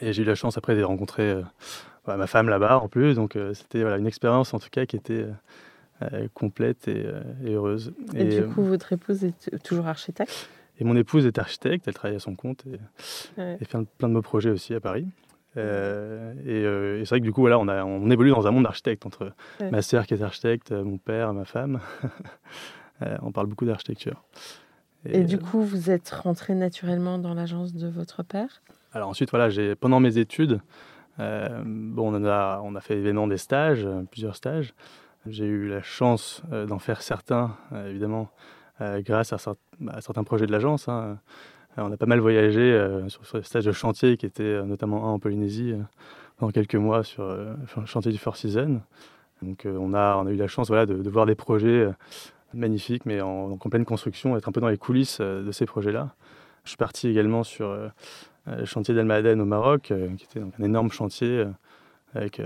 et 0.00 0.12
j'ai 0.12 0.22
eu 0.22 0.26
la 0.26 0.34
chance 0.34 0.56
après 0.58 0.76
de 0.76 0.82
rencontrer 0.82 1.42
bah, 2.08 2.16
ma 2.16 2.26
femme 2.26 2.48
là-bas 2.48 2.78
en 2.78 2.88
plus. 2.88 3.16
Donc 3.16 3.36
euh, 3.36 3.52
c'était 3.52 3.82
voilà, 3.82 3.98
une 3.98 4.06
expérience 4.06 4.54
en 4.54 4.58
tout 4.58 4.70
cas 4.70 4.86
qui 4.86 4.96
était 4.96 5.24
euh, 5.24 5.32
euh, 6.14 6.28
complète 6.32 6.88
et, 6.88 7.04
heureuse. 7.44 7.92
Et, 8.14 8.24
du 8.24 8.46
coup, 8.46 8.62
votre 8.62 8.94
épouse 8.94 9.24
est 9.24 9.62
toujours 9.62 9.86
architecte? 9.86 10.48
Et 10.78 10.84
mon 10.84 10.96
épouse 10.96 11.26
est 11.26 11.38
architecte, 11.38 11.88
elle 11.88 11.94
travaille 11.94 12.16
à 12.16 12.20
son 12.20 12.34
compte 12.34 12.64
et, 12.66 13.64
fait 13.64 13.78
plein 13.98 14.08
de 14.08 14.14
beaux 14.14 14.22
projets 14.22 14.50
aussi 14.50 14.74
à 14.74 14.80
Paris. 14.80 15.06
et, 15.56 15.60
c'est 15.60 17.08
vrai 17.08 17.20
que 17.20 17.24
du 17.24 17.32
coup, 17.32 17.40
voilà, 17.40 17.58
on, 17.58 17.66
a, 17.68 17.84
on 17.84 18.10
évolue 18.10 18.30
dans 18.30 18.46
un 18.46 18.50
monde 18.52 18.64
d'architectes 18.64 19.06
entre 19.06 19.32
ma 19.72 19.82
sœur 19.82 20.06
qui 20.06 20.14
est 20.14 20.22
architecte, 20.22 20.70
mon 20.72 20.98
père, 20.98 21.34
ma 21.34 21.44
femme. 21.44 21.80
on 23.22 23.32
parle 23.32 23.48
beaucoup 23.48 23.64
d'architecture. 23.64 24.22
Et, 25.04 25.24
du 25.24 25.38
coup, 25.38 25.62
vous 25.62 25.90
êtes 25.90 26.10
rentré 26.10 26.54
naturellement 26.54 27.18
dans 27.18 27.34
l'agence 27.34 27.74
de 27.74 27.88
votre 27.88 28.22
père? 28.22 28.62
Alors 28.92 29.08
ensuite, 29.08 29.30
voilà, 29.30 29.48
pendant 29.76 30.00
mes 30.00 30.18
études, 30.18 30.60
euh, 31.20 31.62
bon, 31.64 32.14
on 32.14 32.24
a, 32.24 32.60
on 32.64 32.74
a 32.74 32.80
fait 32.80 32.94
évidemment 32.94 33.26
des 33.26 33.36
stages, 33.36 33.84
euh, 33.84 34.02
plusieurs 34.10 34.36
stages. 34.36 34.74
J'ai 35.26 35.46
eu 35.46 35.68
la 35.68 35.82
chance 35.82 36.42
euh, 36.52 36.66
d'en 36.66 36.78
faire 36.78 37.02
certains, 37.02 37.56
évidemment, 37.86 38.30
grâce 38.80 39.32
à, 39.32 39.38
certains 39.38 40.24
projets 40.24 40.46
de 40.46 40.52
l'agence. 40.52 40.88
Hein. 40.88 41.18
On 41.76 41.92
a 41.92 41.96
pas 41.96 42.06
mal 42.06 42.18
voyagé 42.20 42.76
sur, 43.08 43.22
des 43.38 43.42
stages 43.42 43.64
de 43.64 43.72
chantier 43.72 44.16
qui 44.16 44.26
étaient 44.26 44.62
notamment 44.64 45.08
un 45.08 45.12
en 45.12 45.18
Polynésie 45.18 45.74
pendant 46.36 46.50
quelques 46.50 46.74
mois 46.74 47.04
sur 47.04 47.24
le 47.24 47.86
chantier 47.86 48.10
du 48.10 48.18
Four 48.18 48.36
Seasons. 48.36 48.80
Donc 49.42 49.66
on, 49.66 49.94
a, 49.94 50.16
on 50.16 50.26
a 50.26 50.30
eu 50.30 50.36
la 50.36 50.48
chance 50.48 50.68
voilà, 50.68 50.86
de, 50.86 51.08
voir 51.08 51.26
des 51.26 51.36
projets 51.36 51.88
magnifiques 52.52 53.06
mais 53.06 53.20
en, 53.20 53.56
pleine 53.58 53.84
construction, 53.84 54.36
être 54.36 54.48
un 54.48 54.52
peu 54.52 54.60
dans 54.60 54.68
les 54.68 54.78
coulisses 54.78 55.20
de 55.20 55.52
ces 55.52 55.66
projets-là. 55.66 56.14
Je 56.64 56.70
suis 56.70 56.76
parti 56.76 57.08
également 57.08 57.44
sur 57.44 57.72
le 57.72 57.90
euh, 58.48 58.66
chantier 58.66 58.94
d'Almaden 58.94 59.40
au 59.40 59.44
Maroc, 59.44 59.90
euh, 59.90 60.08
qui 60.16 60.24
était 60.24 60.40
un 60.40 60.64
énorme 60.64 60.90
chantier 60.90 61.28
euh, 61.28 61.46
avec 62.14 62.40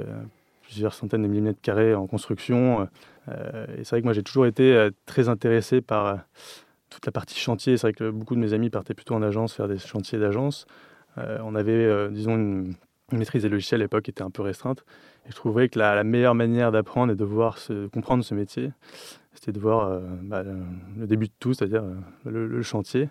plusieurs 0.63 0.95
centaines 0.95 1.23
de 1.23 1.29
millimètres 1.29 1.61
carrés 1.61 1.95
en 1.95 2.07
construction. 2.07 2.89
Et 3.29 3.85
c'est 3.85 3.91
vrai 3.91 4.01
que 4.01 4.07
moi 4.07 4.13
j'ai 4.13 4.23
toujours 4.23 4.47
été 4.47 4.89
très 5.07 5.29
intéressé 5.29 5.81
par 5.81 6.19
toute 6.91 7.07
la 7.07 7.13
partie 7.13 7.39
chantier. 7.39 7.77
C'est 7.77 7.87
vrai 7.87 7.93
que 7.93 8.11
beaucoup 8.11 8.35
de 8.35 8.41
mes 8.41 8.53
amis 8.53 8.71
partaient 8.71 8.95
plutôt 8.95 9.15
en 9.15 9.23
agence 9.23 9.55
faire 9.55 9.69
des 9.69 9.79
chantiers 9.79 10.19
d'agence. 10.19 10.67
on 11.17 11.55
avait, 11.55 12.11
disons, 12.11 12.35
une, 12.35 12.75
maîtrise 13.13 13.43
des 13.43 13.49
logiciels 13.49 13.81
à 13.81 13.85
l'époque 13.85 14.05
qui 14.05 14.11
était 14.11 14.23
un 14.23 14.31
peu 14.31 14.43
restreinte. 14.43 14.85
Et 15.27 15.31
je 15.31 15.37
trouvais 15.37 15.69
que 15.69 15.79
la, 15.79 16.03
meilleure 16.03 16.35
manière 16.35 16.73
d'apprendre 16.73 17.13
et 17.13 17.17
de 17.17 17.25
voir 17.25 17.59
comprendre 17.93 18.25
ce 18.25 18.35
métier, 18.35 18.73
c'était 19.35 19.53
de 19.53 19.61
voir 19.61 20.01
bah, 20.23 20.43
le, 20.43 21.07
début 21.07 21.27
de 21.27 21.33
tout, 21.39 21.55
c'est-à-dire 21.55 21.85
le, 22.25 22.63
chantier. 22.63 23.09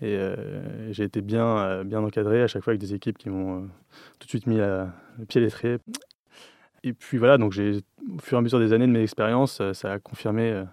Et 0.00 0.16
euh, 0.16 0.92
j'ai 0.92 1.04
été 1.04 1.22
bien, 1.22 1.58
euh, 1.58 1.92
encadré 1.94 2.42
à 2.42 2.46
chaque 2.46 2.62
fois 2.62 2.72
avec 2.72 2.80
des 2.80 2.94
équipes 2.94 3.16
qui 3.16 3.30
m'ont 3.30 3.58
euh, 3.58 3.66
tout 4.18 4.26
de 4.26 4.28
suite 4.28 4.46
mis 4.46 4.56
le 4.56 4.86
pied 5.28 5.40
à 5.40 5.44
l'étrier. 5.44 5.78
Et 6.84 6.92
puis 6.92 7.16
voilà, 7.18 7.38
donc 7.38 7.52
j'ai, 7.52 7.80
au 8.14 8.20
fur 8.20 8.36
et 8.36 8.38
à 8.38 8.42
mesure 8.42 8.58
des 8.58 8.72
années 8.74 8.86
de 8.86 8.92
mes 8.92 9.02
expériences, 9.02 9.62
ça 9.72 9.92
a 9.92 9.98
confirmé 9.98 10.64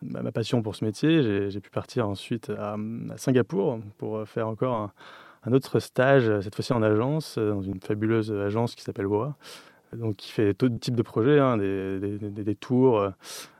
ma 0.00 0.32
passion 0.32 0.62
pour 0.62 0.74
ce 0.74 0.84
métier. 0.84 1.50
J'ai, 1.50 1.60
pu 1.60 1.68
partir 1.68 2.08
ensuite 2.08 2.50
à, 2.50 2.76
Singapour 3.16 3.78
pour 3.98 4.26
faire 4.26 4.48
encore 4.48 4.90
un, 5.44 5.52
autre 5.52 5.78
stage, 5.78 6.40
cette 6.40 6.54
fois-ci 6.54 6.72
en 6.72 6.82
agence, 6.82 7.36
dans 7.38 7.60
une 7.60 7.80
fabuleuse 7.80 8.32
agence 8.32 8.74
qui 8.74 8.82
s'appelle 8.82 9.06
WOA, 9.06 9.36
donc 9.92 10.16
qui 10.16 10.32
fait 10.32 10.54
tout 10.54 10.70
type 10.70 10.96
de 10.96 11.02
projets, 11.02 11.38
hein, 11.38 11.58
des, 11.58 12.56
tours 12.58 13.12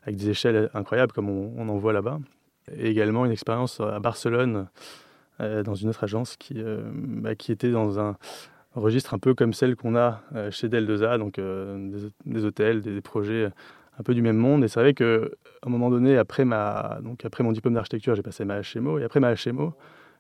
avec 0.04 0.16
des 0.16 0.30
échelles 0.30 0.70
incroyables 0.72 1.12
comme 1.12 1.28
on, 1.28 1.68
en 1.68 1.76
voit 1.76 1.92
là-bas. 1.92 2.20
Et 2.74 2.88
également 2.88 3.26
une 3.26 3.32
expérience 3.32 3.80
à 3.80 3.98
Barcelone 4.00 4.66
euh, 5.40 5.62
dans 5.62 5.74
une 5.74 5.88
autre 5.88 6.04
agence 6.04 6.36
qui, 6.36 6.54
euh, 6.58 6.82
bah, 6.94 7.34
qui 7.34 7.52
était 7.52 7.70
dans 7.70 7.98
un 7.98 8.16
registre 8.74 9.14
un 9.14 9.18
peu 9.18 9.34
comme 9.34 9.52
celle 9.52 9.76
qu'on 9.76 9.96
a 9.96 10.22
euh, 10.34 10.50
chez 10.50 10.68
Del2A, 10.68 11.18
donc 11.18 11.38
des, 12.24 12.44
hôtels, 12.44 12.80
des, 12.80 13.00
projets 13.00 13.50
un 13.98 14.02
peu 14.02 14.14
du 14.14 14.22
même 14.22 14.36
monde. 14.36 14.64
Et 14.64 14.68
c'est 14.68 14.80
vrai 14.80 14.94
qu'à 14.94 15.04
un 15.04 15.70
moment 15.70 15.90
donné, 15.90 16.16
après, 16.16 16.44
ma, 16.44 16.98
donc 17.02 17.24
après 17.24 17.44
mon 17.44 17.52
diplôme 17.52 17.74
d'architecture, 17.74 18.14
j'ai 18.14 18.22
passé 18.22 18.44
ma 18.44 18.60
HMO. 18.60 18.98
Et 18.98 19.04
après 19.04 19.20
ma 19.20 19.34
HMO, 19.34 19.74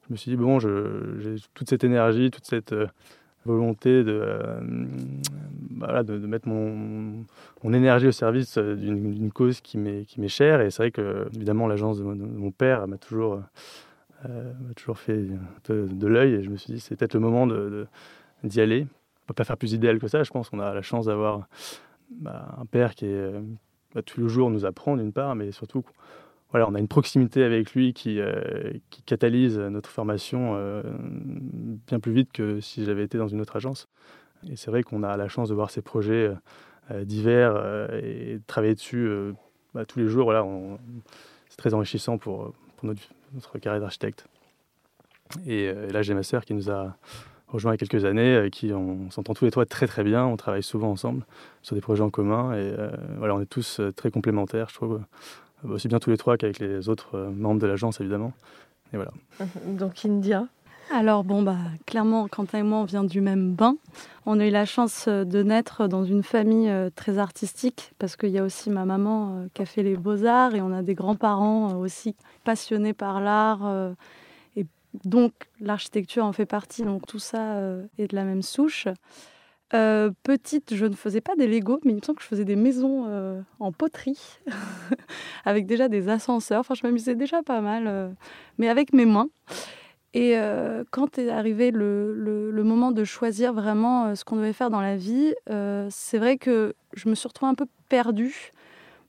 je 0.06 0.12
me 0.12 0.16
suis 0.16 0.30
dit, 0.30 0.36
bon, 0.36 0.58
j'ai 0.58 1.36
toute 1.54 1.68
cette 1.68 1.84
énergie, 1.84 2.30
toute 2.30 2.46
cette 2.46 2.74
volonté 3.44 4.04
de, 4.04 4.22
de, 6.02 6.26
mettre 6.26 6.48
mon, 6.48 7.24
mon, 7.64 7.72
énergie 7.72 8.06
au 8.06 8.12
service 8.12 8.58
d'une 8.58 9.32
cause 9.32 9.60
qui 9.60 9.78
m'est 9.78 10.28
chère. 10.28 10.60
Et 10.60 10.70
c'est 10.70 10.82
vrai 10.82 10.90
que, 10.90 11.26
évidemment, 11.34 11.66
l'agence 11.66 11.98
de, 11.98 12.04
mon 12.04 12.50
père 12.50 12.86
m'a 12.86 12.98
toujours 12.98 13.40
euh, 14.28 14.52
toujours 14.76 14.98
fait 14.98 15.18
de, 15.68 16.06
l'œil 16.06 16.34
et 16.34 16.42
je 16.44 16.50
me 16.50 16.56
suis 16.56 16.72
dit 16.72 16.78
c'est 16.78 16.94
peut-être 16.94 17.14
le 17.14 17.20
moment 17.20 17.48
d'y 18.44 18.60
aller. 18.60 18.86
On 19.24 19.26
peut 19.28 19.34
pas 19.34 19.44
faire 19.44 19.56
plus 19.56 19.72
idéal 19.72 19.98
que 19.98 20.08
ça, 20.08 20.22
je 20.22 20.30
pense 20.30 20.50
qu'on 20.50 20.60
a 20.60 20.74
la 20.74 20.82
chance 20.82 21.06
d'avoir 21.06 21.48
bah, 22.10 22.56
un 22.58 22.66
père 22.66 22.94
qui 22.94 23.06
est 23.06 23.14
euh, 23.14 23.40
bah, 23.94 24.02
tous 24.02 24.20
les 24.20 24.28
jours 24.28 24.50
nous 24.50 24.64
apprend 24.64 24.96
d'une 24.96 25.12
part, 25.12 25.34
mais 25.34 25.52
surtout 25.52 25.84
voilà, 26.50 26.68
on 26.68 26.74
a 26.74 26.78
une 26.78 26.88
proximité 26.88 27.42
avec 27.44 27.72
lui 27.72 27.94
qui, 27.94 28.20
euh, 28.20 28.72
qui 28.90 29.02
catalyse 29.02 29.58
notre 29.58 29.88
formation 29.88 30.54
bien 31.86 31.98
plus 31.98 32.12
vite 32.12 32.30
que 32.30 32.60
si 32.60 32.84
j'avais 32.84 33.04
été 33.04 33.16
dans 33.16 33.28
une 33.28 33.40
autre 33.40 33.56
agence. 33.56 33.88
Et 34.50 34.56
c'est 34.56 34.70
vrai 34.70 34.82
qu'on 34.82 35.02
a 35.02 35.16
la 35.16 35.28
chance 35.28 35.48
de 35.48 35.54
voir 35.54 35.70
ces 35.70 35.80
projets 35.80 36.30
divers 36.90 37.56
et 37.94 38.34
de 38.34 38.42
travailler 38.46 38.74
dessus 38.74 39.08
bah, 39.72 39.86
tous 39.86 39.98
les 39.98 40.08
jours. 40.08 40.24
Voilà, 40.24 40.44
c'est 41.48 41.56
très 41.56 41.74
enrichissant 41.74 42.18
pour, 42.18 42.52
pour 42.76 42.94
notre, 43.32 43.58
carrière 43.58 43.80
d'architecte. 43.80 44.26
Et, 45.46 45.68
euh, 45.68 45.90
là, 45.90 46.02
j'ai 46.02 46.14
ma 46.14 46.22
sœur 46.22 46.44
qui 46.44 46.54
nous 46.54 46.70
a 46.70 46.96
rejoint 47.52 47.72
il 47.72 47.74
y 47.74 47.84
a 47.84 47.86
quelques 47.86 48.04
années, 48.04 48.34
avec 48.34 48.52
qui 48.52 48.72
on 48.72 49.10
s'entend 49.10 49.34
tous 49.34 49.44
les 49.44 49.50
trois 49.50 49.66
très 49.66 49.86
très 49.86 50.02
bien, 50.02 50.24
on 50.24 50.36
travaille 50.36 50.62
souvent 50.62 50.90
ensemble 50.90 51.24
sur 51.62 51.74
des 51.74 51.82
projets 51.82 52.02
en 52.02 52.10
commun, 52.10 52.52
et 52.54 52.56
euh, 52.56 52.90
voilà, 53.18 53.34
on 53.34 53.40
est 53.40 53.46
tous 53.46 53.80
euh, 53.80 53.92
très 53.92 54.10
complémentaires, 54.10 54.68
je 54.70 54.74
trouve, 54.74 55.00
aussi 55.68 55.88
bien 55.88 55.98
tous 55.98 56.10
les 56.10 56.16
trois 56.16 56.36
qu'avec 56.36 56.58
les 56.58 56.88
autres 56.88 57.18
membres 57.18 57.60
de 57.60 57.66
l'agence, 57.66 58.00
évidemment. 58.00 58.32
Et 58.92 58.96
voilà. 58.96 59.12
Donc 59.66 60.04
India 60.04 60.46
alors 60.90 61.24
bon 61.24 61.40
bah 61.42 61.56
clairement 61.86 62.28
Quentin 62.28 62.58
et 62.58 62.62
moi 62.62 62.80
on 62.80 62.84
vient 62.84 63.04
du 63.04 63.22
même 63.22 63.54
bain. 63.54 63.76
On 64.26 64.38
a 64.40 64.46
eu 64.46 64.50
la 64.50 64.66
chance 64.66 65.08
de 65.08 65.42
naître 65.42 65.86
dans 65.86 66.04
une 66.04 66.22
famille 66.22 66.70
très 66.96 67.16
artistique 67.16 67.92
parce 67.98 68.14
qu'il 68.16 68.28
y 68.28 68.38
a 68.38 68.44
aussi 68.44 68.68
ma 68.68 68.84
maman 68.84 69.46
qui 69.54 69.62
a 69.62 69.64
fait 69.64 69.82
les 69.82 69.96
beaux-arts 69.96 70.54
et 70.54 70.60
on 70.60 70.70
a 70.70 70.82
des 70.82 70.94
grands-parents 70.94 71.76
aussi 71.76 72.14
passionnés 72.44 72.92
par 72.92 73.20
l'art 73.20 73.94
donc 75.04 75.32
l'architecture 75.60 76.24
en 76.24 76.32
fait 76.32 76.46
partie 76.46 76.82
donc 76.82 77.06
tout 77.06 77.18
ça 77.18 77.58
est 77.98 78.08
de 78.08 78.16
la 78.16 78.24
même 78.24 78.42
souche. 78.42 78.88
petite, 79.70 80.74
je 80.74 80.86
ne 80.86 80.94
faisais 80.94 81.20
pas 81.20 81.34
des 81.36 81.46
Lego, 81.46 81.80
mais 81.84 81.92
il 81.92 81.96
me 81.96 82.02
semble 82.02 82.18
que 82.18 82.22
je 82.22 82.28
faisais 82.28 82.44
des 82.44 82.56
maisons 82.56 83.44
en 83.58 83.72
poterie, 83.72 84.38
avec 85.44 85.66
déjà 85.66 85.88
des 85.88 86.08
ascenseurs. 86.08 86.60
Enfin, 86.60 86.74
je 86.74 86.86
m'amusais 86.86 87.14
déjà 87.14 87.42
pas 87.42 87.60
mal, 87.60 88.14
mais 88.58 88.68
avec 88.68 88.92
mes 88.92 89.06
mains. 89.06 89.28
Et 90.14 90.36
euh, 90.36 90.84
quand 90.90 91.18
est 91.18 91.30
arrivé 91.30 91.70
le, 91.70 92.12
le, 92.14 92.64
moment 92.64 92.92
de 92.92 93.02
choisir 93.02 93.52
vraiment 93.54 94.06
euh, 94.06 94.14
ce 94.14 94.24
qu'on 94.24 94.36
devait 94.36 94.52
faire 94.52 94.68
dans 94.68 94.82
la 94.82 94.96
vie, 94.96 95.34
euh, 95.50 95.86
c'est 95.90 96.18
vrai 96.18 96.36
que 96.36 96.74
je 96.92 97.08
me 97.08 97.14
suis 97.14 97.26
retrouvée 97.26 97.50
un 97.50 97.54
peu 97.54 97.66
perdue 97.88 98.52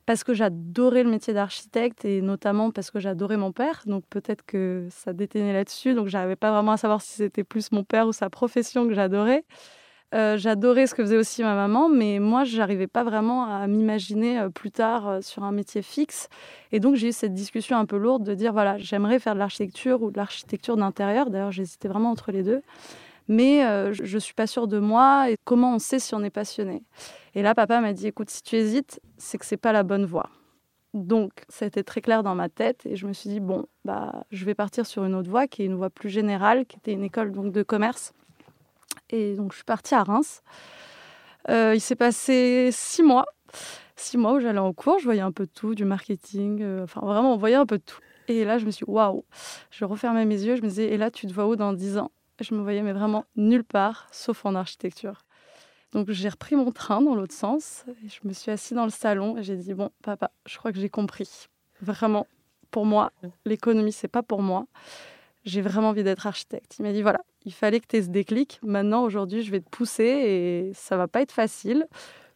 parce 0.06 0.24
que 0.24 0.34
j'adorais 0.34 1.02
le 1.02 1.10
métier 1.10 1.34
d'architecte 1.34 2.04
et 2.04 2.20
notamment 2.20 2.70
parce 2.70 2.90
que 2.90 3.00
j'adorais 3.00 3.36
mon 3.36 3.52
père. 3.52 3.82
Donc 3.86 4.04
peut-être 4.08 4.44
que 4.44 4.86
ça 4.90 5.12
détenait 5.12 5.52
là-dessus. 5.52 5.94
Donc 5.94 6.08
j'arrivais 6.08 6.36
pas 6.36 6.52
vraiment 6.52 6.72
à 6.72 6.76
savoir 6.76 7.00
si 7.00 7.14
c'était 7.14 7.44
plus 7.44 7.72
mon 7.72 7.84
père 7.84 8.06
ou 8.06 8.12
sa 8.12 8.30
profession 8.30 8.86
que 8.86 8.94
j'adorais. 8.94 9.44
Euh, 10.14 10.36
j'adorais 10.36 10.86
ce 10.86 10.94
que 10.94 11.02
faisait 11.02 11.16
aussi 11.16 11.42
ma 11.42 11.54
maman, 11.54 11.88
mais 11.88 12.20
moi, 12.20 12.44
je 12.44 12.56
n'arrivais 12.56 12.86
pas 12.86 13.02
vraiment 13.02 13.46
à 13.46 13.66
m'imaginer 13.66 14.38
euh, 14.38 14.48
plus 14.48 14.70
tard 14.70 15.08
euh, 15.08 15.20
sur 15.20 15.42
un 15.42 15.50
métier 15.50 15.82
fixe. 15.82 16.28
Et 16.70 16.78
donc, 16.78 16.94
j'ai 16.94 17.08
eu 17.08 17.12
cette 17.12 17.34
discussion 17.34 17.76
un 17.76 17.84
peu 17.84 17.96
lourde 17.96 18.22
de 18.22 18.34
dire, 18.34 18.52
voilà, 18.52 18.78
j'aimerais 18.78 19.18
faire 19.18 19.34
de 19.34 19.40
l'architecture 19.40 20.02
ou 20.02 20.12
de 20.12 20.16
l'architecture 20.16 20.76
d'intérieur. 20.76 21.30
D'ailleurs, 21.30 21.50
j'hésitais 21.50 21.88
vraiment 21.88 22.10
entre 22.10 22.30
les 22.30 22.44
deux. 22.44 22.62
Mais 23.26 23.60
je 23.94 24.14
ne 24.14 24.18
suis 24.20 24.34
pas 24.34 24.46
sûre 24.46 24.68
de 24.68 24.78
moi 24.78 25.30
et 25.30 25.36
comment 25.44 25.74
on 25.74 25.78
sait 25.78 25.98
si 25.98 26.14
on 26.14 26.22
est 26.22 26.28
passionné? 26.28 26.82
Et 27.34 27.42
là, 27.42 27.54
papa 27.54 27.80
m'a 27.80 27.92
dit, 27.92 28.06
écoute, 28.06 28.30
si 28.30 28.42
tu 28.42 28.56
hésites, 28.56 29.00
c'est 29.18 29.38
que 29.38 29.46
c'est 29.46 29.56
pas 29.56 29.72
la 29.72 29.82
bonne 29.82 30.04
voie. 30.04 30.30
Donc, 30.92 31.32
ça 31.48 31.64
a 31.64 31.68
été 31.68 31.82
très 31.82 32.00
clair 32.00 32.22
dans 32.22 32.34
ma 32.36 32.48
tête 32.48 32.86
et 32.86 32.94
je 32.94 33.06
me 33.06 33.12
suis 33.12 33.28
dit, 33.28 33.40
bon, 33.40 33.66
bah, 33.84 34.24
je 34.30 34.44
vais 34.44 34.54
partir 34.54 34.86
sur 34.86 35.04
une 35.04 35.14
autre 35.14 35.28
voie 35.28 35.48
qui 35.48 35.62
est 35.62 35.66
une 35.66 35.74
voie 35.74 35.90
plus 35.90 36.08
générale, 36.08 36.66
qui 36.66 36.76
était 36.76 36.92
une 36.92 37.02
école 37.02 37.32
donc, 37.32 37.52
de 37.52 37.62
commerce 37.64 38.14
et 39.10 39.34
donc, 39.34 39.52
je 39.52 39.56
suis 39.56 39.64
partie 39.64 39.94
à 39.94 40.02
Reims. 40.02 40.42
Euh, 41.50 41.72
il 41.74 41.80
s'est 41.80 41.96
passé 41.96 42.70
six 42.72 43.02
mois. 43.02 43.26
Six 43.96 44.16
mois 44.16 44.34
où 44.34 44.40
j'allais 44.40 44.58
en 44.58 44.72
cours, 44.72 44.98
je 44.98 45.04
voyais 45.04 45.20
un 45.20 45.30
peu 45.30 45.46
de 45.46 45.50
tout, 45.50 45.74
du 45.74 45.84
marketing, 45.84 46.62
euh, 46.62 46.82
enfin 46.82 47.00
vraiment, 47.00 47.32
on 47.32 47.36
voyait 47.36 47.54
un 47.54 47.66
peu 47.66 47.78
de 47.78 47.82
tout. 47.84 48.00
Et 48.26 48.44
là, 48.44 48.58
je 48.58 48.66
me 48.66 48.72
suis 48.72 48.84
waouh 48.88 49.24
Je 49.70 49.84
refermais 49.84 50.24
mes 50.24 50.42
yeux, 50.42 50.56
je 50.56 50.62
me 50.62 50.68
disais, 50.68 50.86
et 50.86 50.96
là, 50.96 51.10
tu 51.12 51.26
te 51.28 51.32
vois 51.32 51.46
où 51.46 51.54
dans 51.54 51.72
dix 51.72 51.96
ans? 51.96 52.10
Je 52.40 52.54
me 52.54 52.60
voyais, 52.60 52.82
mais 52.82 52.92
vraiment 52.92 53.24
nulle 53.36 53.62
part, 53.62 54.08
sauf 54.10 54.44
en 54.44 54.56
architecture. 54.56 55.23
Donc, 55.94 56.10
j'ai 56.10 56.28
repris 56.28 56.56
mon 56.56 56.70
train 56.72 57.00
dans 57.00 57.14
l'autre 57.14 57.34
sens, 57.34 57.84
et 58.04 58.08
je 58.08 58.20
me 58.28 58.32
suis 58.34 58.50
assise 58.50 58.76
dans 58.76 58.84
le 58.84 58.90
salon, 58.90 59.38
et 59.38 59.42
j'ai 59.42 59.56
dit, 59.56 59.72
bon, 59.72 59.90
papa, 60.02 60.30
je 60.44 60.58
crois 60.58 60.72
que 60.72 60.78
j'ai 60.78 60.90
compris. 60.90 61.48
Vraiment, 61.80 62.26
pour 62.70 62.84
moi, 62.84 63.12
l'économie, 63.46 63.92
c'est 63.92 64.08
pas 64.08 64.22
pour 64.22 64.42
moi 64.42 64.66
j'ai 65.44 65.60
vraiment 65.60 65.90
envie 65.90 66.04
d'être 66.04 66.26
architecte. 66.26 66.76
Il 66.78 66.82
m'a 66.82 66.92
dit 66.92 67.02
voilà, 67.02 67.20
il 67.44 67.52
fallait 67.52 67.80
que 67.80 67.86
tu 67.86 67.96
aies 67.96 68.02
ce 68.02 68.08
déclic. 68.08 68.58
Maintenant, 68.62 69.04
aujourd'hui, 69.04 69.42
je 69.42 69.50
vais 69.50 69.60
te 69.60 69.68
pousser 69.68 70.04
et 70.04 70.72
ça 70.74 70.96
va 70.96 71.06
pas 71.06 71.20
être 71.20 71.32
facile. 71.32 71.86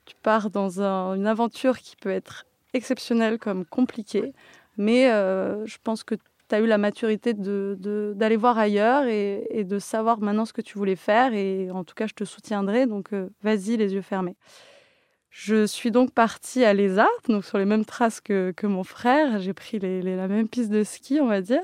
Tu 0.05 0.15
pars 0.23 0.51
dans 0.51 0.81
une 0.81 1.27
aventure 1.27 1.79
qui 1.79 1.97
peut 1.97 2.11
être 2.11 2.47
exceptionnelle 2.75 3.39
comme 3.39 3.65
compliquée, 3.65 4.33
mais 4.77 5.11
euh, 5.11 5.65
je 5.67 5.79
pense 5.83 6.05
que 6.05 6.15
tu 6.49 6.55
as 6.55 6.61
eu 6.61 6.67
la 6.67 6.79
maturité 6.79 7.35
d'aller 7.35 7.77
de, 7.77 8.41
voir 8.41 8.59
ailleurs 8.59 9.05
et, 9.07 9.65
de 9.65 9.79
savoir 9.79 10.21
maintenant 10.21 10.45
ce 10.45 10.53
que 10.53 10.63
tu 10.63 10.79
voulais 10.79 10.97
faire. 10.97 11.35
Et 11.35 11.71
en 11.71 11.85
tout 11.85 11.95
cas, 11.95 12.07
je 12.07 12.15
te 12.15 12.25
soutiendrai. 12.25 12.87
Donc, 12.87 13.13
euh, 13.13 13.29
vas-y, 13.43 13.77
les 13.77 13.95
yeux 13.95 14.03
fermés. 14.03 14.37
Je 15.31 15.67
suis 15.67 15.91
donc 15.91 16.13
partie 16.13 16.65
à 16.65 16.73
l'ESA, 16.73 17.07
donc 17.29 17.45
sur 17.45 17.59
les 17.59 17.67
mêmes 17.67 17.85
traces 17.85 18.21
que, 18.21 18.53
que 18.57 18.67
mon 18.67 18.83
frère. 18.83 19.39
J'ai 19.41 19.53
pris 19.53 19.79
les, 19.79 20.03
la 20.03 20.27
même 20.27 20.49
piste 20.49 20.71
de 20.71 20.83
ski, 20.83 21.21
on 21.21 21.27
va 21.27 21.43
dire. 21.43 21.63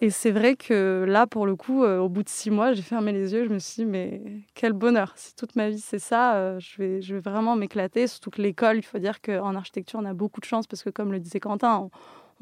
Et 0.00 0.10
c'est 0.10 0.30
vrai 0.30 0.56
que 0.56 1.06
là, 1.08 1.26
pour 1.26 1.46
le 1.46 1.56
coup, 1.56 1.82
euh, 1.82 1.98
au 1.98 2.10
bout 2.10 2.22
de 2.22 2.28
six 2.28 2.50
mois, 2.50 2.74
j'ai 2.74 2.82
fermé 2.82 3.12
les 3.12 3.32
yeux. 3.32 3.44
Je 3.44 3.48
me 3.48 3.58
suis 3.58 3.84
dit, 3.84 3.86
mais 3.90 4.20
quel 4.54 4.74
bonheur. 4.74 5.14
Si 5.16 5.34
toute 5.34 5.56
ma 5.56 5.70
vie, 5.70 5.80
c'est 5.80 5.98
ça, 5.98 6.34
euh, 6.34 6.60
je, 6.60 6.76
vais, 6.76 7.00
je 7.00 7.14
vais 7.14 7.20
vraiment 7.20 7.56
m'éclater. 7.56 8.06
Surtout 8.06 8.30
que 8.30 8.42
l'école, 8.42 8.76
il 8.76 8.82
faut 8.82 8.98
dire 8.98 9.22
qu'en 9.22 9.54
architecture, 9.54 9.98
on 10.00 10.04
a 10.04 10.12
beaucoup 10.12 10.40
de 10.40 10.44
chance 10.44 10.66
parce 10.66 10.82
que, 10.82 10.90
comme 10.90 11.12
le 11.12 11.18
disait 11.18 11.40
Quentin, 11.40 11.78
on, 11.78 11.90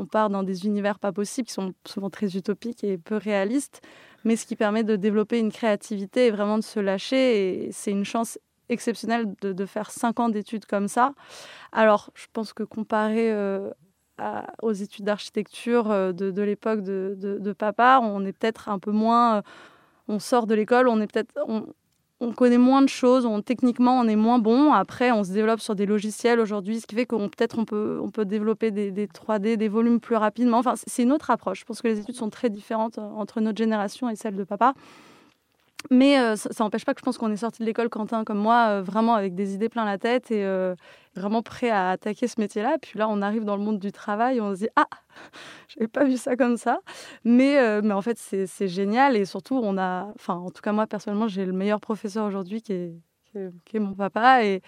part 0.03 0.31
dans 0.31 0.43
des 0.43 0.67
univers 0.67 0.99
pas 0.99 1.13
possibles 1.13 1.47
qui 1.47 1.55
sont 1.55 1.75
souvent 1.87 2.11
très 2.11 2.37
utopiques 2.37 2.85
et 2.85 2.99
peu 2.99 3.17
réalistes, 3.17 3.81
mais 4.25 4.37
ce 4.37 4.47
qui 4.47 4.57
permet 4.57 4.85
de 4.85 4.97
développer 4.97 5.39
une 5.39 5.53
créativité 5.53 6.27
et 6.27 6.31
vraiment 6.31 6.59
de 6.59 6.65
se 6.65 6.81
lâcher. 6.81 7.67
Et 7.67 7.73
c'est 7.73 7.91
une 7.91 8.05
chance 8.05 8.39
exceptionnelle 8.69 9.35
de, 9.41 9.67
faire 9.67 9.91
cinq 9.91 10.21
ans 10.21 10.29
d'études 10.29 10.67
comme 10.67 10.89
ça. 10.89 11.13
Alors, 11.73 12.11
je 12.15 12.27
pense 12.33 12.53
que 12.53 12.63
comparé 12.63 13.33
euh, 13.33 13.71
aux 14.63 14.73
études 14.73 15.05
d'architecture 15.05 15.91
euh, 15.91 16.13
de, 16.13 16.43
l'époque 16.43 16.83
de, 16.83 17.53
papa, 17.57 18.01
on 18.03 18.25
est 18.25 18.33
peut-être 18.33 18.69
un 18.69 18.79
peu 18.79 18.91
moins. 18.91 19.39
Euh, 19.39 19.43
on 20.09 20.19
sort 20.19 20.47
de 20.47 20.55
l'école, 20.55 20.89
on 20.89 21.01
est 21.01 21.11
peut-être. 21.11 21.33
On, 21.47 21.67
connaît 22.33 22.59
moins 22.59 22.83
de 22.83 22.89
choses, 22.89 23.27
on, 23.27 23.43
techniquement 23.43 23.99
on 23.99 24.09
est 24.09 24.17
moins 24.17 24.39
bon. 24.39 24.73
Après, 24.73 25.11
on 25.13 25.25
se 25.25 25.33
développe 25.33 25.61
sur 25.61 25.75
des 25.75 25.87
logiciels 25.87 26.41
aujourd'hui, 26.41 26.81
ce 26.81 26.87
qui 26.87 26.95
fait 26.95 27.07
qu'on 27.07 27.29
peut-être 27.29 27.59
on 27.59 27.65
peut, 27.65 28.01
on 28.03 28.11
peut 28.11 28.25
développer 28.25 28.71
des, 28.71 28.91
des 28.91 29.07
3D, 29.07 29.57
des 29.57 29.69
volumes 29.69 30.01
plus 30.01 30.17
rapidement. 30.17 30.59
Enfin, 30.59 30.75
c'est 30.87 31.03
une 31.03 31.13
autre 31.13 31.31
approche. 31.31 31.61
Je 31.61 31.65
pense 31.65 31.83
que 31.83 31.89
les 31.89 32.01
études 32.01 32.17
sont 32.17 32.31
très 32.31 32.51
différentes 32.51 32.99
euh, 32.99 33.03
entre 33.17 33.41
notre 33.41 33.59
génération 33.59 34.09
et 34.09 34.17
celle 34.17 34.37
de 34.37 34.45
papa. 34.45 34.75
Mais 35.91 36.19
euh, 36.19 36.37
ça 36.37 36.49
n'empêche 36.61 36.85
pas 36.85 36.95
que 36.95 37.01
je 37.01 37.05
pense 37.05 37.19
qu'on 37.19 37.31
est 37.31 37.37
sorti 37.37 37.61
de 37.61 37.67
l'école, 37.67 37.89
Quentin, 37.89 38.25
comme 38.25 38.39
moi, 38.39 38.69
euh, 38.69 38.83
vraiment 38.83 39.15
avec 39.15 39.35
des 39.35 39.55
idées 39.55 39.69
plein 39.69 39.85
la 39.85 39.99
tête 39.99 40.31
et 40.31 40.45
euh, 40.45 40.75
vraiment 41.15 41.43
prêt 41.43 41.71
à 41.71 41.91
attaquer 41.91 42.27
ce 42.27 42.41
métier-là. 42.41 42.79
Puis 42.81 42.99
là, 42.99 43.09
on 43.09 43.21
arrive 43.21 43.45
dans 43.45 43.57
le 43.57 43.63
monde 43.63 43.79
du 43.79 43.93
travail 43.93 44.39
et 44.39 44.41
on 44.41 44.55
se 44.55 44.61
dit 44.61 44.69
Ah, 44.77 44.89
j'avais 45.69 45.89
pas 45.89 46.05
vu 46.05 46.17
ça 46.17 46.37
comme 46.37 46.57
ça. 46.57 46.81
Mais, 47.25 47.83
mais 47.83 47.93
en 47.93 48.03
fait, 48.03 48.19
c'est 48.19 48.69
génial 48.69 49.17
et 49.17 49.25
surtout, 49.25 49.61
on 49.63 49.77
a. 49.79 50.09
Enfin, 50.15 50.35
en 50.35 50.51
tout 50.51 50.63
cas, 50.63 50.73
moi, 50.73 50.87
personnellement, 50.87 51.29
j'ai 51.29 51.45
le 51.45 51.53
meilleur 51.53 51.81
professeur 51.81 52.27
aujourd'hui 52.27 52.63
qui 52.63 52.73
est, 52.73 52.95
qui 53.65 53.77
est, 53.77 53.81
mon 53.81 53.95
papa. 53.95 54.45
Et, 54.45 54.63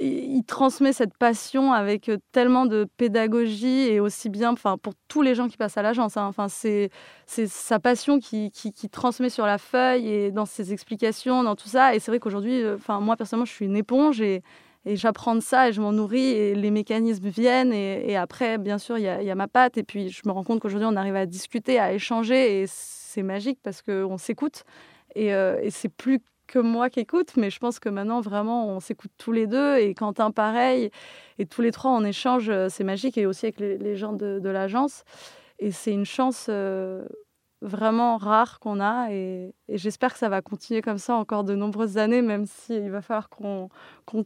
il 0.00 0.42
transmet 0.44 0.92
cette 0.92 1.16
passion 1.18 1.72
avec 1.72 2.08
euh, 2.08 2.16
tellement 2.32 2.64
de 2.64 2.86
pédagogie 2.96 3.88
et 3.88 4.00
aussi 4.00 4.30
bien 4.30 4.52
enfin 4.52 4.78
pour 4.78 4.94
tous 5.06 5.20
les 5.20 5.34
gens 5.34 5.48
qui 5.48 5.58
passent 5.58 5.76
à 5.76 5.82
l'agence 5.82 6.16
hein. 6.16 6.24
enfin 6.24 6.48
c'est 6.48 6.90
sa 7.26 7.78
passion 7.78 8.18
qui, 8.18 8.50
transmet 8.90 9.28
sur 9.28 9.44
la 9.44 9.58
feuille 9.58 10.08
et 10.08 10.30
dans 10.30 10.46
ses 10.46 10.72
explications 10.72 11.42
dans 11.42 11.56
tout 11.56 11.68
ça 11.68 11.94
et 11.94 11.98
c'est 11.98 12.10
vrai 12.10 12.20
qu'aujourd'hui 12.20 12.62
euh, 12.62 12.76
enfin 12.76 13.00
moi 13.00 13.16
personnellement 13.16 13.44
je 13.44 13.52
suis 13.52 13.66
une 13.66 13.76
éponge 13.76 14.20
et, 14.20 14.42
j'apprends 14.84 15.36
de 15.36 15.40
ça 15.40 15.68
et 15.68 15.72
je 15.72 15.80
m'en 15.80 15.92
nourris 15.92 16.30
et 16.32 16.56
les 16.56 16.72
mécanismes 16.72 17.28
viennent 17.28 17.72
et, 17.72 18.16
après 18.16 18.58
bien 18.58 18.78
sûr 18.78 18.98
il 18.98 19.04
y 19.04 19.08
a, 19.08 19.22
y 19.22 19.30
a, 19.30 19.34
ma 19.36 19.46
patte 19.46 19.78
et 19.78 19.84
puis 19.84 20.08
je 20.08 20.22
me 20.26 20.32
rends 20.32 20.42
compte 20.42 20.58
qu'aujourd'hui 20.58 20.88
on 20.90 20.96
arrive 20.96 21.14
à 21.14 21.24
discuter 21.24 21.78
à 21.78 21.92
échanger 21.92 22.62
et 22.62 22.64
c'est 22.66 23.22
magique 23.22 23.60
parce 23.62 23.80
qu'on 23.80 24.18
s'écoute 24.18 24.64
et, 25.14 25.32
euh, 25.34 25.60
et 25.62 25.70
c'est 25.70 25.88
plus 25.88 26.20
que 26.52 26.58
moi 26.58 26.90
qui 26.90 27.00
écoute, 27.00 27.32
mais 27.36 27.48
je 27.48 27.58
pense 27.58 27.78
que 27.78 27.88
maintenant, 27.88 28.20
vraiment, 28.20 28.68
on 28.68 28.78
s'écoute 28.78 29.10
tous 29.16 29.32
les 29.32 29.46
deux. 29.46 29.78
Et 29.78 29.94
Quentin, 29.94 30.30
pareil. 30.30 30.90
Et 31.38 31.46
tous 31.46 31.62
les 31.62 31.72
trois, 31.72 31.90
on 31.92 32.04
échange. 32.04 32.50
Euh, 32.50 32.68
c'est 32.68 32.84
magique. 32.84 33.16
Et 33.16 33.24
aussi 33.24 33.46
avec 33.46 33.58
les, 33.58 33.96
gens 33.96 34.12
de, 34.12 34.48
l'agence. 34.48 35.04
Et 35.58 35.70
c'est 35.70 35.92
une 35.92 36.04
chance 36.04 36.48
euh, 36.50 37.06
vraiment 37.62 38.18
rare 38.18 38.60
qu'on 38.60 38.80
a. 38.80 39.10
Et, 39.10 39.54
j'espère 39.70 40.12
que 40.12 40.18
ça 40.18 40.28
va 40.28 40.42
continuer 40.42 40.82
comme 40.82 40.98
ça 40.98 41.14
encore 41.14 41.42
de 41.42 41.54
nombreuses 41.54 41.96
années, 41.96 42.20
même 42.20 42.44
s'il 42.44 42.90
va 42.90 43.00
falloir 43.00 43.30
qu'on 43.30 43.70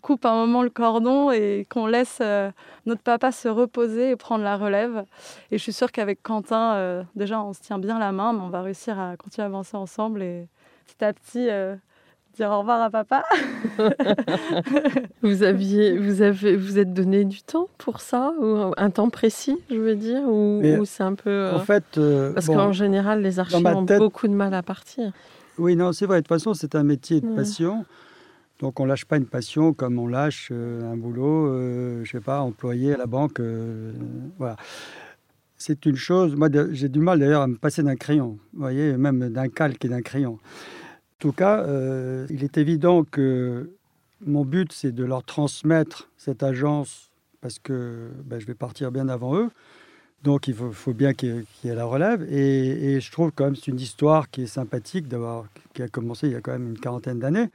coupe 0.03 0.27
un 0.27 0.35
moment 0.35 0.65
le 0.65 0.71
cordon 0.71 1.31
et 1.31 1.65
qu'on 1.71 1.87
laisse 1.87 2.19
euh, 2.21 2.51
notre 2.87 3.03
papa 3.03 3.31
se 3.31 3.47
reposer 3.47 4.11
et 4.11 4.17
prendre 4.17 4.43
la 4.43 4.57
relève. 4.57 5.05
Et 5.53 5.59
je 5.59 5.63
suis 5.63 5.73
sûre 5.73 5.93
qu'avec 5.93 6.25
Quentin, 6.25 7.07
déjà, 7.15 7.41
on 7.41 7.53
se 7.53 7.61
tient 7.61 7.79
bien 7.79 8.01
la 8.01 8.11
main, 8.11 8.33
mais 8.33 8.41
on 8.41 8.51
va 8.51 8.63
réussir 8.63 8.99
à 8.99 9.17
continuer 9.17 9.45
à 9.45 9.47
avancer 9.47 9.77
ensemble. 9.77 10.23
Et 10.25 10.49
petit 10.87 11.05
à 11.05 11.13
petit, 11.13 11.49
dire 12.37 12.51
au 12.51 12.61
revoir 12.61 12.83
à 12.83 12.91
papa. 12.91 13.25
vous 15.23 15.43
aviez, 15.43 15.97
vous 15.97 16.23
avez, 16.23 16.57
vous 16.57 16.79
êtes 16.79 16.93
donné 16.93 17.25
du 17.25 17.43
temps 17.43 17.69
pour 17.79 18.01
ça 18.01 18.33
ou 18.41 18.73
un 18.77 18.91
temps 18.91 19.11
précis, 19.11 19.57
je 19.71 19.77
veux 19.77 19.97
dire, 19.97 20.23
ou, 20.29 20.63
c'est 20.85 21.03
un 21.03 21.15
peu. 21.15 21.51
En 21.51 21.57
euh, 21.57 21.59
fait, 21.61 21.85
euh, 21.97 22.33
parce 22.33 22.47
qu'en 22.47 22.73
général, 22.73 23.23
les 23.23 23.39
archives 23.39 23.67
ont 23.67 23.83
beaucoup 23.83 24.29
de 24.29 24.35
mal 24.35 24.55
à 24.55 24.63
partir. 24.63 25.13
Oui, 25.59 25.75
non, 25.75 25.93
c'est 25.93 26.07
vrai. 26.07 26.17
De 26.19 26.21
toute 26.21 26.29
façon, 26.29 26.53
c'est 26.53 26.75
un 26.75 26.83
métier 26.83 27.21
de 27.21 27.35
passion. 27.35 27.85
Donc, 28.61 28.81
on 28.81 28.87
lâche 28.87 29.05
pas 29.05 29.17
une 29.17 29.27
passion 29.27 29.75
comme 29.75 29.99
on 29.99 30.07
lâche 30.07 30.49
euh, 30.51 30.93
un 30.93 30.97
boulot, 30.97 32.05
je 32.05 32.11
sais 32.11 32.21
pas, 32.21 32.41
employé 32.41 32.95
à 32.95 32.97
la 32.99 33.07
banque. 33.07 33.41
voilà 34.39 34.57
c'est 35.59 35.87
une 35.87 35.97
chose. 35.97 36.37
Moi, 36.37 36.49
j'ai 36.73 36.91
du 36.91 36.99
mal 36.99 37.19
d'ailleurs 37.19 37.41
à 37.41 37.47
me 37.47 37.57
passer 37.57 37.83
d'un 37.83 37.97
crayon, 37.97 38.39
vous 38.53 38.61
voyez, 38.61 38.95
même 38.99 39.31
d'un 39.31 39.49
calque 39.49 39.83
et 39.87 39.89
d'un 39.89 40.03
crayon. 40.03 40.39
En 41.19 41.23
tout 41.23 41.33
cas, 41.33 41.61
euh, 41.61 42.27
il 42.29 42.45
est 42.45 42.59
évident 42.59 43.03
que 43.03 43.71
mon 44.27 44.45
but, 44.45 44.71
c'est 44.71 44.93
de 44.93 45.03
leur 45.03 45.25
transmettre 45.25 46.11
cette 46.19 46.43
agence 46.43 47.11
parce 47.41 47.59
que 47.59 48.11
ben, 48.25 48.39
je 48.39 48.45
vais 48.45 48.55
partir 48.55 48.93
bien 48.93 49.09
avant 49.09 49.35
eux. 49.35 49.49
Donc, 50.25 50.47
il 50.47 50.55
faut, 50.55 50.93
bien 50.93 51.15
qu'il 51.15 51.47
y, 51.65 51.69
ait 51.69 51.75
la 51.75 51.87
relève. 51.87 52.23
Et, 52.31 53.01
je 53.01 53.13
trouve 53.13 53.33
quand 53.35 53.47
même 53.47 53.57
c'est 53.57 53.69
une 53.69 53.81
histoire 53.81 54.29
qui 54.29 54.43
est 54.43 54.47
sympathique 54.47 55.09
d'avoir 55.09 55.47
qui 55.73 55.83
a 55.83 55.89
commencé 55.89 56.27
il 56.27 56.35
y 56.35 56.37
a 56.37 56.43
quand 56.43 56.53
même 56.53 56.69
une 56.69 56.79
quarantaine 56.79 57.19
d'années. 57.19 57.49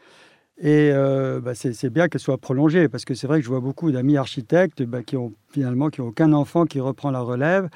Et 0.58 0.90
euh, 0.92 1.40
ben, 1.40 1.54
c'est 1.54 1.90
bien 1.92 2.08
qu'elle 2.08 2.22
soit 2.22 2.40
prolongée 2.40 2.90
parce 2.90 3.06
que 3.06 3.14
c'est 3.14 3.28
vrai 3.28 3.40
que 3.40 3.46
je 3.46 3.50
vois 3.50 3.60
beaucoup 3.60 3.92
d'amis 3.92 4.18
architectes 4.18 4.82
ben, 4.82 5.04
qui 5.04 5.18
ont 5.18 5.34
finalement 5.52 5.90
qui 5.90 6.02
aucun 6.02 6.34
enfant 6.34 6.66
qui 6.66 6.80
reprend 6.80 7.12
la 7.12 7.22
relève, 7.22 7.70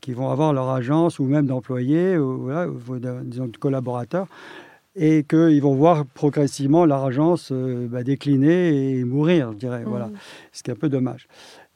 qui 0.00 0.14
vont 0.14 0.30
avoir 0.30 0.54
leur 0.54 0.70
agence 0.70 1.18
ou 1.18 1.24
même 1.24 1.46
d'employés 1.46 2.16
ou, 2.16 2.50
disons 3.24 3.48
de 3.48 3.56
collaborateurs 3.58 4.26
et 4.98 5.24
qu'ils 5.24 5.62
vont 5.62 5.74
voir 5.74 6.04
progressivement 6.04 6.84
leur 6.84 7.04
agence 7.04 7.50
euh, 7.52 7.86
bah, 7.88 8.02
décliner 8.02 8.98
et 8.98 9.04
mourir, 9.04 9.52
je 9.52 9.58
dirais. 9.58 9.84
Voilà. 9.86 10.06
Mm. 10.06 10.12
Ce 10.52 10.62
qui 10.62 10.70
est 10.70 10.74
un 10.74 10.76
peu 10.76 10.88
dommage. 10.88 11.28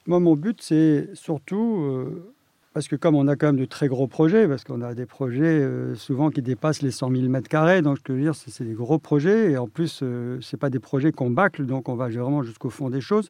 Moi, 0.06 0.18
mon 0.18 0.34
but, 0.34 0.60
c'est 0.60 1.08
surtout 1.14 1.82
euh, 1.82 2.32
parce 2.74 2.88
que 2.88 2.96
comme 2.96 3.14
on 3.14 3.28
a 3.28 3.36
quand 3.36 3.46
même 3.46 3.60
de 3.60 3.64
très 3.64 3.86
gros 3.86 4.08
projets, 4.08 4.48
parce 4.48 4.64
qu'on 4.64 4.82
a 4.82 4.94
des 4.94 5.06
projets 5.06 5.64
souvent 5.94 6.30
qui 6.30 6.42
dépassent 6.42 6.82
les 6.82 6.90
100 6.90 7.10
000 7.10 7.28
mètres 7.28 7.48
carrés, 7.48 7.82
donc 7.82 7.98
je 8.06 8.12
veux 8.12 8.20
dire, 8.20 8.34
c'est 8.34 8.64
des 8.64 8.74
gros 8.74 8.98
projets, 8.98 9.52
et 9.52 9.58
en 9.58 9.68
plus, 9.68 9.88
ce 9.88 10.38
c'est 10.42 10.56
pas 10.56 10.70
des 10.70 10.80
projets 10.80 11.12
qu'on 11.12 11.30
bâcle, 11.30 11.66
donc 11.66 11.88
on 11.88 11.94
va 11.94 12.08
vraiment 12.08 12.42
jusqu'au 12.42 12.70
fond 12.70 12.90
des 12.90 13.02
choses. 13.02 13.28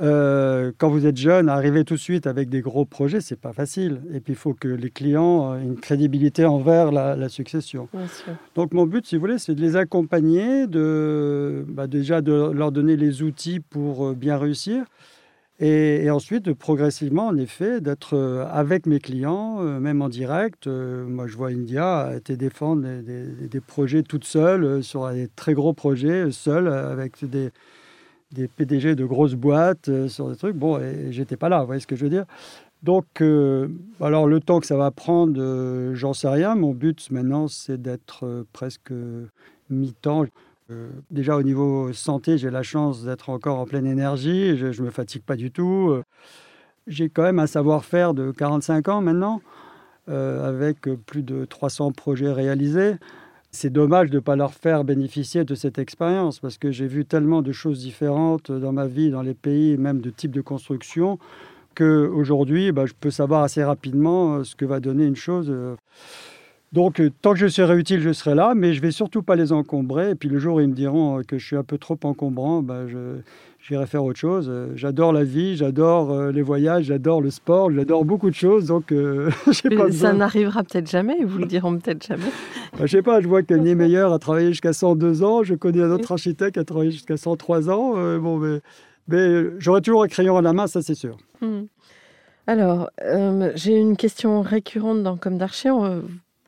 Euh, 0.00 0.72
quand 0.78 0.88
vous 0.88 1.06
êtes 1.06 1.18
jeune, 1.18 1.50
arriver 1.50 1.84
tout 1.84 1.94
de 1.94 2.00
suite 2.00 2.26
avec 2.26 2.48
des 2.48 2.62
gros 2.62 2.86
projets, 2.86 3.20
c'est 3.20 3.38
pas 3.38 3.52
facile. 3.52 4.00
Et 4.12 4.20
puis 4.20 4.32
il 4.32 4.38
faut 4.38 4.54
que 4.54 4.68
les 4.68 4.90
clients 4.90 5.54
aient 5.54 5.62
une 5.62 5.76
crédibilité 5.76 6.46
envers 6.46 6.90
la, 6.92 7.28
succession. 7.28 7.88
Donc 8.54 8.72
mon 8.72 8.86
but, 8.86 9.06
si 9.06 9.16
vous 9.16 9.20
voulez, 9.20 9.38
c'est 9.38 9.54
de 9.54 9.60
les 9.60 9.76
accompagner, 9.76 10.66
de 10.66 11.64
bah, 11.68 11.86
déjà 11.86 12.20
de 12.22 12.50
leur 12.50 12.72
donner 12.72 12.96
les 12.96 13.22
outils 13.22 13.60
pour 13.60 14.08
euh, 14.08 14.14
bien 14.14 14.38
réussir. 14.38 14.84
Et, 15.60 16.10
ensuite, 16.10 16.52
progressivement, 16.54 17.28
en 17.28 17.36
effet, 17.36 17.80
d'être 17.80 18.16
euh, 18.16 18.44
avec 18.50 18.86
mes 18.86 18.98
clients, 18.98 19.60
même 19.60 20.02
en 20.02 20.08
direct. 20.08 20.66
moi, 20.66 21.28
je 21.28 21.36
vois 21.36 21.48
India 21.50 22.16
été 22.16 22.36
défendre 22.36 22.82
des, 23.02 23.26
des 23.48 23.60
projets 23.60 24.02
toute 24.02 24.24
seule, 24.24 24.82
sur 24.82 25.08
des 25.10 25.28
très 25.28 25.54
gros 25.54 25.72
projets, 25.72 26.32
seule, 26.32 26.66
avec 26.66 27.24
des, 27.24 27.52
des 28.32 28.48
PDG 28.48 28.94
de 28.94 29.04
grosses 29.04 29.34
boîtes 29.34 29.88
euh, 29.88 30.08
sur 30.08 30.28
des 30.28 30.36
trucs. 30.36 30.56
Bon, 30.56 30.78
et 30.78 31.12
j'étais 31.12 31.36
pas 31.36 31.48
là, 31.48 31.60
vous 31.60 31.66
voyez 31.66 31.80
ce 31.80 31.86
que 31.86 31.96
je 31.96 32.04
veux 32.04 32.10
dire. 32.10 32.24
Donc, 32.82 33.04
euh, 33.20 33.68
alors 34.00 34.26
le 34.26 34.40
temps 34.40 34.58
que 34.58 34.66
ça 34.66 34.76
va 34.76 34.90
prendre, 34.90 35.40
euh, 35.40 35.94
j'en 35.94 36.12
sais 36.12 36.28
rien. 36.28 36.54
Mon 36.54 36.72
but 36.72 37.10
maintenant, 37.10 37.46
c'est 37.48 37.80
d'être 37.80 38.44
presque 38.52 38.92
mi-temps. 39.70 40.26
déjà 41.10 41.36
au 41.36 41.42
niveau 41.42 41.92
santé, 41.92 42.38
j'ai 42.38 42.50
la 42.50 42.62
chance 42.62 43.04
d'être 43.04 43.30
encore 43.30 43.58
en 43.58 43.66
pleine 43.66 43.86
énergie. 43.86 44.56
Je 44.56 44.66
ne 44.66 44.86
me 44.86 44.90
fatigue 44.90 45.22
pas 45.22 45.36
du 45.36 45.50
tout. 45.50 45.94
J'ai 46.86 47.08
quand 47.08 47.22
même 47.22 47.38
un 47.38 47.46
savoir-faire 47.46 48.14
de 48.14 48.32
45 48.32 48.88
ans 48.88 49.00
maintenant, 49.02 49.40
avec 50.08 50.80
plus 51.06 51.22
de 51.22 51.44
300 51.44 51.92
projets 51.92 52.32
réalisés. 52.32 52.96
C'est 53.54 53.70
dommage 53.70 54.08
de 54.08 54.14
ne 54.14 54.20
pas 54.20 54.34
leur 54.34 54.54
faire 54.54 54.82
bénéficier 54.82 55.44
de 55.44 55.54
cette 55.54 55.78
expérience 55.78 56.38
parce 56.40 56.56
que 56.56 56.70
j'ai 56.70 56.86
vu 56.86 57.04
tellement 57.04 57.42
de 57.42 57.52
choses 57.52 57.80
différentes 57.80 58.50
dans 58.50 58.72
ma 58.72 58.86
vie, 58.86 59.10
dans 59.10 59.20
les 59.20 59.34
pays, 59.34 59.76
même 59.76 60.00
de 60.00 60.08
types 60.08 60.30
de 60.30 60.40
construction, 60.40 61.18
qu'aujourd'hui, 61.74 62.72
bah, 62.72 62.86
je 62.86 62.94
peux 62.98 63.10
savoir 63.10 63.42
assez 63.42 63.62
rapidement 63.62 64.36
euh, 64.36 64.44
ce 64.44 64.56
que 64.56 64.64
va 64.64 64.80
donner 64.80 65.04
une 65.04 65.16
chose. 65.16 65.48
Euh. 65.50 65.76
Donc, 66.72 66.98
euh, 66.98 67.10
tant 67.20 67.34
que 67.34 67.40
je 67.40 67.46
serai 67.46 67.78
utile, 67.78 68.00
je 68.00 68.14
serai 68.14 68.34
là, 68.34 68.54
mais 68.54 68.72
je 68.72 68.80
vais 68.80 68.90
surtout 68.90 69.22
pas 69.22 69.36
les 69.36 69.52
encombrer. 69.52 70.12
Et 70.12 70.14
puis, 70.14 70.30
le 70.30 70.38
jour 70.38 70.56
où 70.56 70.60
ils 70.60 70.68
me 70.68 70.74
diront 70.74 71.22
que 71.22 71.36
je 71.36 71.46
suis 71.46 71.56
un 71.56 71.62
peu 71.62 71.76
trop 71.76 71.98
encombrant, 72.04 72.62
bah, 72.62 72.88
je, 72.88 73.20
j'irai 73.62 73.86
faire 73.86 74.04
autre 74.04 74.18
chose. 74.18 74.48
Euh, 74.50 74.72
j'adore 74.74 75.12
la 75.12 75.24
vie, 75.24 75.56
j'adore 75.56 76.10
euh, 76.10 76.32
les 76.32 76.42
voyages, 76.42 76.86
j'adore 76.86 77.20
le 77.20 77.30
sport, 77.30 77.70
j'adore 77.70 78.04
beaucoup 78.04 78.28
de 78.28 78.34
choses. 78.34 78.66
Donc, 78.66 78.92
euh, 78.92 79.30
pas 79.76 79.90
Ça 79.90 80.12
n'arrivera 80.12 80.62
peut-être 80.64 80.90
jamais, 80.90 81.16
ils 81.20 81.26
vous 81.26 81.38
le 81.38 81.46
diront 81.46 81.78
peut-être 81.78 82.06
jamais. 82.06 82.30
bah, 82.72 82.86
je 82.86 82.86
sais 82.88 83.02
pas, 83.02 83.20
je 83.20 83.28
vois 83.28 83.42
que 83.42 83.54
Niemeyer 83.54 84.12
a 84.12 84.18
travaillé 84.18 84.48
jusqu'à 84.48 84.72
102 84.72 85.22
ans, 85.22 85.42
je 85.42 85.54
connais 85.54 85.82
un 85.82 85.90
autre 85.90 86.12
architecte 86.12 86.54
qui 86.54 86.60
a 86.60 86.64
travaillé 86.64 86.90
jusqu'à 86.90 87.16
103 87.16 87.70
ans. 87.70 87.92
bon, 88.18 88.38
mais, 88.38 88.60
mais 89.08 89.44
j'aurai 89.58 89.80
toujours 89.80 90.02
un 90.02 90.08
crayon 90.08 90.36
à 90.36 90.42
la 90.42 90.52
main, 90.52 90.66
ça 90.66 90.82
c'est 90.82 90.94
sûr. 90.94 91.16
Hmm. 91.40 91.62
Alors, 92.48 92.90
j'ai 93.54 93.76
une 93.76 93.96
question 93.96 94.42
récurrente 94.42 95.02
dans 95.04 95.16
Comme 95.16 95.38
d'Archi 95.38 95.68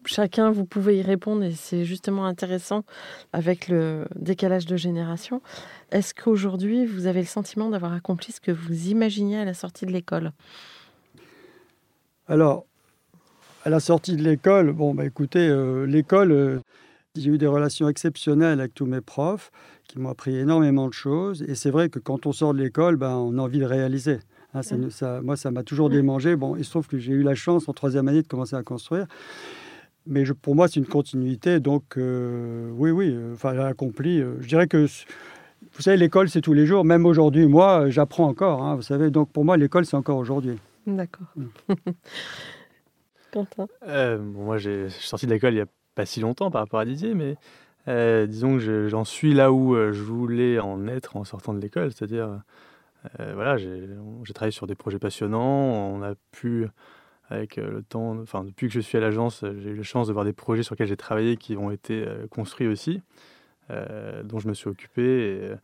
chacun, 0.06 0.50
vous 0.50 0.64
pouvez 0.64 0.98
y 0.98 1.02
répondre 1.02 1.42
et 1.42 1.52
c'est 1.52 1.84
justement 1.84 2.26
intéressant 2.26 2.84
avec 3.32 3.68
le 3.68 4.06
décalage 4.16 4.66
de 4.66 4.76
génération. 4.76 5.42
Est-ce 5.90 6.14
qu'aujourd'hui, 6.14 6.86
vous 6.86 7.06
avez 7.06 7.20
le 7.20 7.26
sentiment 7.26 7.70
d'avoir 7.70 7.92
accompli 7.92 8.32
ce 8.32 8.40
que 8.40 8.52
vous 8.52 8.88
imaginiez 8.88 9.38
à 9.38 9.44
la 9.44 9.54
sortie 9.54 9.86
de 9.86 9.92
l'école? 9.92 10.32
Alors, 12.28 12.64
à 13.64 13.70
la 13.70 13.80
sortie 13.80 14.16
de 14.16 14.22
l'école, 14.22 14.72
bon, 14.72 14.94
bah, 14.94 15.04
écoutez, 15.04 15.48
euh, 15.48 15.86
l'école, 15.86 16.32
euh, 16.32 16.58
j'ai 17.16 17.30
eu 17.30 17.38
des 17.38 17.46
relations 17.46 17.88
exceptionnelles 17.88 18.60
avec 18.60 18.74
tous 18.74 18.86
mes 18.86 19.00
profs 19.00 19.50
qui 19.88 19.98
m'ont 19.98 20.10
appris 20.10 20.36
énormément 20.36 20.88
de 20.88 20.92
choses. 20.92 21.42
Et 21.42 21.54
c'est 21.54 21.70
vrai 21.70 21.88
que 21.88 21.98
quand 21.98 22.26
on 22.26 22.32
sort 22.32 22.54
de 22.54 22.58
l'école, 22.58 22.96
ben, 22.96 23.10
on 23.10 23.38
a 23.38 23.42
envie 23.42 23.60
de 23.60 23.64
réaliser. 23.64 24.18
Hein, 24.54 24.62
ça, 24.62 25.20
moi, 25.20 25.36
ça 25.36 25.50
m'a 25.50 25.62
toujours 25.62 25.90
démangé. 25.90 26.36
Bon, 26.36 26.56
il 26.56 26.64
se 26.64 26.70
trouve 26.70 26.86
que 26.86 26.98
j'ai 26.98 27.12
eu 27.12 27.22
la 27.22 27.34
chance 27.34 27.68
en 27.68 27.72
troisième 27.72 28.08
année 28.08 28.22
de 28.22 28.28
commencer 28.28 28.56
à 28.56 28.62
construire 28.62 29.06
mais 30.06 30.24
pour 30.42 30.54
moi, 30.54 30.68
c'est 30.68 30.80
une 30.80 30.86
continuité. 30.86 31.60
Donc, 31.60 31.96
euh, 31.96 32.70
oui, 32.72 32.90
oui, 32.90 33.10
euh, 33.12 33.34
enfin, 33.34 33.58
accompli. 33.58 34.20
Euh, 34.20 34.36
je 34.40 34.48
dirais 34.48 34.66
que, 34.66 34.86
vous 34.86 35.82
savez, 35.82 35.96
l'école, 35.96 36.28
c'est 36.28 36.40
tous 36.40 36.52
les 36.52 36.66
jours. 36.66 36.84
Même 36.84 37.06
aujourd'hui, 37.06 37.46
moi, 37.46 37.88
j'apprends 37.90 38.26
encore. 38.26 38.62
Hein, 38.62 38.76
vous 38.76 38.82
savez, 38.82 39.10
donc 39.10 39.30
pour 39.32 39.44
moi, 39.44 39.56
l'école, 39.56 39.86
c'est 39.86 39.96
encore 39.96 40.18
aujourd'hui. 40.18 40.58
D'accord. 40.86 41.26
Mm. 41.36 41.44
Quentin? 43.32 43.66
Bon, 43.82 44.44
Moi, 44.44 44.58
j'ai 44.58 44.90
sorti 44.90 45.26
de 45.26 45.32
l'école 45.32 45.52
il 45.52 45.56
n'y 45.56 45.62
a 45.62 45.66
pas 45.94 46.06
si 46.06 46.20
longtemps 46.20 46.50
par 46.50 46.60
rapport 46.60 46.80
à 46.80 46.84
Didier, 46.84 47.14
mais 47.14 47.36
disons 48.26 48.58
que 48.58 48.88
j'en 48.88 49.04
suis 49.04 49.34
là 49.34 49.52
où 49.52 49.74
je 49.74 50.02
voulais 50.02 50.60
en 50.60 50.86
être 50.86 51.16
en 51.16 51.24
sortant 51.24 51.52
de 51.52 51.58
l'école. 51.58 51.90
C'est-à-dire, 51.92 52.42
voilà, 53.18 53.56
j'ai 53.56 53.88
travaillé 54.34 54.52
sur 54.52 54.68
des 54.68 54.76
projets 54.76 55.00
passionnants. 55.00 55.40
On 55.42 56.02
a 56.02 56.14
pu 56.30 56.68
avec 57.30 57.58
euh, 57.58 57.70
le 57.70 57.82
temps, 57.82 58.18
enfin 58.20 58.44
depuis 58.44 58.68
que 58.68 58.74
je 58.74 58.80
suis 58.80 58.98
à 58.98 59.00
l'agence, 59.00 59.44
euh, 59.44 59.54
j'ai 59.58 59.70
eu 59.70 59.76
la 59.76 59.82
chance 59.82 60.08
de 60.08 60.12
voir 60.12 60.24
des 60.24 60.32
projets 60.32 60.62
sur 60.62 60.74
lesquels 60.74 60.88
j'ai 60.88 60.96
travaillé 60.96 61.36
qui 61.36 61.56
ont 61.56 61.70
été 61.70 62.04
euh, 62.06 62.26
construits 62.28 62.66
aussi, 62.66 63.02
dont 64.24 64.38
je 64.38 64.46
me 64.46 64.52
suis 64.52 64.68
occupé. 64.68 65.56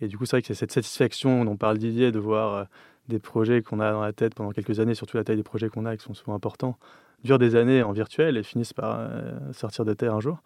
Et, 0.00 0.06
du 0.06 0.16
coup, 0.16 0.26
c'est 0.26 0.36
vrai 0.36 0.42
que 0.42 0.46
c'est 0.46 0.54
cette 0.54 0.70
satisfaction 0.70 1.44
dont 1.44 1.56
parle 1.56 1.76
Didier 1.76 2.12
de 2.12 2.20
voir 2.20 2.68
des 3.08 3.18
projets 3.18 3.62
qu'on 3.62 3.80
a 3.80 3.90
dans 3.90 4.00
la 4.00 4.12
tête 4.12 4.36
pendant 4.36 4.52
quelques 4.52 4.78
années, 4.78 4.94
surtout 4.94 5.16
la 5.16 5.24
taille 5.24 5.36
des 5.36 5.42
projets 5.42 5.68
qu'on 5.68 5.84
a 5.84 5.96
qui 5.96 6.04
sont 6.04 6.14
souvent 6.14 6.36
importants, 6.36 6.78
durent 7.24 7.40
des 7.40 7.56
années 7.56 7.82
en 7.82 7.90
virtuel 7.90 8.36
et 8.36 8.44
finissent 8.44 8.72
par 8.72 9.10
sortir 9.52 9.84
de 9.84 9.92
terre 9.92 10.14
un 10.14 10.20
jour. 10.20 10.38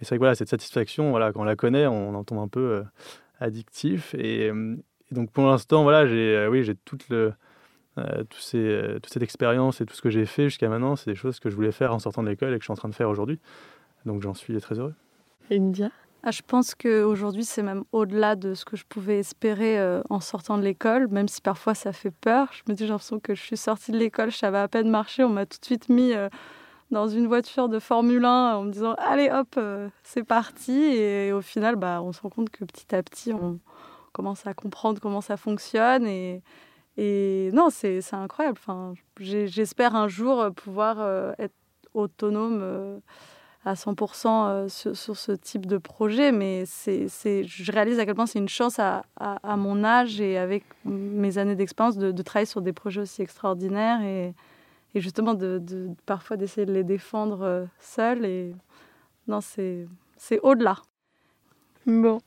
Et 0.00 0.04
c'est 0.04 0.08
vrai 0.08 0.16
que 0.16 0.22
voilà, 0.22 0.34
cette 0.34 0.48
satisfaction, 0.48 1.10
voilà, 1.10 1.32
quand 1.32 1.42
on 1.42 1.44
la 1.44 1.54
connaît, 1.54 1.86
on 1.86 2.16
en 2.16 2.24
tombe 2.24 2.40
un 2.40 2.48
peu 2.48 2.82
addictif. 3.38 4.16
Et, 4.18 4.50
donc 5.12 5.30
pour 5.30 5.46
l'instant, 5.46 5.84
voilà, 5.84 6.04
j'ai 6.08 6.48
oui, 6.50 6.68
toute 6.84 7.08
le 7.10 7.32
euh, 7.98 8.24
ces, 8.38 8.58
euh, 8.58 8.94
toute 8.94 9.12
cette 9.12 9.22
expérience 9.22 9.80
et 9.80 9.86
tout 9.86 9.94
ce 9.94 10.02
que 10.02 10.10
j'ai 10.10 10.26
fait 10.26 10.44
jusqu'à 10.44 10.68
maintenant, 10.68 10.96
c'est 10.96 11.10
des 11.10 11.16
choses 11.16 11.40
que 11.40 11.48
je 11.48 11.56
voulais 11.56 11.72
faire 11.72 11.94
en 11.94 11.98
sortant 11.98 12.22
de 12.22 12.28
l'école 12.28 12.52
et 12.52 12.58
que 12.58 12.62
je 12.62 12.66
suis 12.66 12.72
en 12.72 12.76
train 12.76 12.88
de 12.88 12.94
faire 12.94 13.08
aujourd'hui. 13.08 13.40
Donc 14.04 14.22
j'en 14.22 14.34
suis 14.34 14.60
très 14.60 14.78
heureux. 14.78 14.94
India? 15.50 15.90
Ah, 16.22 16.30
Je 16.30 16.42
pense 16.46 16.74
qu'aujourd'hui, 16.74 17.44
c'est 17.44 17.62
même 17.62 17.84
au-delà 17.92 18.36
de 18.36 18.54
ce 18.54 18.64
que 18.64 18.76
je 18.76 18.84
pouvais 18.86 19.18
espérer 19.18 19.78
euh, 19.78 20.02
en 20.10 20.20
sortant 20.20 20.58
de 20.58 20.62
l'école, 20.62 21.08
même 21.08 21.28
si 21.28 21.40
parfois 21.40 21.74
ça 21.74 21.92
fait 21.92 22.10
peur. 22.10 22.50
Je 22.52 22.70
me 22.70 22.76
dis, 22.76 22.84
j'ai 22.84 22.90
l'impression 22.90 23.20
que 23.20 23.34
je 23.34 23.42
suis 23.42 23.56
sortie 23.56 23.92
de 23.92 23.98
l'école, 23.98 24.30
je 24.30 24.36
savais 24.36 24.58
à 24.58 24.68
peine 24.68 24.90
marcher, 24.90 25.24
on 25.24 25.30
m'a 25.30 25.46
tout 25.46 25.58
de 25.58 25.64
suite 25.64 25.88
mis 25.88 26.12
dans 26.90 27.08
une 27.08 27.26
voiture 27.26 27.68
de 27.68 27.78
Formule 27.78 28.24
1 28.24 28.56
en 28.56 28.62
me 28.64 28.72
disant, 28.72 28.94
allez 28.98 29.30
hop, 29.30 29.58
c'est 30.02 30.24
parti. 30.24 30.72
Et, 30.72 31.32
au 31.32 31.40
final, 31.40 31.76
bah, 31.76 32.02
on 32.02 32.12
se 32.12 32.20
rend 32.20 32.30
compte 32.30 32.50
que 32.50 32.64
petit 32.64 32.94
à 32.94 33.02
petit, 33.02 33.32
on 33.32 33.60
commence 34.12 34.46
à 34.46 34.54
comprendre 34.54 35.00
comment 35.00 35.20
ça 35.20 35.36
fonctionne 35.36 36.06
et 36.06 36.42
et 36.96 37.50
non, 37.52 37.68
c'est 37.70 38.00
incroyable. 38.12 38.58
Enfin, 38.60 38.94
J'espère 39.20 39.94
un 39.94 40.08
jour 40.08 40.52
pouvoir 40.54 40.96
euh, 41.00 41.32
être 41.38 41.54
autonome 41.94 42.60
euh, 42.62 42.98
à 43.64 43.74
100% 43.74 44.28
euh, 44.28 44.68
sur, 44.68 45.16
ce 45.16 45.32
type 45.32 45.66
de 45.66 45.78
projet, 45.78 46.32
mais 46.32 46.64
c'est 46.66 47.08
je 47.44 47.72
réalise 47.72 47.98
à 47.98 48.06
quel 48.06 48.14
point 48.14 48.26
c'est 48.26 48.38
une 48.38 48.48
chance 48.48 48.78
à, 48.78 49.04
à, 49.16 49.56
mon 49.56 49.84
âge 49.84 50.20
et 50.20 50.38
avec 50.38 50.64
mes 50.84 51.38
années 51.38 51.56
d'expérience 51.56 51.98
de, 51.98 52.12
de, 52.12 52.22
travailler 52.22 52.46
sur 52.46 52.62
des 52.62 52.72
projets 52.72 53.02
aussi 53.02 53.22
extraordinaires 53.22 54.02
et, 54.02 54.34
et 54.94 55.00
justement 55.00 55.34
de, 55.34 55.58
de 55.58 55.90
parfois 56.06 56.36
d'essayer 56.36 56.66
de 56.66 56.72
les 56.72 56.84
défendre 56.84 57.66
seul. 57.80 58.24
Et 58.24 58.54
non, 59.28 59.40
c'est 59.40 59.88
au-delà. 60.42 60.76
Bon. 61.86 62.20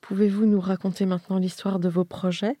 Pouvez-vous 0.00 0.46
nous 0.46 0.60
raconter 0.60 1.06
maintenant 1.06 1.38
l'histoire 1.38 1.78
de 1.78 1.88
vos 1.88 2.04
projets? 2.04 2.56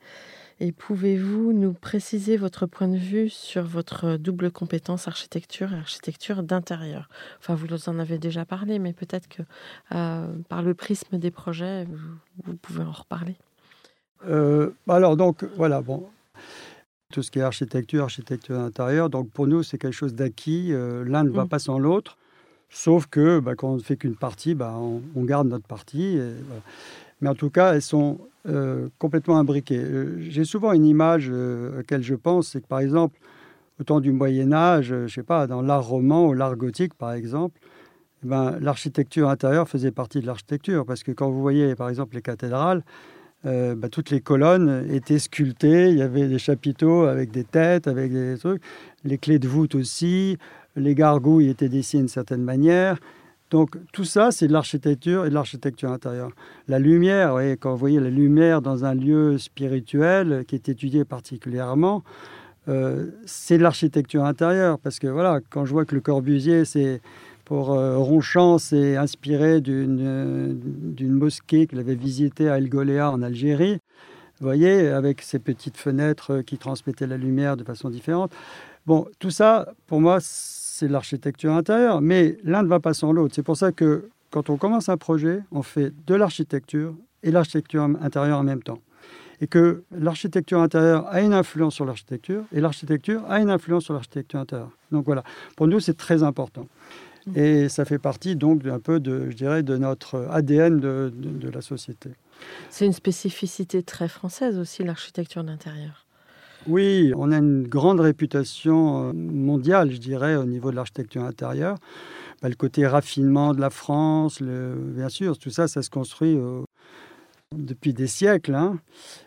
Et 0.60 0.72
pouvez-vous 0.72 1.52
nous 1.52 1.72
préciser 1.72 2.36
votre 2.36 2.66
point 2.66 2.88
de 2.88 2.96
vue 2.96 3.28
sur 3.28 3.62
votre 3.62 4.16
double 4.16 4.50
compétence 4.50 5.06
architecture 5.06 5.72
et 5.72 5.76
architecture 5.76 6.42
d'intérieur? 6.42 7.08
Enfin, 7.38 7.54
vous 7.54 7.88
en 7.88 7.98
avez 7.98 8.18
déjà 8.18 8.44
parlé, 8.44 8.78
mais 8.78 8.92
peut-être 8.92 9.28
que 9.28 9.42
euh, 9.94 10.26
par 10.48 10.62
le 10.62 10.74
prisme 10.74 11.18
des 11.18 11.30
projets, 11.30 11.86
vous, 12.44 12.56
pouvez 12.56 12.82
en 12.82 12.90
reparler. 12.90 13.36
Euh, 14.26 14.70
alors, 14.88 15.16
donc, 15.16 15.44
voilà, 15.56 15.80
bon. 15.80 16.08
Tout 17.12 17.22
ce 17.22 17.30
qui 17.30 17.38
est 17.38 17.42
architecture, 17.42 18.02
architecture 18.02 18.56
d'intérieur, 18.56 19.10
donc 19.10 19.30
pour 19.30 19.46
nous, 19.46 19.62
c'est 19.62 19.78
quelque 19.78 19.94
chose 19.94 20.14
d'acquis. 20.14 20.72
Euh, 20.72 21.04
l'un 21.04 21.24
ne 21.24 21.30
va 21.30 21.44
mm. 21.44 21.48
pas 21.48 21.58
sans 21.58 21.78
l'autre. 21.78 22.18
Sauf 22.68 23.06
que 23.06 23.38
bah, 23.38 23.54
quand 23.54 23.70
on 23.70 23.76
ne 23.76 23.82
fait 23.82 23.96
qu'une 23.96 24.16
partie, 24.16 24.54
bah, 24.54 24.74
on, 24.76 25.22
garde 25.24 25.48
notre 25.48 25.66
partie. 25.66 26.18
Mais 27.20 27.28
en 27.28 27.34
tout 27.34 27.50
cas, 27.50 27.74
elles 27.74 27.82
sont 27.82 28.18
euh, 28.48 28.88
complètement 28.98 29.38
imbriquées. 29.38 29.82
Euh, 29.82 30.16
j'ai 30.20 30.44
souvent 30.44 30.72
une 30.72 30.86
image 30.86 31.28
euh, 31.30 31.72
à 31.72 31.76
laquelle 31.78 32.02
je 32.02 32.14
pense, 32.14 32.48
c'est 32.48 32.60
que 32.60 32.66
par 32.66 32.80
exemple, 32.80 33.18
au 33.80 33.84
temps 33.84 34.00
du 34.00 34.12
Moyen 34.12 34.52
Âge, 34.52 34.94
je 35.06 35.12
sais 35.12 35.22
pas, 35.22 35.46
dans 35.46 35.60
l'art 35.60 35.86
roman 35.86 36.28
ou 36.28 36.34
l'art 36.34 36.56
gothique 36.56 36.94
par 36.94 37.12
exemple, 37.12 37.58
eh 38.24 38.28
ben, 38.28 38.56
l'architecture 38.60 39.28
intérieure 39.28 39.68
faisait 39.68 39.90
partie 39.90 40.20
de 40.20 40.26
l'architecture. 40.26 40.86
Parce 40.86 41.02
que 41.02 41.12
quand 41.12 41.28
vous 41.30 41.40
voyez 41.40 41.74
par 41.74 41.88
exemple 41.88 42.14
les 42.14 42.22
cathédrales, 42.22 42.82
ben, 43.44 43.88
toutes 43.90 44.10
les 44.10 44.20
colonnes 44.20 44.86
étaient 44.90 45.20
sculptées, 45.20 45.90
il 45.90 45.98
y 45.98 46.02
avait 46.02 46.26
des 46.26 46.38
chapiteaux 46.38 47.04
avec 47.04 47.30
des 47.30 47.44
têtes, 47.44 47.86
avec 47.86 48.12
des 48.12 48.36
trucs. 48.36 48.62
les 49.04 49.16
clés 49.16 49.38
de 49.38 49.46
voûte 49.46 49.76
aussi, 49.76 50.38
les 50.74 50.94
gargouilles 50.94 51.48
étaient 51.48 51.68
dessinées 51.68 52.02
d'une 52.02 52.08
certaine 52.08 52.42
manière. 52.42 52.98
Donc 53.50 53.76
tout 53.92 54.04
ça, 54.04 54.30
c'est 54.30 54.46
de 54.46 54.52
l'architecture 54.52 55.24
et 55.24 55.30
de 55.30 55.34
l'architecture 55.34 55.90
intérieure. 55.90 56.30
La 56.66 56.78
lumière, 56.78 57.36
quand 57.60 57.70
vous 57.70 57.78
voyez 57.78 58.00
la 58.00 58.10
lumière 58.10 58.60
dans 58.60 58.84
un 58.84 58.94
lieu 58.94 59.38
spirituel 59.38 60.44
qui 60.46 60.54
est 60.54 60.68
étudié 60.68 61.04
particulièrement, 61.04 62.04
euh, 62.68 63.06
c'est 63.24 63.56
de 63.56 63.62
l'architecture 63.62 64.24
intérieure. 64.24 64.78
Parce 64.78 64.98
que 64.98 65.06
voilà, 65.06 65.40
quand 65.50 65.64
je 65.64 65.72
vois 65.72 65.86
que 65.86 65.94
le 65.94 66.02
Corbusier, 66.02 66.64
c'est 66.64 67.00
pour 67.46 67.72
euh, 67.72 67.96
Ronchamp, 67.96 68.58
c'est 68.58 68.96
inspiré 68.96 69.62
d'une 69.62 70.90
mosquée 71.00 71.66
qu'il 71.66 71.78
avait 71.78 71.94
visitée 71.94 72.50
à 72.50 72.58
El 72.58 72.68
Goléa 72.68 73.10
en 73.10 73.22
Algérie. 73.22 73.78
Vous 74.40 74.46
voyez, 74.46 74.88
avec 74.88 75.22
ces 75.22 75.38
petites 75.38 75.78
fenêtres 75.78 76.42
qui 76.42 76.58
transmettaient 76.58 77.06
la 77.06 77.16
lumière 77.16 77.56
de 77.56 77.64
façon 77.64 77.88
différente. 77.88 78.30
Bon, 78.86 79.06
tout 79.18 79.30
ça, 79.30 79.72
pour 79.86 80.00
moi, 80.00 80.18
c'est 80.78 80.88
l'architecture 80.88 81.52
intérieure, 81.52 82.00
mais 82.00 82.38
l'un 82.44 82.62
ne 82.62 82.68
va 82.68 82.78
pas 82.78 82.94
sans 82.94 83.12
l'autre. 83.12 83.34
C'est 83.34 83.42
pour 83.42 83.56
ça 83.56 83.72
que 83.72 84.08
quand 84.30 84.48
on 84.48 84.56
commence 84.56 84.88
un 84.88 84.96
projet, 84.96 85.40
on 85.50 85.62
fait 85.62 85.92
de 86.06 86.14
l'architecture 86.14 86.94
et 87.24 87.32
l'architecture 87.32 87.82
intérieure 88.00 88.38
en 88.38 88.44
même 88.44 88.62
temps. 88.62 88.78
Et 89.40 89.46
que 89.46 89.82
l'architecture 89.90 90.60
intérieure 90.60 91.06
a 91.08 91.20
une 91.20 91.32
influence 91.32 91.74
sur 91.74 91.84
l'architecture 91.84 92.44
et 92.52 92.60
l'architecture 92.60 93.22
a 93.28 93.40
une 93.40 93.50
influence 93.50 93.84
sur 93.84 93.94
l'architecture 93.94 94.38
intérieure. 94.38 94.70
Donc 94.92 95.04
voilà, 95.04 95.24
pour 95.56 95.66
nous, 95.66 95.80
c'est 95.80 95.96
très 95.96 96.22
important. 96.22 96.66
Et 97.34 97.68
ça 97.68 97.84
fait 97.84 97.98
partie 97.98 98.36
donc 98.36 98.64
un 98.66 98.78
peu 98.78 99.00
de, 99.00 99.30
je 99.30 99.36
dirais, 99.36 99.62
de 99.62 99.76
notre 99.76 100.28
ADN 100.30 100.80
de, 100.80 101.12
de 101.14 101.50
la 101.50 101.60
société. 101.60 102.10
C'est 102.70 102.86
une 102.86 102.92
spécificité 102.92 103.82
très 103.82 104.08
française 104.08 104.58
aussi, 104.58 104.82
l'architecture 104.82 105.44
d'intérieur. 105.44 106.07
Oui, 106.66 107.12
on 107.16 107.30
a 107.30 107.38
une 107.38 107.66
grande 107.66 108.00
réputation 108.00 109.08
euh, 109.08 109.12
mondiale, 109.12 109.92
je 109.92 109.98
dirais, 109.98 110.36
au 110.36 110.44
niveau 110.44 110.70
de 110.70 110.76
l'architecture 110.76 111.22
intérieure. 111.22 111.76
Bah, 112.42 112.48
le 112.48 112.54
côté 112.54 112.86
raffinement 112.86 113.54
de 113.54 113.60
la 113.60 113.70
France, 113.70 114.42
bien 114.42 115.08
sûr, 115.08 115.38
tout 115.38 115.50
ça, 115.50 115.68
ça 115.68 115.82
se 115.82 115.90
construit 115.90 116.36
euh, 116.36 116.62
depuis 117.54 117.94
des 117.94 118.06
siècles. 118.06 118.54
Hein. 118.54 118.78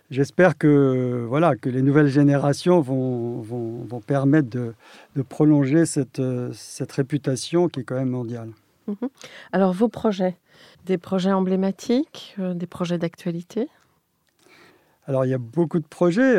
J'espère 0.09 0.57
que, 0.57 1.25
voilà, 1.27 1.55
que 1.55 1.69
les 1.69 1.81
nouvelles 1.81 2.07
générations 2.07 2.81
vont, 2.81 3.39
vont, 3.41 4.01
permettre 4.01 4.49
de, 4.49 4.73
prolonger 5.23 5.85
cette, 5.85 6.19
euh, 6.19 6.51
cette, 6.53 6.91
réputation 6.91 7.69
qui 7.69 7.81
est 7.81 7.83
quand 7.83 7.95
même 7.95 8.09
mondiale. 8.09 8.49
Mhm. 8.87 9.09
Alors, 9.51 9.73
vos 9.73 9.87
projets, 9.87 10.37
des 10.85 10.97
projets 10.97 11.31
emblématiques, 11.31 12.35
des 12.37 12.67
projets 12.67 12.97
d'actualité? 12.97 13.67
Alors, 15.07 15.25
il 15.25 15.29
y 15.29 15.33
a 15.33 15.39
beaucoup 15.39 15.79
de 15.79 15.87
projets. 15.87 16.35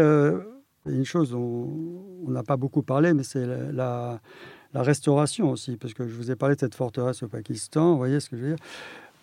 Une 0.87 1.05
chose 1.05 1.31
dont 1.31 1.69
on 2.27 2.31
n'a 2.31 2.43
pas 2.43 2.57
beaucoup 2.57 2.83
parlé, 2.83 3.15
mais 3.15 3.23
c'est 3.23 3.47
la, 3.73 4.21
restauration 4.75 5.51
aussi, 5.51 5.77
parce 5.77 5.95
que 5.95 6.09
je 6.09 6.15
vous 6.15 6.31
ai 6.31 6.37
parlé 6.37 6.55
de 6.55 6.61
cette 6.61 6.75
forteresse 6.75 7.23
au 7.23 7.29
Pakistan, 7.29 7.93
vous 7.93 7.99
voyez 7.99 8.21
ce 8.21 8.31
que 8.31 8.37
je 8.37 8.43
veux 8.43 8.49
dire 8.49 8.65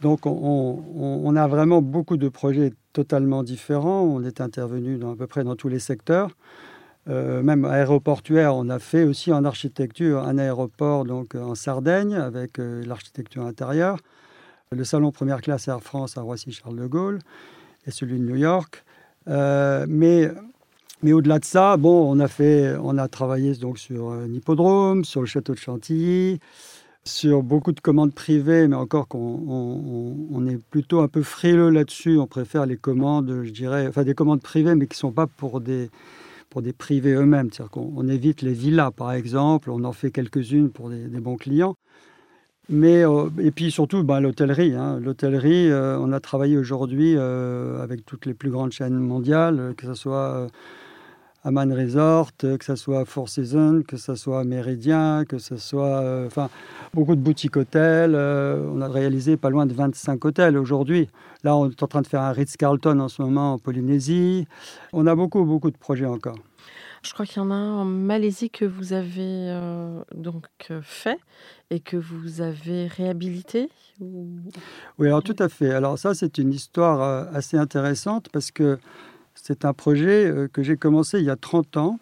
donc 0.01 0.25
on, 0.25 1.35
a 1.35 1.47
vraiment 1.47 1.81
beaucoup 1.81 2.15
de 2.15 2.29
projets 2.29 2.71
totalement 2.93 3.43
différents. 3.43 4.01
On 4.01 4.23
est 4.23 4.39
intervenu 4.39 4.97
à 5.03 5.15
peu 5.15 5.27
près 5.27 5.43
dans 5.43 5.57
tous 5.57 5.67
les 5.67 5.79
secteurs. 5.79 6.31
Euh, 7.09 7.41
même 7.41 7.65
aéroportuaire, 7.65 8.55
on 8.55 8.69
a 8.69 8.79
fait 8.79 9.03
aussi 9.03 9.33
en 9.33 9.43
architecture 9.43 10.23
un 10.23 10.37
aéroport 10.37 11.05
donc 11.05 11.35
en 11.35 11.55
Sardaigne 11.55 12.13
avec 12.15 12.59
euh, 12.59 12.83
l'architecture 12.85 13.43
intérieure. 13.45 13.97
Le 14.71 14.83
salon 14.83 15.11
première 15.11 15.41
classe 15.41 15.67
Air 15.67 15.81
France 15.81 16.17
à 16.17 16.21
Roissy-Charles 16.21 16.77
de 16.77 16.85
Gaulle 16.85 17.19
et 17.87 17.91
celui 17.91 18.19
de 18.19 18.23
New 18.23 18.35
York. 18.35 18.85
Euh, 19.27 19.85
mais 19.89 20.29
mais 21.01 21.13
au-delà 21.13 21.39
de 21.39 21.45
ça, 21.45 21.77
bon, 21.77 22.11
on 22.11 22.19
a 22.19 22.27
fait, 22.27 22.75
on 22.81 22.97
a 22.97 23.07
travaillé 23.07 23.55
donc 23.55 23.79
sur 23.79 24.11
un 24.11 24.27
hippodrome, 24.27 25.05
sur 25.05 25.21
le 25.21 25.27
château 25.27 25.53
de 25.53 25.59
Chantilly, 25.59 26.39
sur 27.05 27.43
beaucoup 27.43 27.71
de 27.71 27.79
commandes 27.79 28.13
privées, 28.13 28.67
mais 28.67 28.75
encore 28.75 29.07
qu'on 29.07 30.27
on, 30.31 30.45
est 30.47 30.57
plutôt 30.69 30.99
un 31.01 31.07
peu 31.07 31.23
frileux 31.23 31.69
là-dessus. 31.69 32.17
On 32.17 32.27
préfère 32.27 32.65
les 32.65 32.77
commandes, 32.77 33.43
je 33.43 33.51
dirais, 33.51 33.87
enfin 33.87 34.03
des 34.03 34.13
commandes 34.13 34.41
privées, 34.41 34.75
mais 34.75 34.87
qui 34.87 34.95
ne 34.95 34.99
sont 34.99 35.11
pas 35.11 35.27
pour 35.27 35.61
des 35.61 35.89
pour 36.49 36.61
des 36.61 36.73
privés 36.73 37.13
eux-mêmes. 37.13 37.49
C'est-à-dire 37.51 37.71
qu'on 37.71 38.07
évite 38.07 38.41
les 38.41 38.53
villas, 38.53 38.91
par 38.91 39.11
exemple. 39.13 39.69
On 39.69 39.83
en 39.83 39.93
fait 39.93 40.11
quelques-unes 40.11 40.71
pour 40.71 40.89
des, 40.89 41.07
bons 41.19 41.37
clients. 41.37 41.75
Mais, 42.69 43.05
euh, 43.05 43.29
et 43.39 43.51
puis 43.51 43.71
surtout, 43.71 44.03
bah, 44.03 44.19
l'hôtellerie. 44.19 44.73
Hein. 44.75 44.99
L'hôtellerie, 44.99 45.71
euh, 45.71 45.97
on 45.99 46.11
a 46.11 46.19
travaillé 46.19 46.57
aujourd'hui 46.57 47.15
euh, 47.17 47.81
avec 47.83 48.05
toutes 48.05 48.25
les 48.25 48.33
plus 48.33 48.49
grandes 48.51 48.71
chaînes 48.71 48.97
mondiales, 48.99 49.73
que 49.77 49.85
ce 49.85 49.93
soit 49.93 50.47
Aman 51.45 51.71
Resort, 51.73 52.31
que 52.37 52.63
ce 52.63 52.75
soit 52.75 53.05
Four 53.05 53.29
Seasons, 53.29 53.83
que 53.87 53.95
ce 53.95 54.15
soit 54.15 54.43
Méridien, 54.43 55.23
que 55.27 55.37
ce 55.37 55.55
soit 55.55 56.01
euh, 56.01 56.27
enfin 56.27 56.49
beaucoup 56.93 57.15
de 57.15 57.21
boutiques 57.21 57.55
hôtels. 57.55 58.13
Euh, 58.13 58.69
on 58.73 58.81
a 58.81 58.89
réalisé 58.89 59.37
pas 59.37 59.49
loin 59.49 59.65
de 59.65 59.73
25 59.73 60.25
hôtels 60.25 60.57
aujourd'hui. 60.57 61.07
Là, 61.43 61.55
on 61.55 61.69
est 61.69 61.81
en 61.81 61.87
train 61.87 62.01
de 62.01 62.07
faire 62.07 62.21
un 62.21 62.33
Ritz-Carlton 62.33 62.99
en 62.99 63.07
ce 63.07 63.21
moment 63.21 63.53
en 63.53 63.57
Polynésie. 63.57 64.47
On 64.91 65.07
a 65.07 65.15
beaucoup, 65.15 65.45
beaucoup 65.45 65.71
de 65.71 65.77
projets 65.77 66.05
encore. 66.05 66.37
Je 67.03 67.13
crois 67.13 67.25
qu'il 67.25 67.37
y 67.37 67.39
en 67.39 67.51
a 67.51 67.55
un 67.55 67.73
en 67.77 67.85
Malaisie 67.85 68.49
que 68.49 68.65
vous 68.65 68.91
avez 68.91 69.47
euh, 69.49 70.01
donc 70.13 70.47
fait 70.81 71.19
et 71.69 71.79
que 71.79 71.95
vous 71.95 72.41
avez 72.41 72.87
réhabilité. 72.87 73.69
Oui, 74.01 75.07
alors 75.07 75.23
tout 75.23 75.35
à 75.39 75.47
fait. 75.47 75.71
Alors 75.71 75.97
ça, 75.97 76.13
c'est 76.13 76.37
une 76.37 76.51
histoire 76.51 77.33
assez 77.33 77.55
intéressante 77.55 78.27
parce 78.33 78.51
que 78.51 78.77
c'est 79.35 79.65
un 79.65 79.73
projet 79.73 80.25
euh, 80.25 80.47
que 80.47 80.63
j'ai 80.63 80.77
commencé 80.77 81.19
il 81.19 81.25
y 81.25 81.29
a 81.29 81.35
30 81.35 81.77
ans 81.77 81.99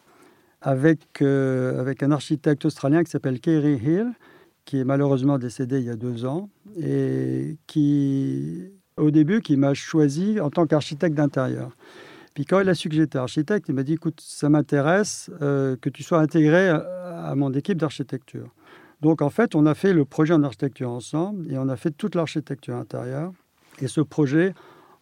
avec, 0.62 1.22
euh, 1.22 1.80
avec 1.80 2.04
un 2.04 2.12
architecte 2.12 2.66
australien 2.66 3.04
qui 3.04 3.12
s'appelle 3.12 3.40
Kerry 3.40 3.76
Hill, 3.76 4.12
qui 4.66 4.80
est 4.80 4.84
malheureusement 4.84 5.38
décédé 5.38 5.80
il 5.80 5.86
y 5.86 5.90
a 5.90 5.96
deux 5.96 6.26
ans, 6.26 6.50
et 6.78 7.58
qui, 7.68 8.70
au 8.98 9.12
début, 9.12 9.42
qui 9.42 9.56
m'a 9.56 9.74
choisi 9.74 10.40
en 10.40 10.50
tant 10.50 10.66
qu'architecte 10.66 11.16
d'intérieur. 11.16 11.72
Puis 12.34 12.46
quand 12.46 12.60
il 12.60 12.70
a 12.70 12.76
su 12.76 12.90
que 12.90 12.96
j'étais 12.96 13.18
architecte, 13.18 13.68
il 13.70 13.76
m'a 13.76 13.84
dit, 13.84 13.94
écoute, 13.94 14.22
ça 14.22 14.50
m'intéresse 14.50 15.32
euh, 15.42 15.76
que 15.80 15.90
tu 15.90 16.04
sois 16.04 16.20
intégré 16.20 16.70
à, 16.70 17.34
mon 17.36 17.52
équipe 17.54 17.78
d'architecture. 17.78 18.50
Donc 19.02 19.22
en 19.22 19.30
fait, 19.30 19.56
on 19.56 19.66
a 19.66 19.74
fait 19.74 19.94
le 19.94 20.06
projet 20.06 20.34
en 20.34 20.44
architecture 20.44 20.90
ensemble 20.90 21.52
et 21.52 21.58
on 21.58 21.70
a 21.70 21.76
fait 21.76 21.92
toute 21.92 22.16
l'architecture 22.16 22.76
intérieure. 22.76 23.32
Et 23.80 23.88
ce 23.88 24.02
projet, 24.02 24.54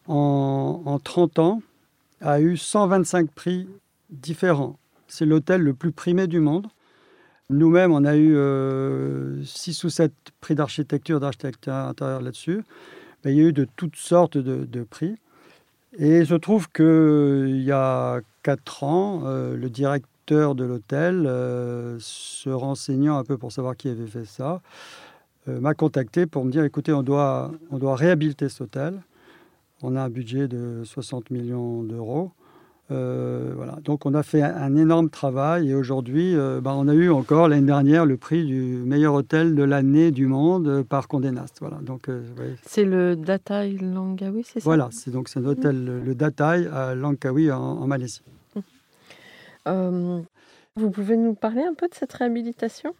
en, 0.06 0.82
en 0.84 0.98
30 0.98 1.38
ans, 1.38 1.62
a 2.20 2.40
eu 2.40 2.56
125 2.56 3.30
prix 3.30 3.68
différents. 4.10 4.78
C'est 5.08 5.26
l'hôtel 5.26 5.62
le 5.62 5.74
plus 5.74 5.92
primé 5.92 6.26
du 6.26 6.40
monde. 6.40 6.66
Nous-mêmes, 7.48 7.92
on 7.92 8.04
a 8.04 8.16
eu 8.16 8.32
6 9.44 9.84
euh, 9.84 9.86
ou 9.86 9.90
7 9.90 10.12
prix 10.40 10.54
d'architecture, 10.54 11.20
d'architecture 11.20 11.74
intérieure 11.74 12.20
là-dessus. 12.20 12.62
il 13.24 13.32
y 13.32 13.40
a 13.40 13.44
eu 13.44 13.52
de 13.52 13.66
toutes 13.76 13.96
sortes 13.96 14.36
de, 14.36 14.82
prix. 14.82 15.16
Et 15.98 16.18
il 16.18 16.26
se 16.26 16.34
trouve 16.34 16.68
qu'il 16.70 17.62
y 17.62 17.70
a 17.70 18.20
4 18.42 18.84
ans, 18.84 19.22
euh, 19.26 19.56
le 19.56 19.70
directeur 19.70 20.56
de 20.56 20.64
l'hôtel, 20.64 21.24
euh, 21.26 21.96
se 22.00 22.50
renseignant 22.50 23.16
un 23.16 23.24
peu 23.24 23.38
pour 23.38 23.52
savoir 23.52 23.76
qui 23.76 23.88
avait 23.88 24.06
fait 24.06 24.24
ça, 24.24 24.60
m'a 25.46 25.74
contacté 25.74 26.26
pour 26.26 26.44
me 26.44 26.50
dire, 26.50 26.64
écoutez, 26.64 26.92
on 26.92 27.04
doit, 27.04 27.52
on 27.70 27.78
doit 27.78 27.94
réhabiliter 27.94 28.48
cet 28.48 28.62
hôtel. 28.62 29.00
On 29.82 29.94
a 29.96 30.02
un 30.02 30.08
budget 30.08 30.48
de 30.48 30.82
60 30.84 31.30
millions 31.30 31.82
d'euros. 31.82 32.32
Euh, 32.92 33.52
voilà. 33.56 33.78
Donc 33.82 34.06
on 34.06 34.14
a 34.14 34.22
fait 34.22 34.42
un, 34.42 34.76
énorme 34.76 35.10
travail 35.10 35.70
et 35.70 35.74
aujourd'hui, 35.74 36.36
euh, 36.36 36.60
bah, 36.60 36.74
on 36.76 36.86
a 36.86 36.94
eu 36.94 37.10
encore 37.10 37.48
l'année 37.48 37.66
dernière 37.66 38.06
le 38.06 38.16
prix 38.16 38.44
du 38.44 38.62
meilleur 38.84 39.14
hôtel 39.14 39.56
de 39.56 39.62
l'année 39.64 40.12
du 40.12 40.26
monde 40.26 40.84
par 40.84 41.08
Condé 41.08 41.32
Nast. 41.32 41.58
Voilà. 41.60 41.78
Donc 41.78 42.08
euh, 42.08 42.22
c'est 42.64 42.84
le 42.84 43.16
Datai 43.16 43.72
Langkawi, 43.72 44.44
c'est 44.44 44.60
ça? 44.60 44.64
Voilà, 44.64 44.88
c'est 44.92 45.10
donc 45.10 45.28
c'est 45.28 45.40
un 45.40 45.44
hôtel 45.46 45.84
le 46.04 46.14
Datai 46.14 46.68
à 46.72 46.94
Langkawi 46.94 47.50
en, 47.50 47.86
Malaisie. 47.86 48.22
vous 49.66 50.90
pouvez 50.92 51.16
nous 51.16 51.34
parler 51.34 51.62
un 51.62 51.74
peu 51.74 51.88
de 51.88 51.94
cette 51.94 52.12
réhabilitation? 52.12 52.94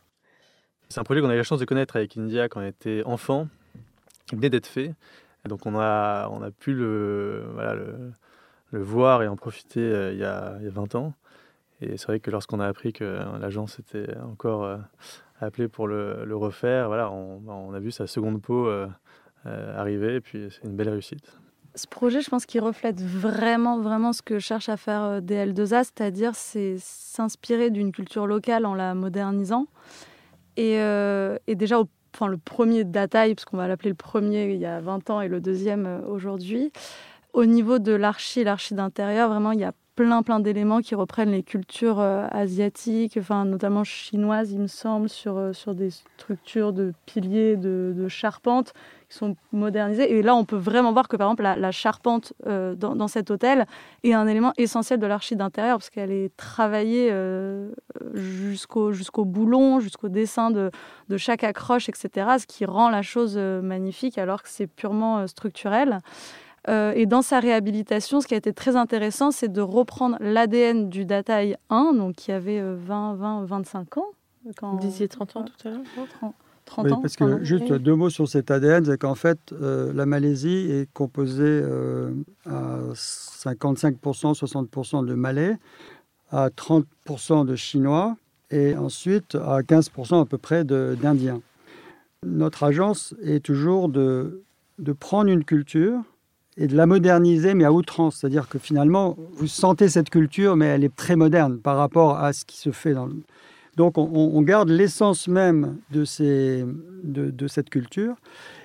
C'est 0.88 1.00
un 1.00 1.04
projet 1.04 1.20
qu'on 1.20 1.28
a 1.28 1.34
eu 1.34 1.38
la 1.38 1.42
chance 1.44 1.60
de 1.60 1.64
connaître 1.64 1.96
avec 1.96 2.16
India 2.16 2.48
quand 2.48 2.60
on 2.60 2.66
était 2.66 3.02
enfant, 3.04 3.48
qui 4.26 4.34
venait 4.34 4.50
d'être 4.50 4.66
fait. 4.66 4.94
Donc 5.46 5.66
on 5.66 5.78
a, 5.78 6.28
on 6.30 6.42
a 6.42 6.50
pu 6.50 6.72
le, 6.72 7.44
voilà, 7.52 7.74
le, 7.74 8.82
voir 8.82 9.22
et 9.22 9.28
en 9.28 9.36
profiter 9.36 9.80
euh, 9.80 10.12
il, 10.12 10.18
y 10.18 10.24
a, 10.24 10.56
il, 10.58 10.64
y 10.64 10.68
a, 10.68 10.70
20 10.70 10.94
ans. 10.94 11.14
Et 11.80 11.96
c'est 11.96 12.06
vrai 12.06 12.20
que 12.20 12.30
lorsqu'on 12.30 12.60
a 12.60 12.66
appris 12.66 12.92
que 12.92 13.18
l'agence 13.40 13.78
était 13.78 14.16
encore 14.18 14.64
euh, 14.64 14.78
appelée 15.40 15.68
pour 15.68 15.88
le, 15.88 16.36
refaire, 16.36 16.88
voilà, 16.88 17.10
on, 17.10 17.42
on, 17.46 17.74
a 17.74 17.80
vu 17.80 17.90
sa 17.90 18.06
seconde 18.06 18.40
peau 18.40 18.66
euh, 18.66 18.88
arriver 19.44 20.16
et 20.16 20.20
puis 20.20 20.48
c'est 20.50 20.66
une 20.66 20.76
belle 20.76 20.88
réussite. 20.88 21.38
Ce 21.74 21.86
projet, 21.86 22.22
je 22.22 22.30
pense 22.30 22.46
qu'il 22.46 22.62
reflète 22.62 23.02
vraiment, 23.02 23.78
vraiment 23.80 24.14
ce 24.14 24.22
que 24.22 24.38
cherche 24.38 24.70
à 24.70 24.78
faire 24.78 25.20
DL2A, 25.20 25.84
c'est-à-dire 25.84 26.34
c'est 26.34 26.76
s'inspirer 26.78 27.68
d'une 27.68 27.92
culture 27.92 28.26
locale 28.26 28.64
en 28.64 28.74
la 28.74 28.94
modernisant. 28.94 29.66
Et, 30.56 30.76
et 30.76 31.54
déjà 31.54 31.78
au 31.78 31.86
enfin 32.16 32.28
le 32.28 32.38
premier 32.38 32.84
Dataï, 32.84 33.34
parce 33.34 33.44
qu'on 33.44 33.58
va 33.58 33.68
l'appeler 33.68 33.90
le 33.90 33.96
premier 33.96 34.50
il 34.50 34.58
y 34.58 34.64
a 34.64 34.80
20 34.80 35.10
ans 35.10 35.20
et 35.20 35.28
le 35.28 35.40
deuxième 35.40 35.86
euh, 35.86 36.00
aujourd'hui. 36.08 36.72
Au 37.34 37.44
niveau 37.44 37.78
de 37.78 37.92
l'archi, 37.92 38.42
l'archi 38.42 38.72
d'intérieur, 38.72 39.28
vraiment, 39.28 39.52
il 39.52 39.60
y 39.60 39.64
a 39.64 39.72
plein 39.96 40.22
plein 40.22 40.40
d'éléments 40.40 40.80
qui 40.80 40.94
reprennent 40.94 41.32
les 41.32 41.42
cultures 41.42 42.00
asiatiques, 42.00 43.16
enfin 43.18 43.44
notamment 43.44 43.82
chinoises, 43.82 44.52
il 44.52 44.60
me 44.60 44.66
semble, 44.66 45.08
sur, 45.08 45.50
sur 45.52 45.74
des 45.74 45.90
structures 45.90 46.72
de 46.72 46.92
piliers, 47.06 47.56
de, 47.56 48.06
charpentes 48.08 48.72
qui 49.08 49.16
sont 49.16 49.36
modernisés. 49.52 50.12
Et 50.12 50.22
là, 50.22 50.34
on 50.34 50.44
peut 50.44 50.56
vraiment 50.56 50.92
voir 50.92 51.08
que, 51.08 51.16
par 51.16 51.28
exemple, 51.28 51.42
la, 51.42 51.70
charpente 51.70 52.32
euh, 52.46 52.74
dans, 52.74 53.08
cet 53.08 53.30
hôtel 53.30 53.66
est 54.02 54.12
un 54.12 54.26
élément 54.26 54.52
essentiel 54.56 54.98
de 54.98 55.06
l'archi 55.06 55.36
d'intérieur, 55.36 55.78
parce 55.78 55.90
qu'elle 55.90 56.10
est 56.10 56.36
travaillée 56.36 57.08
euh, 57.10 57.70
jusqu'au 58.14 58.92
jusqu'au 58.92 59.24
boulon, 59.24 59.80
jusqu'au 59.80 60.08
dessin 60.08 60.50
de, 60.50 60.70
de, 61.08 61.16
chaque 61.16 61.44
accroche, 61.44 61.88
etc., 61.88 62.36
ce 62.38 62.46
qui 62.46 62.64
rend 62.64 62.90
la 62.90 63.02
chose 63.02 63.34
euh, 63.36 63.60
magnifique, 63.62 64.18
alors 64.18 64.42
que 64.42 64.48
c'est 64.48 64.66
purement 64.66 65.26
structurel. 65.26 66.00
Et 66.68 67.06
dans 67.06 67.22
sa 67.22 67.40
réhabilitation, 67.40 68.20
ce 68.20 68.26
qui 68.26 68.34
a 68.34 68.36
été 68.36 68.52
très 68.52 68.76
intéressant, 68.76 69.30
c'est 69.30 69.52
de 69.52 69.60
reprendre 69.60 70.16
l'ADN 70.20 70.88
du 70.88 71.04
Dataï 71.04 71.56
1, 71.70 71.92
donc 71.94 72.16
qui 72.16 72.32
avait 72.32 72.60
20, 72.60 73.14
20, 73.14 73.44
25 73.44 73.98
ans. 73.98 74.06
Quand... 74.56 74.72
Vous 74.72 74.78
disiez 74.78 75.08
30 75.08 75.36
ans 75.36 75.44
tout 75.44 75.68
à 75.68 75.70
l'heure 75.70 75.80
oui, 76.78 76.90
Parce 77.00 77.16
que 77.16 77.44
juste 77.44 77.72
deux 77.72 77.94
mots 77.94 78.10
sur 78.10 78.28
cet 78.28 78.50
ADN, 78.50 78.84
c'est 78.84 78.98
qu'en 78.98 79.14
fait, 79.14 79.38
euh, 79.52 79.92
la 79.92 80.04
Malaisie 80.04 80.70
est 80.70 80.92
composée 80.92 81.44
euh, 81.44 82.10
à 82.44 82.78
55%, 82.92 84.34
60% 84.34 85.06
de 85.06 85.14
Malais, 85.14 85.58
à 86.30 86.48
30% 86.48 87.46
de 87.46 87.54
Chinois 87.56 88.16
et 88.50 88.76
ensuite 88.76 89.36
à 89.36 89.60
15% 89.60 90.22
à 90.22 90.26
peu 90.26 90.38
près 90.38 90.64
d'Indiens. 90.64 91.40
Notre 92.24 92.64
agence 92.64 93.14
est 93.22 93.44
toujours 93.44 93.88
de, 93.88 94.42
de 94.78 94.92
prendre 94.92 95.30
une 95.30 95.44
culture 95.44 96.00
et 96.56 96.66
de 96.66 96.76
la 96.76 96.86
moderniser, 96.86 97.54
mais 97.54 97.64
à 97.64 97.72
outrance. 97.72 98.16
C'est-à-dire 98.16 98.48
que 98.48 98.58
finalement, 98.58 99.16
vous 99.34 99.46
sentez 99.46 99.88
cette 99.88 100.10
culture, 100.10 100.56
mais 100.56 100.66
elle 100.66 100.84
est 100.84 100.94
très 100.94 101.16
moderne 101.16 101.58
par 101.58 101.76
rapport 101.76 102.18
à 102.18 102.32
ce 102.32 102.44
qui 102.44 102.56
se 102.56 102.70
fait 102.70 102.94
dans 102.94 103.06
le 103.06 103.14
donc 103.76 103.98
on, 103.98 104.40
garde 104.40 104.70
l'essence 104.70 105.28
même 105.28 105.76
de, 105.90 106.04
cette 106.04 107.68
culture 107.68 108.14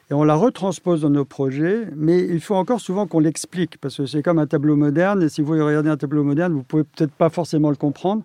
et 0.09 0.13
on 0.13 0.23
la 0.23 0.35
retranspose 0.35 1.01
dans 1.01 1.09
nos 1.09 1.25
projets, 1.25 1.87
mais 1.95 2.19
il 2.19 2.39
faut 2.39 2.55
encore 2.55 2.79
souvent 2.79 3.07
qu'on 3.07 3.19
l'explique, 3.19 3.77
parce 3.77 3.97
que 3.97 4.05
c'est 4.05 4.23
comme 4.23 4.39
un 4.39 4.47
tableau 4.47 4.77
moderne, 4.77 5.21
et 5.21 5.29
si 5.29 5.41
vous 5.41 5.51
regardez 5.51 5.89
un 5.89 5.97
tableau 5.97 6.23
moderne, 6.23 6.53
vous 6.53 6.63
pouvez 6.63 6.83
peut-être 6.83 7.11
pas 7.11 7.29
forcément 7.29 7.69
le 7.69 7.75
comprendre, 7.75 8.23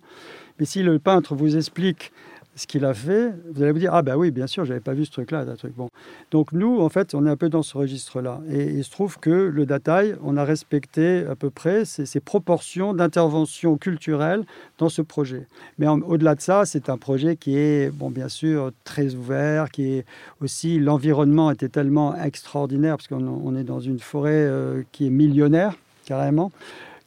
mais 0.59 0.65
si 0.65 0.81
le 0.81 0.97
peintre 0.97 1.35
vous 1.35 1.57
explique 1.57 2.13
ce 2.57 2.65
qu'il 2.65 2.85
a 2.85 2.93
fait, 2.93 3.33
vous 3.53 3.61
allez 3.61 3.71
vous 3.71 3.79
dire 3.79 3.93
ah 3.93 4.01
ben 4.01 4.15
oui 4.15 4.31
bien 4.31 4.47
sûr 4.47 4.65
j'avais 4.65 4.79
pas 4.79 4.93
vu 4.93 5.05
ce 5.05 5.11
truc 5.11 5.29
là, 5.29 5.45
truc 5.55 5.73
bon. 5.75 5.89
Donc 6.31 6.51
nous 6.53 6.79
en 6.79 6.89
fait 6.89 7.13
on 7.13 7.25
est 7.27 7.29
un 7.29 7.37
peu 7.37 7.49
dans 7.49 7.61
ce 7.61 7.77
registre 7.77 8.19
là 8.19 8.41
et 8.49 8.65
il 8.65 8.83
se 8.83 8.89
trouve 8.89 9.19
que 9.19 9.29
le 9.29 9.65
Dataï 9.67 10.15
on 10.23 10.37
a 10.37 10.43
respecté 10.43 11.23
à 11.29 11.35
peu 11.35 11.51
près 11.51 11.85
ces, 11.85 12.19
proportions 12.19 12.95
d'intervention 12.95 13.77
culturelle 13.77 14.43
dans 14.79 14.89
ce 14.89 15.03
projet. 15.03 15.45
Mais 15.77 15.87
au-delà 15.87 16.33
de 16.33 16.41
ça 16.41 16.65
c'est 16.65 16.89
un 16.89 16.97
projet 16.97 17.35
qui 17.35 17.57
est 17.57 17.91
bon 17.93 18.09
bien 18.09 18.27
sûr 18.27 18.71
très 18.83 19.13
ouvert, 19.13 19.69
qui 19.69 19.93
est 19.93 20.05
aussi 20.41 20.79
l'environnement 20.79 21.51
était 21.51 21.69
tellement 21.69 22.15
extraordinaire 22.15 22.97
parce 22.97 23.07
qu'on 23.07 23.55
est 23.55 23.63
dans 23.63 23.79
une 23.79 23.99
forêt 23.99 24.31
euh, 24.33 24.81
qui 24.91 25.05
est 25.05 25.11
millionnaire 25.11 25.75
carrément, 26.05 26.51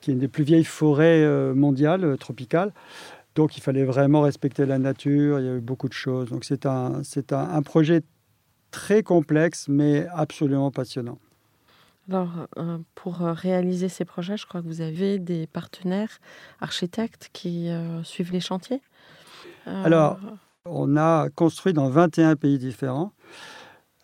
qui 0.00 0.10
est 0.10 0.14
une 0.14 0.20
des 0.20 0.28
plus 0.28 0.44
vieilles 0.44 0.64
forêts 0.64 1.24
euh, 1.24 1.54
mondiales 1.54 2.04
euh, 2.04 2.16
tropicales. 2.16 2.72
Donc 3.34 3.56
il 3.56 3.60
fallait 3.60 3.84
vraiment 3.84 4.22
respecter 4.22 4.66
la 4.66 4.78
nature, 4.78 5.38
il 5.38 5.46
y 5.46 5.48
a 5.48 5.54
eu 5.54 5.60
beaucoup 5.60 5.88
de 5.88 5.94
choses. 5.94 6.30
Donc 6.30 6.44
c'est 6.44 6.66
un, 6.66 7.02
c'est 7.04 7.32
un, 7.32 7.62
projet 7.62 8.02
très 8.70 9.02
complexe, 9.02 9.68
mais 9.68 10.06
absolument 10.12 10.70
passionnant. 10.70 11.18
Alors, 12.08 12.48
euh, 12.56 12.78
pour 12.96 13.22
euh, 13.22 13.32
réaliser 13.32 13.88
ces 13.88 14.04
projets, 14.04 14.36
je 14.36 14.46
crois 14.46 14.62
que 14.62 14.66
vous 14.66 14.80
avez 14.80 15.18
des 15.20 15.46
partenaires 15.46 16.18
architectes 16.60 17.30
qui 17.32 17.68
euh, 17.68 18.02
suivent 18.02 18.32
les 18.32 18.40
chantiers 18.40 18.80
Alors, 19.66 20.18
on 20.64 20.96
a 20.96 21.28
construit 21.30 21.72
dans 21.72 21.88
21 21.88 22.34
pays 22.34 22.58
différents, 22.58 23.12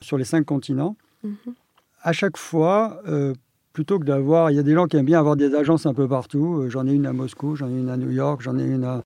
sur 0.00 0.18
les 0.18 0.24
cinq 0.24 0.44
continents. 0.44 0.96
Mhm. 1.24 1.54
À 2.02 2.12
chaque 2.12 2.36
fois, 2.36 3.02
plutôt 3.76 3.98
que 3.98 4.06
d'avoir. 4.06 4.50
Il 4.50 4.56
y 4.56 4.58
a 4.58 4.62
des 4.62 4.72
gens 4.72 4.86
qui 4.86 4.96
aiment 4.96 5.04
bien 5.04 5.18
avoir 5.18 5.36
des 5.36 5.54
agences 5.54 5.84
un 5.84 5.92
peu 5.92 6.08
partout. 6.08 6.62
Euh, 6.62 6.70
j'en 6.70 6.86
ai 6.86 6.92
une 6.92 7.04
à 7.04 7.12
Moscou, 7.12 7.56
j'en 7.56 7.68
ai 7.68 7.78
une 7.78 7.90
à 7.90 7.98
New 7.98 8.10
York, 8.10 8.40
j'en 8.40 8.58
ai 8.58 8.64
une 8.64 8.84
à, 8.84 9.02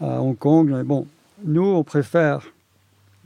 Hong 0.00 0.38
Kong. 0.38 0.84
Bon, 0.84 1.08
nous, 1.44 1.64
on 1.64 1.82
préfère 1.82 2.46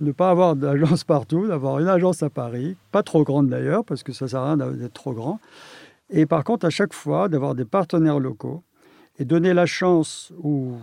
ne 0.00 0.12
pas 0.12 0.30
avoir 0.30 0.56
d'agence 0.56 1.04
partout, 1.04 1.46
d'avoir 1.46 1.78
une 1.78 1.88
agence 1.88 2.22
à 2.22 2.30
Paris, 2.30 2.74
pas 2.90 3.02
trop 3.02 3.22
grande 3.22 3.50
d'ailleurs, 3.50 3.84
parce 3.84 4.02
que 4.02 4.14
ça 4.14 4.28
sert 4.28 4.40
à 4.40 4.54
rien 4.54 4.56
d'être 4.56 4.94
trop 4.94 5.12
grand. 5.12 5.40
Et 6.08 6.24
par 6.24 6.42
contre, 6.42 6.64
à 6.64 6.70
chaque 6.70 6.94
fois, 6.94 7.28
d'avoir 7.28 7.54
des 7.54 7.66
partenaires 7.66 8.18
locaux 8.18 8.62
et 9.18 9.26
donner 9.26 9.52
la 9.52 9.66
chance 9.66 10.32
ou 10.42 10.76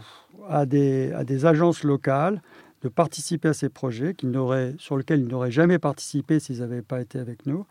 à, 0.48 0.68
des, 0.68 1.12
à 1.14 1.24
des 1.24 1.48
agences 1.48 1.84
locales 1.84 2.44
de 2.84 2.90
participer 2.90 3.48
à 3.50 3.54
ces 3.54 3.70
projets 3.70 4.16
sur 4.78 4.98
lesquels 4.98 5.22
ils 5.22 5.28
n'auraient 5.28 5.52
jamais 5.52 5.80
participé 5.80 6.40
s'ils 6.40 6.60
n'avaient 6.60 6.84
pas 6.84 7.02
été 7.02 7.18
avec 7.18 7.48
nous 7.48 7.66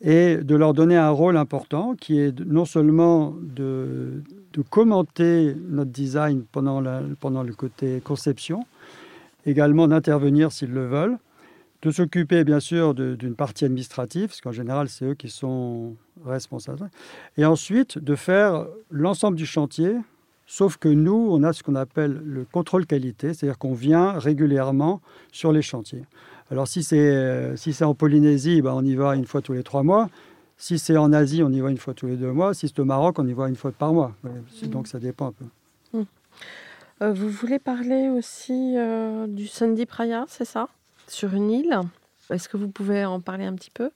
et 0.00 0.36
de 0.36 0.54
leur 0.54 0.74
donner 0.74 0.96
un 0.96 1.10
rôle 1.10 1.36
important 1.36 1.94
qui 1.94 2.20
est 2.20 2.38
non 2.40 2.64
seulement 2.64 3.34
de, 3.40 4.22
commenter 4.70 5.54
notre 5.68 5.90
design 5.90 6.44
pendant, 6.50 6.82
pendant 7.20 7.42
le 7.42 7.52
côté 7.52 8.00
conception, 8.00 8.64
également 9.46 9.88
d'intervenir 9.88 10.52
s'ils 10.52 10.72
le 10.72 10.86
veulent, 10.86 11.18
de 11.82 11.90
s'occuper 11.90 12.44
bien 12.44 12.60
sûr 12.60 12.94
d'une 12.94 13.34
partie 13.34 13.64
administrative, 13.64 14.28
parce 14.28 14.40
qu'en 14.40 14.52
général 14.52 14.88
c'est 14.88 15.04
eux 15.04 15.14
qui 15.14 15.28
sont 15.28 15.94
responsables, 16.24 16.90
et 17.36 17.44
ensuite 17.44 17.98
de 17.98 18.16
faire 18.16 18.66
l'ensemble 18.90 19.36
du 19.36 19.46
chantier, 19.46 19.94
sauf 20.46 20.76
que 20.76 20.88
nous, 20.88 21.28
on 21.30 21.42
a 21.44 21.52
ce 21.52 21.62
qu'on 21.62 21.76
appelle 21.76 22.20
le 22.24 22.44
contrôle 22.44 22.86
qualité, 22.86 23.34
c'est-à-dire 23.34 23.58
qu'on 23.58 23.74
vient 23.74 24.12
régulièrement 24.12 25.00
sur 25.30 25.52
les 25.52 25.62
chantiers. 25.62 26.02
Alors 26.50 26.66
si 26.66 26.82
c'est 26.82 26.98
euh, 26.98 27.56
si 27.56 27.84
en 27.84 27.94
Polynésie, 27.94 28.62
ben, 28.62 28.72
on 28.72 28.84
y 28.84 28.94
va 28.94 29.14
une 29.16 29.26
fois 29.26 29.42
tous 29.42 29.52
les 29.52 29.62
trois 29.62 29.82
mois. 29.82 30.08
Si 30.56 30.78
c'est 30.78 30.96
en 30.96 31.12
Asie, 31.12 31.42
on 31.42 31.50
y 31.50 31.60
va 31.60 31.70
une 31.70 31.78
fois 31.78 31.94
tous 31.94 32.06
les 32.06 32.16
deux 32.16 32.32
mois. 32.32 32.54
Si 32.54 32.68
c'est 32.68 32.80
au 32.80 32.84
Maroc, 32.84 33.18
on 33.18 33.26
y 33.26 33.32
va 33.32 33.48
une 33.48 33.56
fois 33.56 33.70
par 33.70 33.92
mois. 33.92 34.14
Mmh. 34.24 34.66
Donc 34.68 34.88
ça 34.88 34.98
dépend 34.98 35.28
un 35.28 35.32
peu. 35.32 35.44
Mmh. 35.92 36.02
Euh, 37.02 37.12
vous 37.12 37.28
voulez 37.28 37.58
parler 37.58 38.08
aussi 38.08 38.74
euh, 38.76 39.26
du 39.28 39.46
Sunday 39.46 39.86
Praya, 39.86 40.24
c'est 40.28 40.46
ça? 40.46 40.68
Sur 41.06 41.34
une 41.34 41.50
île? 41.50 41.78
Est-ce 42.30 42.48
que 42.48 42.56
vous 42.56 42.68
pouvez 42.68 43.04
en 43.04 43.20
parler 43.20 43.44
un 43.44 43.54
petit 43.54 43.70
peu? 43.70 43.90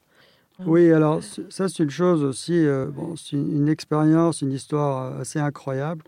Oui, 0.64 0.92
alors 0.92 1.20
ça 1.48 1.68
c'est 1.68 1.82
une 1.82 1.90
chose 1.90 2.22
aussi, 2.22 2.64
bon, 2.94 3.16
c'est 3.16 3.36
une 3.36 3.68
expérience, 3.68 4.42
une 4.42 4.52
histoire 4.52 5.18
assez 5.18 5.40
incroyable. 5.40 6.04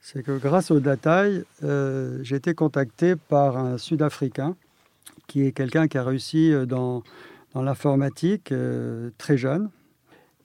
C'est 0.00 0.22
que 0.22 0.38
grâce 0.38 0.70
au 0.70 0.78
Dataï, 0.78 1.44
j'ai 1.60 2.36
été 2.36 2.54
contacté 2.54 3.16
par 3.16 3.56
un 3.56 3.76
Sud-Africain 3.76 4.54
qui 5.28 5.44
est 5.44 5.52
quelqu'un 5.52 5.86
qui 5.86 5.96
a 5.96 6.02
réussi 6.02 6.52
euh, 6.52 6.66
dans, 6.66 7.04
l'informatique 7.54 8.52
euh, 8.52 9.10
très 9.18 9.36
jeune 9.36 9.70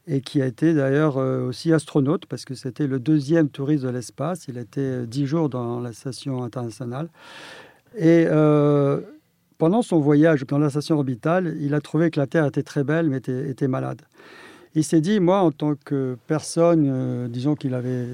et 0.07 0.21
qui 0.21 0.41
a 0.41 0.47
été 0.47 0.73
d'ailleurs 0.73 1.17
euh, 1.17 1.47
aussi 1.47 1.71
astronaute 1.71 2.25
parce 2.25 2.43
que 2.43 2.55
c'était 2.55 2.87
le 2.87 2.99
deuxième 2.99 3.49
touriste 3.49 3.83
de 3.83 3.89
l'espace. 3.89 4.45
Il 4.47 4.57
était 4.57 5.05
dix 5.07 5.25
jours 5.25 5.47
dans 5.47 5.79
la 5.79 5.93
station 5.93 6.43
internationale. 6.43 7.09
Et 7.95 8.25
pendant 9.59 9.83
son 9.83 9.99
voyage 9.99 10.45
dans 10.47 10.57
la 10.57 10.71
station 10.71 10.95
orbitale, 10.95 11.55
il 11.61 11.75
a 11.75 11.81
trouvé 11.81 12.09
que 12.09 12.19
la 12.19 12.25
Terre 12.25 12.47
était 12.47 12.63
très 12.63 12.83
belle 12.83 13.07
mais 13.07 13.17
était 13.17 13.67
malade. 13.67 14.01
Il 14.73 14.83
s'est 14.83 14.99
dit, 14.99 15.19
moi, 15.19 15.41
en 15.41 15.51
tant 15.51 15.75
que 15.75 16.17
personne, 16.25 17.27
disons 17.27 17.53
qu'il 17.53 17.75
avait 17.75 18.07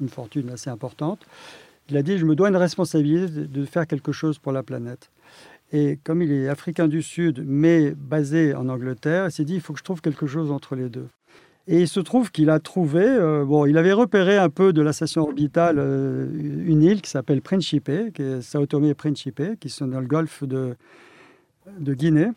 une 0.00 0.08
fortune 0.08 0.50
assez 0.50 0.70
importante, 0.70 1.26
il 1.90 1.96
a 1.96 2.02
dit, 2.02 2.16
je 2.16 2.24
me 2.24 2.36
dois 2.36 2.48
une 2.48 2.56
responsabilité 2.56 3.26
de 3.28 3.64
faire 3.64 3.88
quelque 3.88 4.12
chose 4.12 4.38
pour 4.38 4.52
la 4.52 4.62
planète. 4.62 5.10
Et 5.74 5.98
comme 6.04 6.22
il 6.22 6.30
est 6.30 6.48
africain 6.48 6.86
du 6.86 7.02
Sud, 7.02 7.42
mais 7.44 7.94
basé 7.96 8.54
en 8.54 8.68
Angleterre, 8.68 9.26
il 9.26 9.32
s'est 9.32 9.44
dit, 9.44 9.56
il 9.56 9.60
faut 9.60 9.72
que 9.72 9.80
je 9.80 9.84
trouve 9.84 10.00
quelque 10.00 10.24
chose 10.24 10.52
entre 10.52 10.76
les 10.76 10.88
deux. 10.88 11.08
Et 11.66 11.80
il 11.80 11.88
se 11.88 11.98
trouve 11.98 12.30
qu'il 12.30 12.48
a 12.48 12.60
trouvé, 12.60 13.04
euh, 13.04 13.44
bon, 13.44 13.66
il 13.66 13.76
avait 13.76 13.92
repéré 13.92 14.36
un 14.36 14.50
peu 14.50 14.72
de 14.72 14.80
la 14.80 14.92
station 14.92 15.22
orbitale 15.22 15.80
euh, 15.80 16.28
une 16.64 16.80
île 16.80 17.02
qui 17.02 17.10
s'appelle 17.10 17.42
Principe, 17.42 17.90
qui 18.14 18.22
est 18.22 18.40
Sao 18.40 18.66
Tomé 18.66 18.90
et 18.90 18.94
Principe, 18.94 19.42
qui 19.58 19.68
sont 19.68 19.88
dans 19.88 19.98
le 19.98 20.06
golfe 20.06 20.44
de, 20.44 20.76
de 21.80 21.94
Guinée. 21.94 22.28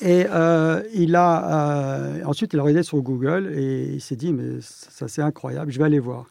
Et 0.00 0.24
euh, 0.30 0.82
il 0.94 1.14
a, 1.14 2.22
ensuite, 2.24 2.54
il 2.54 2.58
a 2.58 2.62
regardé 2.62 2.84
sur 2.84 3.02
Google 3.02 3.52
et 3.54 3.90
il 3.96 4.00
s'est 4.00 4.16
dit, 4.16 4.32
mais 4.32 4.62
ça 4.62 5.08
c'est 5.08 5.22
incroyable, 5.22 5.70
je 5.72 5.78
vais 5.78 5.84
aller 5.84 5.98
voir. 5.98 6.24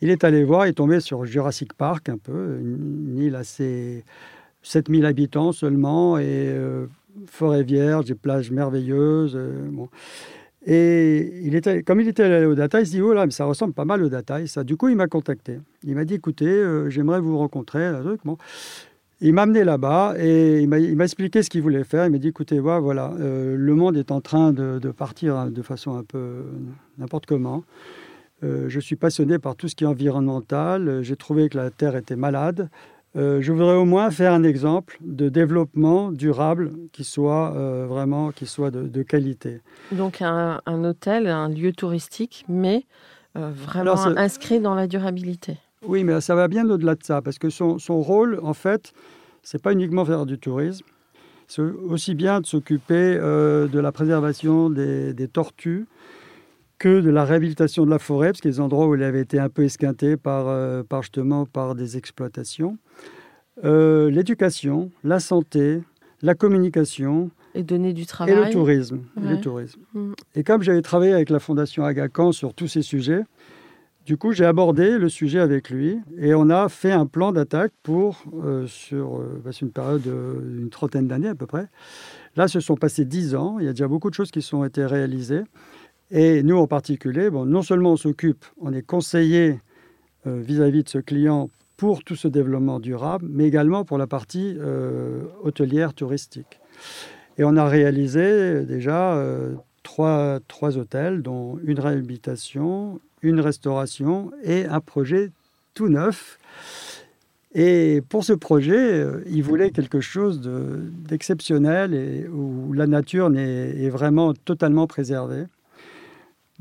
Il 0.00 0.10
est 0.10 0.22
allé 0.22 0.44
voir, 0.44 0.66
il 0.66 0.70
est 0.70 0.74
tombé 0.74 1.00
sur 1.00 1.24
Jurassic 1.24 1.72
Park 1.72 2.08
un 2.08 2.18
peu, 2.18 2.58
une 2.60 3.18
île 3.18 3.34
assez 3.34 4.04
7000 4.62 5.04
habitants 5.04 5.52
seulement 5.52 6.18
et 6.18 6.24
euh, 6.26 6.86
forêt 7.26 7.62
vierge, 7.62 8.06
des 8.06 8.14
plages 8.14 8.50
merveilleuses. 8.50 9.36
Euh. 9.36 9.68
Et 10.64 11.40
il 11.42 11.56
était, 11.56 11.82
comme 11.82 12.00
il 12.00 12.08
était 12.08 12.22
allé 12.22 12.46
au 12.46 12.54
Dataï, 12.54 12.82
il 12.82 12.86
s'est 12.86 12.92
dit, 12.92 13.02
oh 13.02 13.12
là, 13.12 13.26
mais 13.26 13.32
ça 13.32 13.44
ressemble 13.44 13.74
pas 13.74 13.84
mal 13.84 14.02
au 14.02 14.08
Dataï, 14.08 14.46
ça. 14.46 14.62
Du 14.62 14.76
coup, 14.76 14.88
il 14.88 14.96
m'a 14.96 15.08
contacté. 15.08 15.58
Il 15.82 15.96
m'a 15.96 16.04
dit, 16.04 16.14
écoutez, 16.14 16.46
euh, 16.46 16.88
j'aimerais 16.88 17.20
vous 17.20 17.36
rencontrer. 17.36 17.90
Il 19.20 19.34
m'a 19.34 19.42
amené 19.42 19.64
là-bas 19.64 20.14
et 20.18 20.60
il 20.60 20.68
m'a 20.68 21.04
expliqué 21.04 21.42
ce 21.42 21.50
qu'il 21.50 21.62
voulait 21.62 21.84
faire. 21.84 22.06
Il 22.06 22.12
m'a 22.12 22.18
dit, 22.18 22.28
écoutez, 22.28 22.60
voilà, 22.60 23.12
le 23.18 23.74
monde 23.74 23.96
est 23.96 24.10
en 24.10 24.20
train 24.20 24.52
de, 24.52 24.90
partir 24.90 25.36
hein, 25.36 25.50
de 25.50 25.62
façon 25.62 25.96
un 25.96 26.02
peu 26.02 26.44
n'importe 26.98 27.26
comment. 27.26 27.62
Je 28.42 28.80
suis 28.80 28.96
passionné 28.96 29.38
par 29.38 29.54
tout 29.54 29.68
ce 29.68 29.76
qui 29.76 29.84
est 29.84 29.86
environnemental. 29.86 31.02
J'ai 31.02 31.14
trouvé 31.14 31.48
que 31.48 31.56
la 31.56 31.70
Terre 31.70 31.94
était 31.94 32.16
malade. 32.16 32.68
Euh, 33.14 33.42
je 33.42 33.52
voudrais 33.52 33.74
au 33.74 33.84
moins 33.84 34.10
faire 34.10 34.32
un 34.32 34.42
exemple 34.42 34.96
de 35.02 35.28
développement 35.28 36.10
durable 36.10 36.72
qui 36.92 37.04
soit 37.04 37.54
euh, 37.54 37.86
vraiment 37.86 38.30
qui 38.30 38.46
soit 38.46 38.70
de, 38.70 39.02
qualité. 39.02 39.60
Donc 39.90 40.22
un, 40.22 40.60
hôtel, 40.66 41.26
un 41.26 41.48
lieu 41.48 41.72
touristique, 41.72 42.44
mais 42.48 42.84
vraiment 43.34 43.96
inscrit 44.16 44.60
dans 44.60 44.74
la 44.74 44.86
durabilité. 44.86 45.58
Oui, 45.86 46.04
mais 46.04 46.20
ça 46.20 46.34
va 46.34 46.48
bien 46.48 46.68
au-delà 46.68 46.94
de 46.94 47.02
ça, 47.02 47.22
parce 47.22 47.38
que 47.38 47.50
son, 47.50 47.78
son 47.78 48.00
rôle, 48.00 48.38
en 48.42 48.54
fait, 48.54 48.92
c'est 49.42 49.60
pas 49.60 49.72
uniquement 49.72 50.04
faire 50.04 50.26
du 50.26 50.38
tourisme, 50.38 50.84
c'est 51.48 51.62
aussi 51.62 52.14
bien 52.14 52.40
de 52.40 52.46
s'occuper 52.46 53.16
de 53.16 53.78
la 53.78 53.92
préservation 53.92 54.70
des, 54.70 55.12
des 55.12 55.28
tortues, 55.28 55.86
que 56.82 57.00
de 57.00 57.10
la 57.10 57.24
réhabilitation 57.24 57.84
de 57.84 57.90
la 57.90 58.00
forêt, 58.00 58.30
parce 58.30 58.40
qu'il 58.40 58.50
y 58.50 58.54
a 58.54 58.56
des 58.56 58.60
endroits 58.60 58.88
où 58.88 58.96
elle 58.96 59.04
avait 59.04 59.20
été 59.20 59.38
un 59.38 59.48
peu 59.48 59.62
esquintée 59.62 60.16
par, 60.16 60.48
euh, 60.48 60.82
par 60.82 61.02
justement 61.02 61.46
par 61.46 61.76
des 61.76 61.96
exploitations. 61.96 62.76
Euh, 63.62 64.10
l'éducation, 64.10 64.90
la 65.04 65.20
santé, 65.20 65.80
la 66.22 66.34
communication. 66.34 67.30
Et 67.54 67.62
donner 67.62 67.92
du 67.92 68.04
travail. 68.04 68.34
Et 68.34 68.46
le 68.46 68.50
tourisme. 68.50 69.02
Et, 69.30 69.40
tourisme. 69.40 69.80
Mm. 69.94 70.12
et 70.34 70.42
comme 70.42 70.64
j'avais 70.64 70.82
travaillé 70.82 71.12
avec 71.12 71.30
la 71.30 71.38
Fondation 71.38 71.84
Agacan 71.84 72.32
sur 72.32 72.52
tous 72.52 72.66
ces 72.66 72.82
sujets, 72.82 73.22
du 74.04 74.16
coup, 74.16 74.32
j'ai 74.32 74.44
abordé 74.44 74.98
le 74.98 75.08
sujet 75.08 75.38
avec 75.38 75.70
lui 75.70 76.00
et 76.18 76.34
on 76.34 76.50
a 76.50 76.68
fait 76.68 76.90
un 76.90 77.06
plan 77.06 77.30
d'attaque 77.30 77.72
pour, 77.84 78.24
euh, 78.42 78.66
sur, 78.66 79.20
bah, 79.44 79.52
une 79.60 79.70
période 79.70 80.02
d'une 80.02 80.70
trentaine 80.70 81.06
d'années 81.06 81.28
à 81.28 81.36
peu 81.36 81.46
près. 81.46 81.68
Là, 82.34 82.48
se 82.48 82.58
sont 82.58 82.74
passés 82.74 83.04
dix 83.04 83.36
ans. 83.36 83.60
Il 83.60 83.66
y 83.66 83.68
a 83.68 83.72
déjà 83.72 83.86
beaucoup 83.86 84.10
de 84.10 84.14
choses 84.16 84.32
qui 84.32 84.42
sont 84.42 84.64
été 84.64 84.84
réalisées. 84.84 85.44
Et 86.14 86.42
nous, 86.42 86.58
en 86.58 86.66
particulier, 86.66 87.30
bon, 87.30 87.46
non 87.46 87.62
seulement 87.62 87.92
on 87.92 87.96
s'occupe, 87.96 88.44
on 88.60 88.74
est 88.74 88.82
conseillé 88.82 89.58
euh, 90.26 90.42
vis-à-vis 90.42 90.84
de 90.84 90.88
ce 90.90 90.98
client 90.98 91.48
pour 91.78 92.04
tout 92.04 92.16
ce 92.16 92.28
développement 92.28 92.80
durable, 92.80 93.26
mais 93.30 93.46
également 93.46 93.86
pour 93.86 93.96
la 93.96 94.06
partie 94.06 94.54
euh, 94.58 95.22
hôtelière 95.42 95.94
touristique. 95.94 96.60
Et 97.38 97.44
on 97.44 97.56
a 97.56 97.66
réalisé 97.66 98.20
euh, 98.20 98.62
déjà 98.64 99.18
trois, 99.82 100.38
trois 100.48 100.76
hôtels, 100.76 101.22
dont 101.22 101.58
une 101.64 101.80
réhabilitation, 101.80 103.00
une 103.22 103.40
restauration 103.40 104.32
et 104.44 104.66
un 104.66 104.80
projet 104.80 105.30
tout 105.72 105.88
neuf. 105.88 106.38
Et 107.54 108.02
pour 108.10 108.22
ce 108.22 108.34
projet, 108.34 109.06
il 109.26 109.42
voulait 109.42 109.70
quelque 109.70 110.00
chose 110.00 110.42
d'exceptionnel 110.42 111.94
et 111.94 112.28
où 112.28 112.72
la 112.74 112.86
nature 112.86 113.30
est 113.34 113.90
vraiment 113.90 114.34
totalement 114.34 114.86
préservée. 114.86 115.44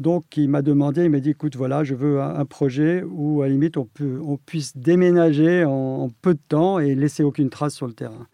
Donc, 0.01 0.35
il 0.35 0.49
m'a 0.49 0.63
demandé, 0.63 1.03
il 1.03 1.11
m'a 1.11 1.19
dit, 1.19 1.29
écoute, 1.29 1.55
voilà, 1.55 1.83
je 1.83 1.93
veux 1.93 2.19
un, 2.19 2.45
projet 2.45 3.03
où, 3.07 3.43
à 3.43 3.45
la 3.45 3.53
limite, 3.53 3.77
on, 3.77 3.85
peut, 3.85 4.19
on 4.25 4.35
puisse 4.35 4.75
déménager 4.75 5.63
en, 5.63 6.09
peu 6.23 6.33
de 6.33 6.39
temps 6.47 6.79
et 6.79 6.95
laisser 6.95 7.21
aucune 7.21 7.51
trace 7.51 7.75
sur 7.75 7.85
le 7.85 7.93
terrain. 7.93 8.25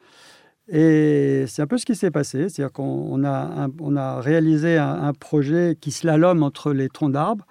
Et 0.70 1.44
c'est 1.48 1.62
un 1.62 1.68
peu 1.68 1.78
ce 1.78 1.86
qui 1.86 1.96
s'est 1.96 2.10
passé, 2.10 2.48
c'est-à-dire 2.48 2.72
qu'on 2.72 3.22
a, 3.26 4.22
réalisé 4.22 4.78
un, 4.78 5.12
projet 5.14 5.78
qui 5.80 5.92
slalom 5.92 6.42
entre 6.42 6.72
les 6.72 6.88
troncs 6.88 7.12
d'arbres. 7.12 7.46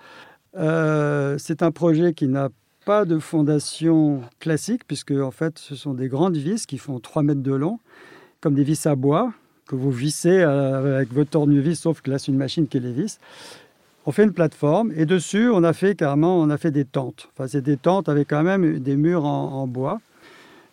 Euh, 0.57 1.37
c'est 1.39 1.63
un 1.63 1.71
projet 1.71 2.15
qui 2.15 2.27
n'a 2.27 2.49
pas 2.87 3.05
de 3.05 3.19
fondation 3.19 4.23
classique, 4.41 4.87
puisque 4.87 5.11
en 5.13 5.31
fait, 5.31 5.59
ce 5.59 5.77
sont 5.77 5.93
des 5.93 6.09
grandes 6.09 6.39
vis 6.39 6.65
qui 6.65 6.79
font 6.79 7.01
3 7.01 7.23
mètres 7.23 7.43
de 7.43 7.53
long, 7.55 7.81
comme 8.41 8.55
des 8.55 8.65
vis 8.65 8.87
à 8.87 8.97
bois 8.97 9.35
que 9.69 9.75
vous 9.75 9.91
vissez 9.91 10.41
euh, 10.41 10.97
avec 10.97 11.13
votre 11.13 11.31
tournevis, 11.31 11.81
sauf 11.81 12.01
que 12.01 12.11
là, 12.11 12.19
c'est 12.19 12.29
une 12.29 12.39
machine 12.39 12.67
qui 12.67 12.81
les 12.81 12.93
visse 12.93 13.19
on 14.07 14.13
fait 14.13 14.23
une 14.23 14.33
plateforme 14.33 14.93
et 14.97 15.05
dessus, 15.05 15.51
on 15.51 15.65
a 15.65 15.73
fait 15.73 15.97
carrément, 15.97 16.39
on 16.39 16.49
a 16.49 16.57
fait 16.57 16.71
des 16.71 16.85
tentes. 16.85 17.29
Enfin, 17.33 17.49
c'est 17.49 17.61
des 17.61 17.77
tentes 17.77 18.09
avec 18.09 18.29
quand 18.29 18.45
même 18.45 18.79
des 18.79 18.97
murs 18.97 19.25
en, 19.25 19.67
bois. 19.67 20.01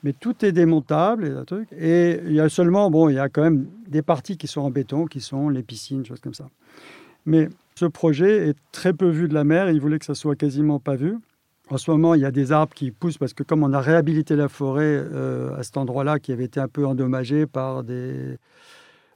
Mais 0.03 0.13
tout 0.13 0.45
est 0.45 0.51
démontable 0.51 1.43
et, 1.77 2.19
il 2.25 2.33
y 2.33 2.39
a 2.39 2.49
seulement, 2.49 2.91
bon, 2.91 3.09
il 3.09 3.15
y 3.15 3.19
a 3.19 3.29
quand 3.29 3.41
même 3.41 3.65
des 3.87 4.01
parties 4.01 4.37
qui 4.37 4.47
sont 4.47 4.61
en 4.61 4.69
béton, 4.69 5.05
qui 5.05 5.19
sont 5.21 5.49
les 5.49 5.63
piscines, 5.63 6.05
choses 6.05 6.19
comme 6.19 6.33
ça. 6.33 6.49
Mais 7.25 7.49
ce 7.75 7.85
projet 7.85 8.49
est 8.49 8.57
très 8.71 8.93
peu 8.93 9.07
vu 9.09 9.27
de 9.27 9.33
la 9.33 9.45
mer. 9.45 9.69
Il 9.71 9.79
voulait 9.79 9.97
que 9.97 10.05
ça 10.05 10.13
soit 10.13 10.35
quasiment 10.35 10.79
pas 10.79 10.95
vu. 10.95 11.17
En 11.69 11.77
ce 11.77 11.89
moment, 11.89 12.13
il 12.15 12.21
y 12.21 12.25
a 12.25 12.31
des 12.31 12.51
arbres 12.51 12.73
qui 12.73 12.91
poussent 12.91 13.17
parce 13.17 13.33
que 13.33 13.43
comme 13.43 13.63
on 13.63 13.71
a 13.71 13.79
réhabilité 13.79 14.35
la 14.35 14.49
forêt 14.49 14.83
euh, 14.83 15.55
à 15.57 15.63
cet 15.63 15.77
endroit-là, 15.77 16.19
qui 16.19 16.33
avait 16.33 16.43
été 16.43 16.59
un 16.59 16.67
peu 16.67 16.85
endommagé 16.85 17.47
par 17.47 17.83
des, 17.83 18.37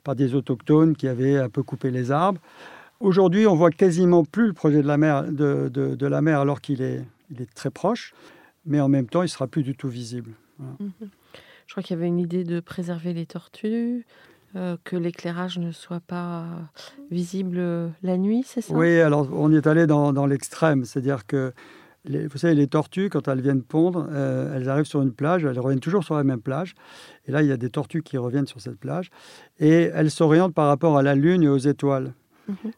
par 0.06 0.16
des 0.16 0.34
autochtones 0.34 0.96
qui 0.96 1.10
avaient 1.10 1.38
un 1.38 1.50
peu 1.50 1.64
coupé 1.64 1.92
les 1.92 2.12
arbres, 2.12 2.40
Aujourd'hui, 3.00 3.46
on 3.48 3.56
voit 3.56 3.72
quasiment 3.72 4.26
plus 4.26 4.48
le 4.48 4.54
projet 4.54 4.82
de 4.82 4.88
la 4.88 4.98
mer, 4.98 5.24
de, 5.32 6.06
la 6.06 6.22
mer 6.22 6.40
alors 6.40 6.62
qu'il 6.62 6.82
est, 6.82 7.04
il 7.30 7.42
est 7.42 7.54
très 7.54 7.70
proche, 7.70 8.14
mais 8.66 8.80
en 8.80 8.90
même 8.90 9.08
temps, 9.08 9.24
il 9.24 9.30
sera 9.30 9.48
plus 9.48 9.64
du 9.64 9.76
tout 9.76 9.90
visible. 9.90 10.32
Mhm. 10.60 10.92
Je 11.68 11.74
crois 11.74 11.84
qu'il 11.84 11.96
y 11.96 12.00
avait 12.00 12.08
une 12.08 12.20
idée 12.20 12.44
de 12.44 12.60
préserver 12.60 13.14
les 13.14 13.26
tortues, 13.26 14.06
euh, 14.56 14.78
que 14.86 14.96
l'éclairage 14.96 15.60
ne 15.60 15.72
soit 15.72 16.00
pas 16.00 16.46
visible 17.12 17.62
la 18.02 18.18
nuit, 18.18 18.44
c'est 18.46 18.62
ça? 18.62 18.74
Oui, 18.74 19.00
alors 19.02 19.28
on 19.34 19.52
y 19.52 19.58
est 19.58 19.68
allé 19.68 19.86
dans, 19.86 20.26
l'extrême, 20.26 20.86
c'est-à-dire 20.86 21.28
que 21.28 21.54
les, 22.06 22.28
vous 22.28 22.38
savez, 22.38 22.56
les 22.56 22.68
tortues, 22.68 23.10
quand 23.10 23.28
elles 23.28 23.42
viennent 23.42 23.62
pondre, 23.62 24.08
euh, 24.10 24.56
elles 24.56 24.70
arrivent 24.70 24.86
sur 24.86 25.02
une 25.02 25.12
plage, 25.12 25.44
elles 25.44 25.60
reviennent 25.60 25.82
toujours 25.82 26.06
sur 26.06 26.16
la 26.16 26.24
même 26.24 26.40
plage. 26.40 26.74
Et 27.28 27.32
là, 27.32 27.42
il 27.42 27.50
y 27.50 27.52
a 27.52 27.58
des 27.58 27.70
tortues 27.70 28.02
qui 28.02 28.18
reviennent 28.18 28.48
sur 28.48 28.62
cette 28.62 28.80
plage. 28.80 29.12
Et 29.60 29.92
elles 29.94 30.10
s'orientent 30.10 30.54
par 30.54 30.68
rapport 30.68 30.98
à 30.98 31.04
la 31.04 31.16
Lune 31.16 31.44
et 31.44 31.50
aux 31.50 31.58
étoiles. 31.58 32.14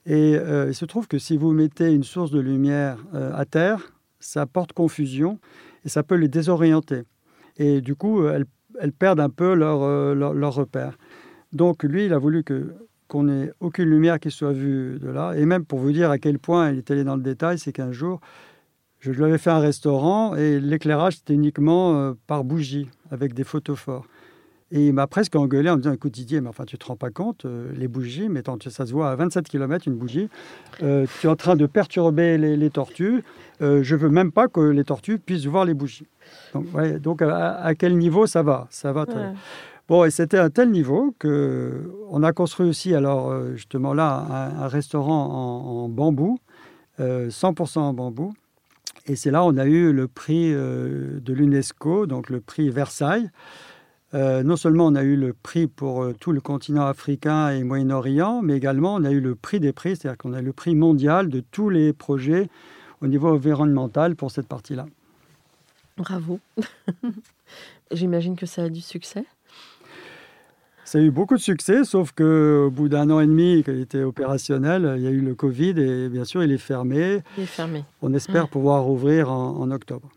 Et 0.05 0.36
euh, 0.36 0.67
il 0.70 0.76
se 0.76 0.86
trouve 0.86 1.07
que 1.07 1.17
si 1.17 1.38
vous 1.38 1.51
mettez 1.51 1.93
une 1.93 2.03
source 2.03 2.32
de 2.32 2.39
lumière 2.39 2.97
euh, 3.13 3.32
à 3.36 3.45
terre, 3.45 3.93
ça 4.20 4.45
porte 4.45 4.74
confusion 4.74 5.39
et 5.86 5.89
ça 5.89 6.03
peut 6.03 6.15
les 6.15 6.28
désorienter. 6.28 7.03
Et 7.57 7.82
du 7.82 7.95
coup, 7.95 8.26
elles, 8.28 8.45
perdent 8.97 9.20
un 9.20 9.30
peu 9.30 9.53
leur, 9.53 9.84
euh, 9.84 10.13
leur, 10.15 10.53
repère. 10.53 10.97
Donc 11.51 11.84
lui, 11.84 12.05
il 12.05 12.13
a 12.13 12.17
voulu 12.17 12.43
qu'on 13.07 13.24
n'ait 13.24 13.51
aucune 13.59 13.89
lumière 13.89 14.20
qui 14.20 14.32
soit 14.32 14.53
vue 14.53 14.99
de 14.99 15.09
là. 15.09 15.34
Et 15.36 15.45
même 15.45 15.65
pour 15.65 15.80
vous 15.80 15.91
dire 15.91 16.09
à 16.09 16.17
quel 16.17 16.39
point 16.39 16.72
il 16.72 16.78
est 16.78 16.91
allé 16.91 17.03
dans 17.03 17.15
le 17.15 17.24
détail, 17.24 17.59
c'est 17.59 17.74
qu'un 17.74 17.91
jour, 17.91 18.20
je 18.99 19.11
lui 19.11 19.24
avais 19.24 19.38
fait 19.38 19.49
un 19.49 19.59
restaurant 19.59 20.36
et 20.36 20.59
l'éclairage, 20.59 21.17
c'était 21.17 21.34
uniquement 21.34 22.13
par 22.28 22.43
bougie, 22.43 22.89
avec 23.11 23.34
des 23.34 23.43
photophores. 23.43 24.05
Et 24.72 24.88
il 24.88 24.93
m'a 24.93 25.07
presque 25.07 25.36
engueulé 25.36 25.70
en 25.70 25.78
me 25.78 25.82
disant 25.82 25.93
Écoute, 25.93 26.13
Didier, 26.13 26.41
mais 26.41 26.49
enfin, 26.49 26.65
tu 26.65 26.78
te 26.78 26.86
rends 26.86 26.95
pas 26.95 27.09
compte, 27.09 27.45
euh, 27.45 27.72
les 27.76 27.88
bougies, 27.88 28.30
mais 28.30 28.43
ça 28.70 28.86
se 28.86 28.91
voit 28.91 29.09
à 29.09 29.15
27 29.15 29.47
km, 29.47 29.88
une 29.88 29.95
bougie, 29.95 30.30
euh, 30.84 31.07
tu 31.20 31.28
es 31.28 31.30
en 31.30 31.36
train 31.36 31.55
de 31.55 31.65
perturber 31.65 32.38
les, 32.38 32.70
tortues. 32.70 33.24
Euh, 33.61 33.82
je 33.82 33.95
veux 33.95 34.09
même 34.09 34.32
pas 34.32 34.47
que 34.47 34.59
les 34.59 34.84
tortues 34.84 35.17
puissent 35.17 35.47
voir 35.47 35.65
les 35.65 35.74
bougies. 35.74 36.05
Donc, 36.53 36.67
donc 37.01 37.22
à, 37.24 37.74
quel 37.76 37.97
niveau 37.97 38.28
ça 38.28 38.43
va? 38.43 38.67
Ça 38.70 38.91
va 38.93 39.05
très 39.05 39.34
Bon, 39.88 40.05
et 40.05 40.11
c'était 40.11 40.38
à 40.38 40.43
un 40.43 40.49
tel 40.51 40.70
niveau 40.70 41.15
que 41.17 41.91
on 42.11 42.22
a 42.22 42.32
construit 42.32 42.67
aussi, 42.67 42.93
alors 42.93 43.34
justement 43.55 43.95
là, 43.95 44.53
un, 44.59 44.67
restaurant 44.67 45.26
en, 45.26 45.86
en 45.86 45.89
bambou, 45.89 46.38
100% 46.99 47.80
en 47.80 47.93
bambou. 47.93 48.36
Et 49.07 49.15
c'est 49.15 49.32
là 49.32 49.43
on 49.43 49.57
a 49.57 49.65
eu 49.65 49.91
le 49.91 50.07
prix 50.07 50.51
de 50.51 51.34
l'UNESCO, 51.34 52.05
donc 52.05 52.30
le 52.30 52.39
prix 52.39 52.70
Versailles. 52.70 53.32
Euh, 54.16 54.41
non 54.41 54.55
seulement 54.55 54.88
on 54.88 54.95
a 54.95 55.03
eu 55.03 55.16
le 55.16 55.34
prix 55.34 55.68
pour 55.68 56.03
euh, 56.03 56.16
tout 56.20 56.32
le 56.32 56.41
continent 56.41 56.86
africain 56.86 57.49
et 57.49 57.64
Moyen-Orient, 57.64 58.41
mais 58.41 58.57
également 58.57 58.95
on 58.95 59.03
a 59.03 59.12
eu 59.12 59.20
le 59.20 59.36
prix 59.36 59.60
des 59.60 59.72
prix, 59.72 59.95
c'est-à-dire 59.95 60.18
qu'on 60.18 60.34
a 60.34 60.41
le 60.41 60.51
prix 60.51 60.74
mondial 60.74 61.30
de 61.30 61.41
tous 61.51 61.70
les 61.70 61.93
projets 61.93 62.49
au 63.01 63.07
niveau 63.07 63.30
environnemental 63.30 64.16
pour 64.16 64.32
cette 64.32 64.47
partie-là. 64.47 64.88
Bravo. 65.95 66.39
J'imagine 67.91 68.36
que 68.36 68.47
ça 68.47 68.64
a 68.64 68.70
du 68.70 68.82
succès. 68.82 69.26
Ça 70.86 70.97
a 70.97 71.01
eu 71.01 71.12
beaucoup 71.12 71.36
de 71.36 71.41
succès, 71.41 71.84
sauf 71.84 72.12
qu'au 72.14 72.72
bout 72.72 72.89
d'un 72.89 73.12
an 73.12 73.20
et 73.20 73.28
demi 73.28 73.64
qu'il 73.64 73.80
était 73.80 74.01
opérationnel, 74.01 74.95
il 74.97 75.03
y 75.03 75.07
a 75.07 75.12
eu 75.12 75.22
le 75.22 75.36
Covid 75.36 75.80
et 75.80 76.10
bien 76.10 76.26
sûr 76.26 76.43
il 76.43 76.51
est 76.51 76.57
fermé. 76.57 77.22
Il 77.38 77.43
est 77.43 77.45
fermé. 77.45 77.84
On 78.01 78.12
espère 78.16 78.49
pouvoir 78.49 78.82
rouvrir 78.82 79.32
en 79.32 79.70
octobre. 79.70 80.10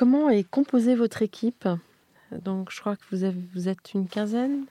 Comment 0.00 0.30
est 0.30 0.44
composée 0.44 0.94
votre 0.94 1.20
équipe? 1.20 1.68
Donc, 2.32 2.70
je 2.72 2.80
crois 2.80 2.96
que 2.96 3.02
vous, 3.12 3.30
vous 3.52 3.68
êtes 3.68 3.92
une 3.92 4.08
quinzaine 4.08 4.64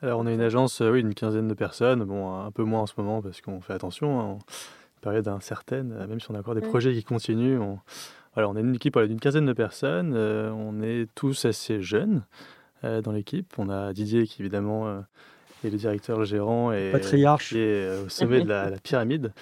Alors, 0.00 0.18
on 0.18 0.24
a 0.24 0.32
une 0.32 0.40
agence, 0.40 0.80
euh, 0.80 0.92
oui, 0.92 1.00
une 1.00 1.12
quinzaine 1.12 1.46
de 1.46 1.52
personnes. 1.52 2.02
Bon, 2.04 2.40
un 2.40 2.50
peu 2.50 2.64
moins 2.64 2.80
en 2.80 2.86
ce 2.86 2.94
moment 2.96 3.20
parce 3.20 3.42
qu'on 3.42 3.60
fait 3.60 3.74
attention. 3.74 4.18
Hein, 4.18 4.24
en 4.24 4.38
période 5.02 5.28
incertaine, 5.28 5.92
euh, 5.92 6.06
même 6.06 6.20
si 6.20 6.30
on 6.30 6.34
a 6.34 6.38
encore 6.38 6.54
des 6.54 6.62
projets 6.62 6.94
qui 6.94 7.04
continuent. 7.04 7.60
On... 7.60 7.78
Alors, 8.34 8.52
on 8.52 8.56
a 8.56 8.60
une 8.60 8.76
équipe 8.76 8.98
d'une 8.98 9.20
quinzaine 9.20 9.44
de 9.44 9.52
personnes. 9.52 10.14
Euh, 10.16 10.50
on 10.52 10.80
est 10.80 11.06
tous 11.14 11.44
assez 11.44 11.82
jeunes 11.82 12.22
dans 12.82 13.12
l'équipe. 13.12 13.52
On 13.58 13.68
a 13.68 13.92
Didier 13.92 14.26
qui, 14.26 14.40
évidemment, 14.40 15.04
est 15.64 15.70
le 15.70 15.76
directeur, 15.76 16.18
le 16.18 16.24
gérant 16.24 16.72
et 16.72 16.92
Patriarche. 16.92 17.50
qui 17.50 17.58
est 17.58 18.04
au 18.06 18.08
sommet 18.08 18.40
de 18.40 18.48
la 18.48 18.70
pyramide. 18.82 19.32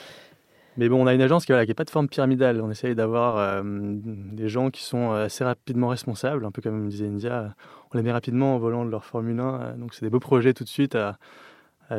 Mais 0.76 0.88
bon, 0.88 1.02
on 1.02 1.06
a 1.06 1.14
une 1.14 1.22
agence 1.22 1.44
qui 1.46 1.52
n'a 1.52 1.64
pas 1.66 1.84
de 1.84 1.90
forme 1.90 2.08
pyramidale. 2.08 2.60
On 2.60 2.70
essaye 2.70 2.94
d'avoir 2.94 3.36
euh, 3.38 3.62
des 3.64 4.48
gens 4.48 4.70
qui 4.70 4.82
sont 4.82 5.12
assez 5.12 5.44
rapidement 5.44 5.88
responsables, 5.88 6.44
un 6.44 6.50
peu 6.50 6.62
comme 6.62 6.88
disait 6.88 7.06
India. 7.06 7.54
On 7.92 7.96
les 7.96 8.02
met 8.02 8.12
rapidement 8.12 8.56
en 8.56 8.58
volant 8.58 8.84
de 8.84 8.90
leur 8.90 9.04
Formule 9.04 9.38
1. 9.38 9.42
Euh, 9.44 9.76
donc, 9.76 9.94
c'est 9.94 10.04
des 10.04 10.10
beaux 10.10 10.20
projets 10.20 10.52
tout 10.52 10.64
de 10.64 10.68
suite 10.68 10.96
à, 10.96 11.16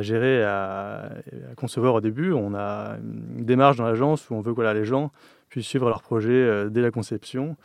gérer, 0.01 0.43
à, 0.43 1.09
concevoir 1.55 1.93
au 1.93 2.01
début. 2.01 2.33
On 2.33 2.53
a 2.53 2.97
une 2.97 3.45
démarche 3.45 3.77
dans 3.77 3.85
l'agence 3.85 4.29
où 4.29 4.33
on 4.35 4.41
veut 4.41 4.51
que 4.51 4.55
voilà, 4.55 4.73
les 4.73 4.85
gens 4.85 5.11
puissent 5.49 5.67
suivre 5.67 5.87
leur 5.87 6.01
projet 6.01 6.31
euh, 6.31 6.69
dès 6.69 6.81
la 6.81 6.91
conception, 6.91 7.55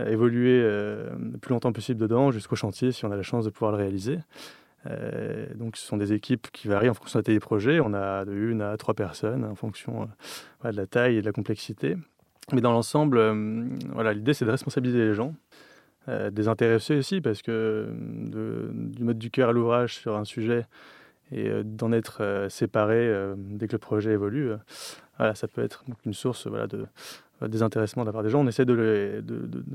euh, 0.00 0.10
évoluer 0.10 0.60
euh, 0.62 1.10
le 1.32 1.38
plus 1.38 1.52
longtemps 1.52 1.72
possible 1.72 2.00
dedans 2.00 2.30
jusqu'au 2.30 2.56
chantier 2.56 2.92
si 2.92 3.04
on 3.04 3.12
a 3.12 3.16
la 3.16 3.22
chance 3.22 3.44
de 3.44 3.50
pouvoir 3.50 3.72
le 3.72 3.78
réaliser. 3.78 4.18
Donc 5.54 5.76
ce 5.76 5.86
sont 5.86 5.96
des 5.96 6.12
équipes 6.12 6.48
qui 6.52 6.68
varient 6.68 6.88
en 6.88 6.94
fonction 6.94 7.18
de 7.18 7.22
la 7.22 7.24
taille 7.24 7.34
des 7.34 7.40
projets. 7.40 7.80
On 7.80 7.94
a 7.94 8.24
de 8.24 8.32
une 8.32 8.62
à 8.62 8.76
trois 8.76 8.94
personnes 8.94 9.44
en 9.44 9.54
fonction 9.54 10.08
de 10.64 10.70
la 10.70 10.86
taille 10.86 11.16
et 11.16 11.20
de 11.20 11.26
la 11.26 11.32
complexité. 11.32 11.96
Mais 12.52 12.60
dans 12.60 12.72
l'ensemble, 12.72 13.20
voilà, 13.92 14.12
l'idée 14.12 14.34
c'est 14.34 14.44
de 14.44 14.50
responsabiliser 14.50 14.98
les 14.98 15.14
gens, 15.14 15.34
euh, 16.08 16.30
des 16.30 16.48
intéressés 16.48 16.96
aussi, 16.96 17.20
parce 17.20 17.42
que 17.42 17.88
du 17.92 19.04
mode 19.04 19.18
du 19.18 19.30
cœur 19.30 19.50
à 19.50 19.52
l'ouvrage 19.52 19.96
sur 19.96 20.16
un 20.16 20.24
sujet, 20.24 20.64
et 21.32 21.48
euh, 21.48 21.62
d'en 21.64 21.92
être 21.92 22.22
euh, 22.22 22.48
séparé 22.48 22.96
euh, 22.96 23.34
dès 23.36 23.66
que 23.66 23.72
le 23.72 23.78
projet 23.78 24.12
évolue, 24.12 24.52
voilà, 25.18 25.34
ça 25.34 25.48
peut 25.48 25.62
être 25.62 25.84
une 26.04 26.14
source 26.14 26.46
voilà, 26.46 26.66
de 26.66 26.86
désintéressement 27.46 28.04
de 28.04 28.08
la 28.08 28.12
part 28.12 28.22
des 28.22 28.30
gens. 28.30 28.40
On 28.40 28.46
essaie 28.46 28.64
de 28.64 29.22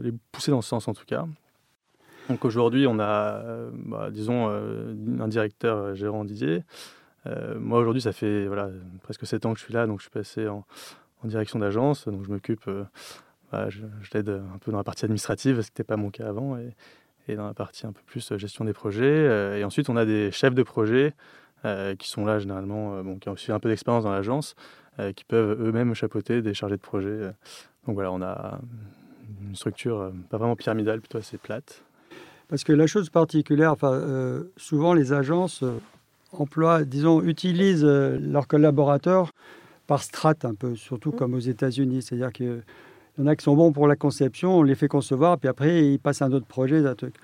les, 0.02 0.12
pousser 0.32 0.52
dans 0.52 0.62
ce 0.62 0.70
sens 0.70 0.88
en 0.88 0.94
tout 0.94 1.06
cas. 1.06 1.26
Donc 2.30 2.46
aujourd'hui, 2.46 2.88
on 2.88 3.00
a, 3.00 3.44
bah, 3.74 4.10
disons, 4.12 4.48
un 4.48 5.28
directeur 5.28 5.94
gérant 5.96 6.24
Didier. 6.24 6.64
moi 7.60 7.80
aujourd'hui, 7.80 8.02
ça 8.02 8.14
fait 8.14 8.48
voilà, 8.48 8.70
presque 9.02 9.26
7 9.26 9.46
ans 9.46 9.54
que 9.54 9.60
je 9.60 9.66
suis 9.66 9.74
là, 9.74 9.88
donc 9.88 10.00
je 10.00 10.04
suis 10.04 10.12
passé 10.12 10.48
en, 10.48 10.66
direction 11.26 11.60
d'agence, 11.60 12.08
donc 12.08 12.24
je 12.26 12.30
m'occupe, 12.30 12.70
bah, 13.52 13.70
je, 13.70 13.82
l'aide 14.14 14.30
un 14.30 14.58
peu 14.58 14.72
dans 14.72 14.78
la 14.78 14.84
partie 14.84 15.06
administrative, 15.06 15.62
ce 15.62 15.68
qui 15.68 15.72
n'était 15.72 15.84
pas 15.84 15.98
mon 15.98 16.10
cas 16.10 16.28
avant, 16.28 16.58
et, 17.28 17.36
dans 17.36 17.48
la 17.48 17.54
partie 17.54 17.86
un 17.86 17.92
peu 17.92 18.02
plus 18.06 18.38
gestion 18.38 18.66
des 18.66 18.74
projets. 18.74 19.60
et 19.60 19.64
ensuite, 19.64 19.90
on 19.90 19.98
a 19.98 20.06
des 20.06 20.32
chefs 20.32 20.56
de 20.56 20.64
projet 20.64 21.14
euh, 21.66 21.96
qui 21.96 22.10
sont 22.10 22.26
là 22.26 22.40
généralement, 22.40 22.96
euh, 22.96 23.16
qui 23.22 23.30
ont 23.30 23.34
aussi 23.34 23.50
un 23.54 23.60
peu 23.60 23.70
d'expérience 23.70 24.04
dans 24.04 24.12
l'agence, 24.12 24.54
euh, 25.00 25.14
qui 25.14 25.24
peuvent 25.24 25.58
eux-mêmes 25.62 25.94
chapeauter 25.94 26.42
des 26.42 26.54
chargés 26.54 26.76
de 26.76 26.82
projet. 26.82 27.32
Donc 27.88 27.96
voilà, 27.96 28.12
on 28.12 28.22
a 28.22 28.60
une 29.42 29.56
structure 29.56 30.12
pas 30.30 30.38
vraiment 30.38 30.58
pyramidale, 30.58 31.00
plutôt 31.00 31.20
assez 31.20 31.38
plate. 31.38 31.82
Parce 32.54 32.64
que 32.64 32.72
la 32.72 32.86
chose 32.86 33.10
particulière, 33.10 33.72
enfin, 33.72 33.94
euh, 33.94 34.44
souvent 34.58 34.94
les 34.94 35.12
agences 35.12 35.64
euh, 35.64 35.80
emploient, 36.34 36.84
disons, 36.84 37.24
utilisent 37.24 37.84
euh, 37.84 38.20
leurs 38.22 38.48
collaborateurs 38.48 39.32
par 39.88 40.04
strate 40.04 40.46
un 40.46 40.54
peu, 40.54 40.76
surtout 40.76 41.10
mmh. 41.10 41.16
comme 41.16 41.34
aux 41.34 41.40
États-Unis. 41.40 42.04
C'est-à-dire 42.04 42.32
qu'il 42.32 42.62
y 43.18 43.22
en 43.24 43.26
a 43.26 43.36
qui 43.36 43.44
sont 43.44 43.56
bons 43.56 43.72
pour 43.72 43.88
la 43.88 43.96
conception, 43.96 44.60
on 44.60 44.62
les 44.62 44.76
fait 44.76 44.88
concevoir, 44.88 45.40
puis 45.40 45.50
après 45.50 45.94
ils 45.94 45.98
passent 45.98 46.22
à 46.22 46.26
un 46.26 46.32
autre 46.32 46.46
projet, 46.46 46.86
un 46.86 46.94
truc. 46.94 47.16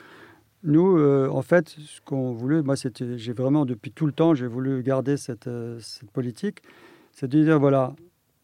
Nous, 0.63 0.97
euh, 0.97 1.29
en 1.31 1.43
fait, 1.43 1.69
ce 1.69 2.01
qu'on 2.01 2.31
voulait, 2.31 2.63
moi, 2.63 2.75
c'était, 2.75 3.19
j'ai 3.19 3.33
vraiment, 3.33 3.65
depuis 3.67 3.91
tout 3.91 4.07
le 4.07 4.13
temps, 4.13 4.33
j'ai 4.33 4.47
voulu 4.47 4.81
garder 4.81 5.15
cette, 5.15 5.45
euh, 5.45 5.77
cette 5.79 6.09
politique, 6.09 6.63
c'est 7.11 7.27
de 7.27 7.43
dire, 7.43 7.59
voilà, 7.59 7.93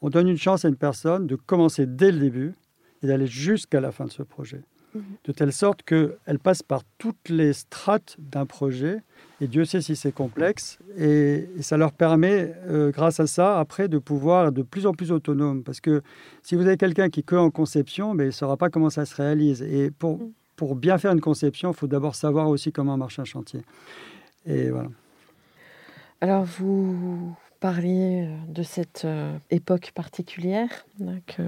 on 0.01 0.11
donne 0.11 0.27
une 0.27 0.37
chance 0.37 0.65
à 0.65 0.67
une 0.67 0.75
personne 0.75 1.25
de 1.25 1.35
commencer 1.35 1.87
dès 1.87 2.11
le 2.11 2.19
début 2.19 2.53
et 3.01 3.07
d'aller 3.07 3.25
jusqu'à 3.25 3.81
la 3.81 3.91
fin 3.91 4.05
de 4.05 4.11
ce 4.11 4.21
projet. 4.21 4.61
Mmh. 4.95 4.99
De 5.25 5.31
telle 5.31 5.53
sorte 5.53 5.83
qu'elle 5.83 6.39
passe 6.41 6.63
par 6.63 6.81
toutes 6.97 7.29
les 7.29 7.53
strates 7.53 8.15
d'un 8.17 8.45
projet, 8.45 9.01
et 9.41 9.47
Dieu 9.47 9.65
sait 9.65 9.81
si 9.81 9.95
c'est 9.95 10.13
complexe, 10.13 10.79
et, 10.97 11.49
et, 11.57 11.61
ça 11.61 11.77
leur 11.77 11.91
permet, 11.91 12.55
euh, 12.67 12.91
grâce 12.91 13.19
à 13.19 13.27
ça, 13.27 13.59
après, 13.59 13.87
de 13.87 13.97
pouvoir 13.97 14.47
être 14.47 14.53
de 14.53 14.63
plus 14.63 14.85
en 14.85 14.93
plus 14.93 15.11
autonome. 15.11 15.63
Parce 15.63 15.81
que 15.81 16.01
si 16.41 16.55
vous 16.55 16.65
avez 16.65 16.77
quelqu'un 16.77 17.09
qui 17.09 17.19
est 17.19 17.23
que 17.23 17.35
en 17.35 17.51
conception, 17.51 18.13
mais 18.13 18.23
il 18.23 18.27
ne 18.27 18.31
saura 18.31 18.57
pas 18.57 18.69
comment 18.69 18.89
ça 18.89 19.05
se 19.05 19.15
réalise. 19.15 19.61
Et 19.61 19.91
pour... 19.91 20.17
Mmh 20.19 20.31
pour 20.55 20.75
bien 20.75 20.97
faire 20.97 21.11
une 21.11 21.21
conception, 21.21 21.71
il 21.71 21.75
faut 21.75 21.87
d'abord 21.87 22.15
savoir 22.15 22.47
aussi 22.47 22.71
comment 22.71 22.97
marche 22.97 23.19
un 23.19 23.25
chantier. 23.25 23.61
Et 24.45 24.69
voilà. 24.69 24.89
Alors, 26.21 26.43
vous 26.43 27.35
parliez 27.59 28.29
de 28.47 28.63
cette 28.63 29.03
euh, 29.05 29.37
époque 29.51 29.91
particulière 29.93 30.85
que 31.27 31.43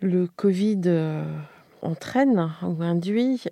le 0.00 0.26
Covid 0.26 0.82
euh, 0.86 1.24
entraîne 1.84 2.50
ou 2.62 2.82
induit. 2.82 3.44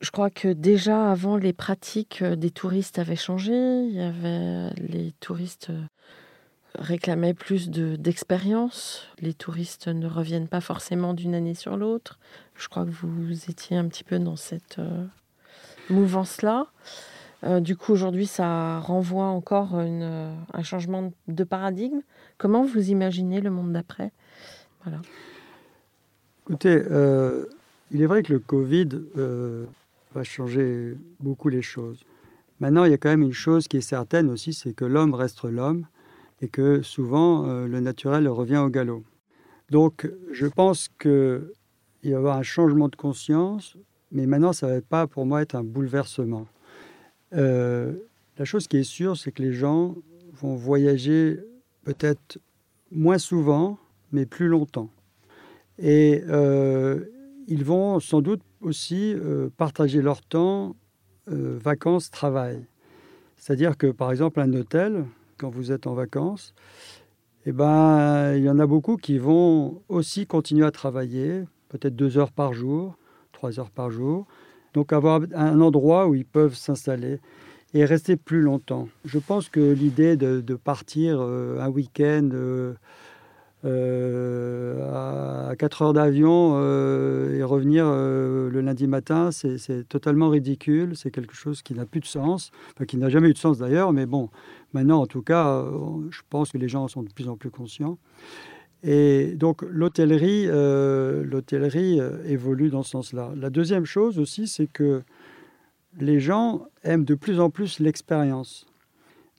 Je 0.00 0.10
crois 0.10 0.30
que 0.30 0.48
déjà 0.48 1.10
avant, 1.10 1.36
les 1.36 1.52
pratiques 1.52 2.22
des 2.22 2.50
touristes 2.50 2.98
avaient 2.98 3.16
changé. 3.16 3.52
Il 3.52 3.94
y 3.94 4.02
avait 4.02 4.70
les 4.76 5.12
touristes 5.20 5.70
réclamaient 6.78 7.34
plus 7.34 7.70
d'expérience. 7.70 9.06
De, 9.18 9.26
les 9.26 9.34
touristes 9.34 9.88
ne 9.88 10.06
reviennent 10.06 10.48
pas 10.48 10.60
forcément 10.60 11.14
d'une 11.14 11.34
année 11.34 11.54
sur 11.54 11.76
l'autre. 11.76 12.18
Je 12.54 12.68
crois 12.68 12.84
que 12.84 12.90
vous 12.90 13.50
étiez 13.50 13.76
un 13.76 13.88
petit 13.88 14.04
peu 14.04 14.18
dans 14.18 14.36
cette 14.36 14.78
euh, 14.78 15.04
mouvance-là. 15.90 16.66
Euh, 17.44 17.60
du 17.60 17.76
coup, 17.76 17.92
aujourd'hui, 17.92 18.26
ça 18.26 18.78
renvoie 18.80 19.26
encore 19.26 19.78
une, 19.80 20.02
euh, 20.02 20.34
un 20.52 20.62
changement 20.62 21.12
de 21.28 21.44
paradigme. 21.44 22.00
Comment 22.38 22.64
vous 22.64 22.90
imaginez 22.90 23.40
le 23.40 23.50
monde 23.50 23.72
d'après? 23.72 24.12
Voilà. 24.84 25.00
Écoutez, 26.42 26.82
euh, 26.90 27.46
il 27.90 28.02
est 28.02 28.06
vrai 28.06 28.22
que 28.22 28.32
le 28.32 28.38
Covid 28.38 28.88
euh, 29.16 29.64
va 30.14 30.24
changer 30.24 30.96
beaucoup 31.20 31.48
les 31.48 31.62
choses. 31.62 32.04
Maintenant, 32.60 32.84
il 32.84 32.90
y 32.90 32.94
a 32.94 32.98
quand 32.98 33.10
même 33.10 33.22
une 33.22 33.32
chose 33.32 33.68
qui 33.68 33.76
est 33.76 33.82
certaine 33.82 34.30
aussi, 34.30 34.52
c'est 34.52 34.72
que 34.72 34.84
l'homme 34.84 35.14
reste 35.14 35.44
l'homme 35.44 35.86
et 36.40 36.48
que 36.48 36.82
souvent 36.82 37.46
euh, 37.46 37.66
le 37.66 37.80
naturel 37.80 38.28
revient 38.28 38.58
au 38.58 38.68
galop. 38.68 39.04
Donc 39.70 40.10
je 40.32 40.46
pense 40.46 40.88
qu'il 41.00 41.10
va 41.10 42.10
y 42.10 42.14
avoir 42.14 42.38
un 42.38 42.42
changement 42.42 42.88
de 42.88 42.96
conscience, 42.96 43.76
mais 44.10 44.26
maintenant 44.26 44.52
ça 44.52 44.68
ne 44.68 44.74
va 44.74 44.80
pas 44.80 45.06
pour 45.06 45.26
moi 45.26 45.42
être 45.42 45.54
un 45.54 45.64
bouleversement. 45.64 46.46
Euh, 47.34 47.92
la 48.38 48.44
chose 48.44 48.68
qui 48.68 48.78
est 48.78 48.84
sûre, 48.84 49.16
c'est 49.16 49.32
que 49.32 49.42
les 49.42 49.52
gens 49.52 49.96
vont 50.32 50.54
voyager 50.54 51.40
peut-être 51.84 52.38
moins 52.90 53.18
souvent, 53.18 53.78
mais 54.12 54.26
plus 54.26 54.48
longtemps. 54.48 54.90
Et 55.78 56.22
ils 57.46 57.64
vont 57.64 58.00
sans 58.00 58.20
doute 58.20 58.40
aussi 58.60 59.14
euh, 59.14 59.48
partager 59.56 60.02
leur 60.02 60.22
temps 60.22 60.76
euh, 61.30 61.58
vacances-travail. 61.62 62.66
C'est-à-dire 63.36 63.76
que 63.76 63.88
par 63.88 64.10
exemple 64.10 64.40
un 64.40 64.52
hôtel, 64.52 65.04
quand 65.38 65.50
vous 65.50 65.72
êtes 65.72 65.86
en 65.86 65.94
vacances, 65.94 66.54
eh 67.44 67.52
ben, 67.52 68.34
il 68.34 68.42
y 68.42 68.50
en 68.50 68.58
a 68.58 68.66
beaucoup 68.66 68.96
qui 68.96 69.18
vont 69.18 69.82
aussi 69.88 70.26
continuer 70.26 70.66
à 70.66 70.70
travailler, 70.70 71.44
peut-être 71.68 71.94
deux 71.94 72.18
heures 72.18 72.32
par 72.32 72.52
jour, 72.52 72.96
trois 73.32 73.60
heures 73.60 73.70
par 73.70 73.90
jour. 73.90 74.26
Donc 74.74 74.92
avoir 74.92 75.20
un 75.34 75.60
endroit 75.60 76.08
où 76.08 76.14
ils 76.14 76.24
peuvent 76.24 76.56
s'installer 76.56 77.20
et 77.72 77.84
rester 77.84 78.16
plus 78.16 78.40
longtemps. 78.40 78.88
Je 79.04 79.18
pense 79.18 79.48
que 79.48 79.60
l'idée 79.60 80.16
de, 80.16 80.54
partir 80.54 81.18
euh, 81.20 81.60
un 81.60 81.68
week-end 81.68 82.30
à 83.66 85.54
4 85.56 85.82
heures 85.82 85.92
d'avion 85.92 86.54
euh, 86.56 87.38
et 87.38 87.42
revenir 87.42 87.84
euh, 87.86 88.50
le 88.50 88.60
lundi 88.60 88.86
matin, 88.86 89.30
c'est 89.30 89.88
totalement 89.88 90.28
ridicule. 90.28 90.96
C'est 90.96 91.10
quelque 91.10 91.34
chose 91.34 91.62
qui 91.62 91.74
n'a 91.74 91.86
plus 91.86 92.00
de 92.00 92.06
sens, 92.06 92.50
qui 92.86 92.96
n'a 92.96 93.08
jamais 93.08 93.30
eu 93.30 93.32
de 93.32 93.38
sens 93.38 93.58
d'ailleurs, 93.58 93.92
mais 93.92 94.06
bon, 94.06 94.30
maintenant 94.72 95.00
en 95.00 95.06
tout 95.06 95.22
cas, 95.22 95.64
je 96.10 96.20
pense 96.30 96.52
que 96.52 96.58
les 96.58 96.68
gens 96.68 96.88
sont 96.88 97.02
de 97.02 97.12
plus 97.12 97.28
en 97.28 97.36
plus 97.36 97.50
conscients. 97.50 97.98
Et 98.82 99.34
donc 99.34 99.62
l'hôtellerie 99.62 100.44
euh, 100.46 101.24
l'hôtellerie 101.24 102.00
évolue 102.26 102.70
dans 102.70 102.82
ce 102.82 102.90
sens-là. 102.90 103.32
La 103.36 103.50
deuxième 103.50 103.84
chose 103.84 104.18
aussi, 104.18 104.46
c'est 104.46 104.66
que 104.66 105.02
les 105.98 106.20
gens 106.20 106.66
aiment 106.82 107.04
de 107.04 107.14
plus 107.14 107.40
en 107.40 107.50
plus 107.50 107.80
l'expérience. 107.80 108.66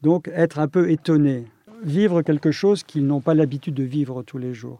Donc 0.01 0.27
être 0.29 0.59
un 0.59 0.67
peu 0.67 0.89
étonné, 0.89 1.45
vivre 1.83 2.21
quelque 2.21 2.51
chose 2.51 2.83
qu'ils 2.83 3.05
n'ont 3.05 3.21
pas 3.21 3.33
l'habitude 3.33 3.73
de 3.73 3.83
vivre 3.83 4.23
tous 4.23 4.37
les 4.37 4.53
jours. 4.53 4.79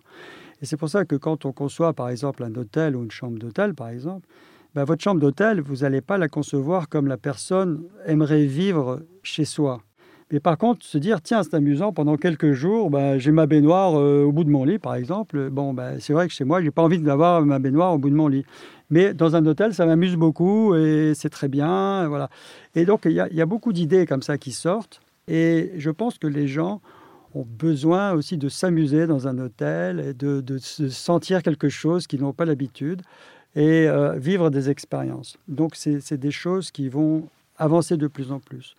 Et 0.62 0.66
c'est 0.66 0.78
pour 0.78 0.90
ça 0.90 1.06
que 1.06 1.16
quand 1.16 1.46
on 1.46 1.52
conçoit 1.52 1.94
par 1.94 2.10
exemple 2.10 2.44
un 2.44 2.54
hôtel 2.56 2.96
ou 2.96 3.04
une 3.04 3.12
chambre 3.12 3.38
d'hôtel 3.38 3.74
par 3.74 3.90
exemple, 3.90 4.28
ben, 4.76 4.84
votre 4.84 5.04
chambre 5.04 5.20
d'hôtel, 5.20 5.60
vous 5.62 5.78
n'allez 5.78 6.02
pas 6.02 6.18
la 6.18 6.28
concevoir 6.28 6.90
comme 6.90 7.08
la 7.08 7.18
personne 7.18 7.84
aimerait 8.06 8.46
vivre 8.46 9.02
chez 9.24 9.46
soi. 9.46 9.82
Mais 10.32 10.42
par 10.42 10.58
contre, 10.58 10.86
se 10.86 10.98
dire, 10.98 11.22
tiens, 11.22 11.42
c'est 11.42 11.54
amusant, 11.54 11.94
pendant 11.94 12.18
quelques 12.18 12.52
jours, 12.52 12.90
ben, 12.90 13.18
j'ai 13.18 13.32
ma 13.32 13.48
baignoire 13.48 13.98
euh, 13.98 14.24
au 14.24 14.34
bout 14.34 14.44
de 14.44 14.50
mon 14.50 14.66
lit, 14.66 14.78
par 14.78 14.96
exemple. 14.96 15.50
Bon, 15.50 15.74
ben, 15.74 15.98
c'est 16.00 16.12
vrai 16.12 16.28
que 16.28 16.34
chez 16.34 16.44
moi, 16.44 16.60
je 16.60 16.66
n'ai 16.66 16.72
pas 16.72 16.82
envie 16.82 17.00
d'avoir 17.00 17.42
ma 17.44 17.60
baignoire 17.60 17.94
au 17.94 17.98
bout 17.98 18.10
de 18.10 18.16
mon 18.16 18.28
lit. 18.28 18.46
Mais 18.90 19.14
dans 19.14 19.36
un 19.38 19.46
hôtel, 19.46 19.74
ça 19.74 19.86
m'amuse 19.86 20.18
beaucoup 20.18 20.76
et 20.76 21.14
c'est 21.16 21.30
très 21.30 21.48
bien. 21.48 22.08
Voilà. 22.10 22.30
Et 22.76 22.86
donc, 22.86 23.06
il 23.06 23.14
y, 23.14 23.42
a 23.42 23.46
beaucoup 23.46 23.72
d'idées 23.72 24.06
comme 24.06 24.22
ça 24.22 24.38
qui 24.38 24.52
sortent. 24.52 25.02
Et 25.28 25.72
je 25.78 25.90
pense 25.90 26.18
que 26.18 26.28
les 26.28 26.48
gens 26.48 26.82
ont 27.34 27.46
besoin 27.46 28.14
aussi 28.14 28.38
de 28.38 28.50
s'amuser 28.50 29.08
dans 29.08 29.28
un 29.28 29.38
hôtel 29.38 30.00
et 30.00 30.14
de, 30.14 30.42
de, 30.42 30.58
sentir 30.58 31.44
quelque 31.44 31.70
chose 31.70 32.08
qu'ils 32.08 32.22
n'ont 32.22 32.34
pas 32.34 32.46
l'habitude 32.46 33.02
et 33.56 33.88
euh, 33.88 34.14
vivre 34.18 34.50
des 34.50 34.70
expériences. 34.70 35.38
Donc, 35.48 35.76
c'est 35.76 36.18
des 36.18 36.32
choses 36.32 36.72
qui 36.72 36.90
vont 36.90 37.28
avancer 37.58 37.98
de 37.98 38.08
plus 38.08 38.32
en 38.32 38.40
plus. 38.40 38.76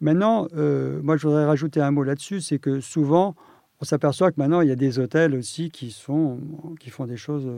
Maintenant, 0.00 0.48
euh, 0.56 1.00
moi, 1.02 1.16
je 1.16 1.26
voudrais 1.26 1.44
rajouter 1.44 1.80
un 1.80 1.90
mot 1.90 2.02
là-dessus, 2.02 2.40
c'est 2.40 2.58
que 2.58 2.80
souvent, 2.80 3.34
on 3.80 3.84
s'aperçoit 3.84 4.30
que 4.32 4.36
maintenant, 4.38 4.60
il 4.60 4.68
y 4.68 4.72
a 4.72 4.76
des 4.76 4.98
hôtels 4.98 5.34
aussi 5.34 5.70
qui, 5.70 5.90
sont, 5.90 6.38
qui 6.80 6.90
font 6.90 7.06
des 7.06 7.16
choses 7.16 7.48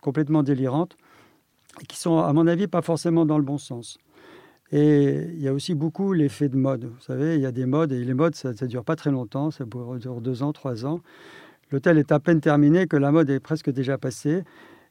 complètement 0.00 0.42
délirantes 0.42 0.96
et 1.80 1.86
qui 1.86 1.98
sont, 1.98 2.18
à 2.18 2.32
mon 2.32 2.46
avis, 2.46 2.66
pas 2.66 2.82
forcément 2.82 3.26
dans 3.26 3.38
le 3.38 3.44
bon 3.44 3.58
sens. 3.58 3.98
Et 4.72 5.26
il 5.32 5.42
y 5.42 5.48
a 5.48 5.52
aussi 5.52 5.74
beaucoup 5.74 6.12
l'effet 6.12 6.48
de 6.48 6.56
mode. 6.56 6.84
Vous 6.84 7.00
savez, 7.00 7.34
il 7.34 7.40
y 7.40 7.46
a 7.46 7.52
des 7.52 7.66
modes 7.66 7.92
et 7.92 8.04
les 8.04 8.14
modes, 8.14 8.34
ça 8.34 8.50
ne 8.50 8.66
dure 8.66 8.84
pas 8.84 8.96
très 8.96 9.10
longtemps, 9.10 9.50
ça 9.50 9.64
dure 9.64 10.20
deux 10.20 10.42
ans, 10.42 10.52
trois 10.52 10.86
ans. 10.86 11.00
L'hôtel 11.72 11.98
est 11.98 12.12
à 12.12 12.20
peine 12.20 12.40
terminé 12.40 12.86
que 12.86 12.96
la 12.96 13.12
mode 13.12 13.30
est 13.30 13.40
presque 13.40 13.70
déjà 13.70 13.98
passée. 13.98 14.44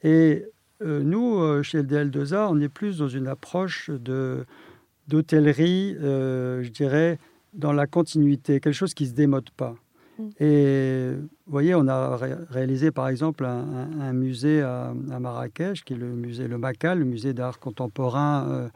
Et 0.03 0.45
euh, 0.81 1.01
nous, 1.03 1.39
euh, 1.39 1.61
chez 1.63 1.81
LDL2A, 1.81 2.47
on 2.49 2.59
est 2.61 2.69
plus 2.69 2.99
dans 2.99 3.07
une 3.07 3.27
approche 3.27 3.89
de, 3.89 4.45
d'hôtellerie, 5.07 5.95
euh, 6.01 6.63
je 6.63 6.69
dirais, 6.69 7.19
dans 7.53 7.73
la 7.73 7.87
continuité, 7.87 8.59
quelque 8.59 8.73
chose 8.73 8.93
qui 8.93 9.03
ne 9.03 9.09
se 9.09 9.13
démode 9.13 9.49
pas. 9.51 9.75
Mm. 10.19 10.29
Et 10.39 11.11
vous 11.15 11.51
voyez, 11.51 11.73
on 11.73 11.87
a 11.87 12.17
réalisé 12.51 12.91
par 12.91 13.07
exemple 13.07 13.45
un, 13.45 14.13
musée 14.13 14.61
à, 14.61 14.93
Marrakech, 15.19 15.83
qui 15.83 15.93
est 15.93 15.97
le 15.97 16.09
musée 16.09 16.47
Le 16.47 16.57
Macal, 16.57 16.99
le 16.99 17.05
musée 17.05 17.33
d'art 17.33 17.59
contemporain 17.59 18.69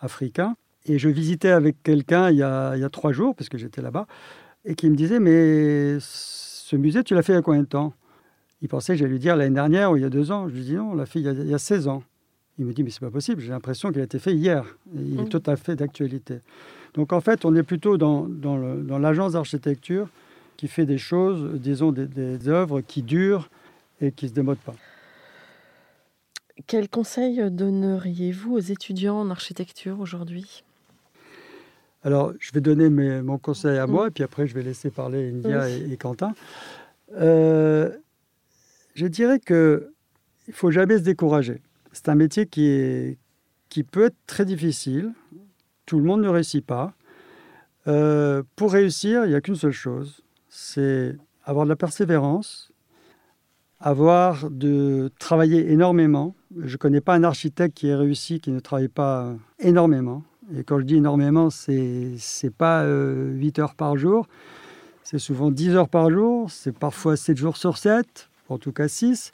africain. 0.00 0.56
Et 0.86 0.98
je 0.98 1.08
visitais 1.08 1.50
avec 1.50 1.82
quelqu'un 1.82 2.30
il, 2.30 2.38
y 2.38 2.42
a 2.42 2.88
trois 2.90 3.12
jours, 3.12 3.34
parce 3.34 3.48
que 3.48 3.58
j'étais 3.58 3.82
là-bas, 3.82 4.06
et 4.64 4.74
qui 4.74 4.90
me 4.90 4.96
disait, 4.96 5.20
mais 5.20 5.98
ce 6.00 6.76
musée, 6.76 7.04
tu 7.04 7.14
l'as 7.14 7.22
fait 7.22 7.32
il 7.32 7.36
y 7.36 7.38
a 7.38 7.42
combien 7.42 7.62
de 7.62 7.66
temps? 7.66 7.94
Il 8.62 8.68
pensait 8.68 8.94
que 8.94 8.98
j'allais 8.98 9.12
lui 9.12 9.18
dire 9.18 9.36
l'année 9.36 9.54
dernière 9.54 9.92
ou 9.92 9.96
il 9.96 10.02
y 10.02 10.04
a 10.04 10.10
deux 10.10 10.32
ans. 10.32 10.48
Je 10.48 10.54
lui 10.54 10.62
dis 10.62 10.74
non, 10.74 10.92
on 10.92 10.94
l'a 10.94 11.06
fait 11.06 11.20
il 11.20 11.48
y, 11.48 11.54
a, 11.54 11.58
16 11.58 11.88
ans. 11.88 12.02
Il 12.58 12.64
me 12.64 12.72
dit 12.72 12.82
mais 12.82 12.90
c'est 12.90 13.00
pas 13.00 13.10
possible, 13.10 13.40
j'ai 13.42 13.50
l'impression 13.50 13.92
qu'il 13.92 14.00
a 14.00 14.04
été 14.04 14.18
fait 14.18 14.34
hier. 14.34 14.64
il 14.94 15.20
est 15.20 15.22
mmh. 15.24 15.28
tout 15.28 15.42
à 15.46 15.56
fait 15.56 15.76
d'actualité. 15.76 16.38
Donc 16.94 17.12
en 17.12 17.20
fait, 17.20 17.44
on 17.44 17.54
est 17.54 17.62
plutôt 17.62 17.98
dans, 17.98 18.26
dans 18.26 18.98
l'agence 18.98 19.34
d'architecture 19.34 20.08
qui 20.56 20.68
fait 20.68 20.86
des 20.86 20.98
choses, 20.98 21.60
disons 21.60 21.92
des, 21.92 22.06
des, 22.06 22.48
œuvres 22.48 22.80
qui 22.80 23.02
durent 23.02 23.50
et 24.00 24.12
qui 24.12 24.26
ne 24.26 24.30
se 24.30 24.34
démodent 24.34 24.58
pas. 24.58 24.74
Quel 26.66 26.88
conseil 26.88 27.50
donneriez-vous 27.50 28.54
aux 28.54 28.60
étudiants 28.60 29.20
en 29.20 29.30
architecture 29.30 30.00
aujourd'hui? 30.00 30.64
Alors, 32.02 32.32
je 32.38 32.52
vais 32.52 32.60
donner 32.60 32.88
mes, 32.88 33.20
mon 33.20 33.36
conseil 33.36 33.78
à 33.78 33.86
mmh. 33.86 33.90
moi, 33.90 34.08
et 34.08 34.10
puis 34.10 34.22
après, 34.22 34.46
je 34.46 34.54
vais 34.54 34.62
laisser 34.62 34.90
parler 34.90 35.30
India 35.30 35.68
et, 35.68 35.92
et, 35.92 35.96
Quentin. 35.96 36.34
Euh, 37.16 37.90
je 38.94 39.06
dirais 39.06 39.38
que 39.38 39.92
il 40.48 40.54
faut 40.54 40.70
jamais 40.70 40.98
se 40.98 41.02
décourager. 41.02 41.60
C'est 41.92 42.08
un 42.08 42.14
métier 42.14 42.46
qui, 42.46 42.66
est, 42.66 43.18
qui 43.68 43.82
peut 43.82 44.04
être 44.04 44.16
très 44.26 44.44
difficile. 44.44 45.12
Tout 45.84 45.98
le 45.98 46.04
monde 46.04 46.22
ne 46.22 46.28
réussit 46.28 46.64
pas. 46.64 46.94
Euh, 47.88 48.42
pour 48.56 48.72
réussir, 48.72 49.24
il 49.24 49.30
n'y 49.30 49.34
a 49.34 49.40
qu'une 49.40 49.56
seule 49.56 49.72
chose, 49.72 50.22
c'est 50.56 51.14
avoir 51.44 51.66
de 51.66 51.68
la 51.68 51.76
persévérance, 51.76 52.72
avoir 53.78 54.50
de 54.50 55.10
travailler 55.18 55.70
énormément. 55.70 56.34
Je 56.58 56.72
ne 56.72 56.76
connais 56.78 57.02
pas 57.02 57.14
un 57.14 57.24
architecte 57.24 57.76
qui 57.76 57.88
ait 57.88 57.94
réussi 57.94 58.40
qui 58.40 58.50
ne 58.50 58.60
travaille 58.60 58.88
pas 58.88 59.34
énormément. 59.58 60.22
Et 60.56 60.64
quand 60.64 60.78
je 60.78 60.84
dis 60.84 60.96
énormément, 60.96 61.50
c'est 61.50 62.14
n'est 62.42 62.50
pas 62.50 62.84
8 62.84 62.86
euh, 62.86 63.62
heures 63.62 63.74
par 63.74 63.98
jour, 63.98 64.26
c'est 65.04 65.18
souvent 65.18 65.50
10 65.50 65.76
heures 65.76 65.90
par 65.90 66.10
jour, 66.10 66.50
c'est 66.50 66.72
parfois 66.76 67.16
7 67.16 67.36
jours 67.36 67.58
sur 67.58 67.76
7, 67.76 68.30
en 68.48 68.56
tout 68.56 68.72
cas 68.72 68.88
6. 68.88 69.32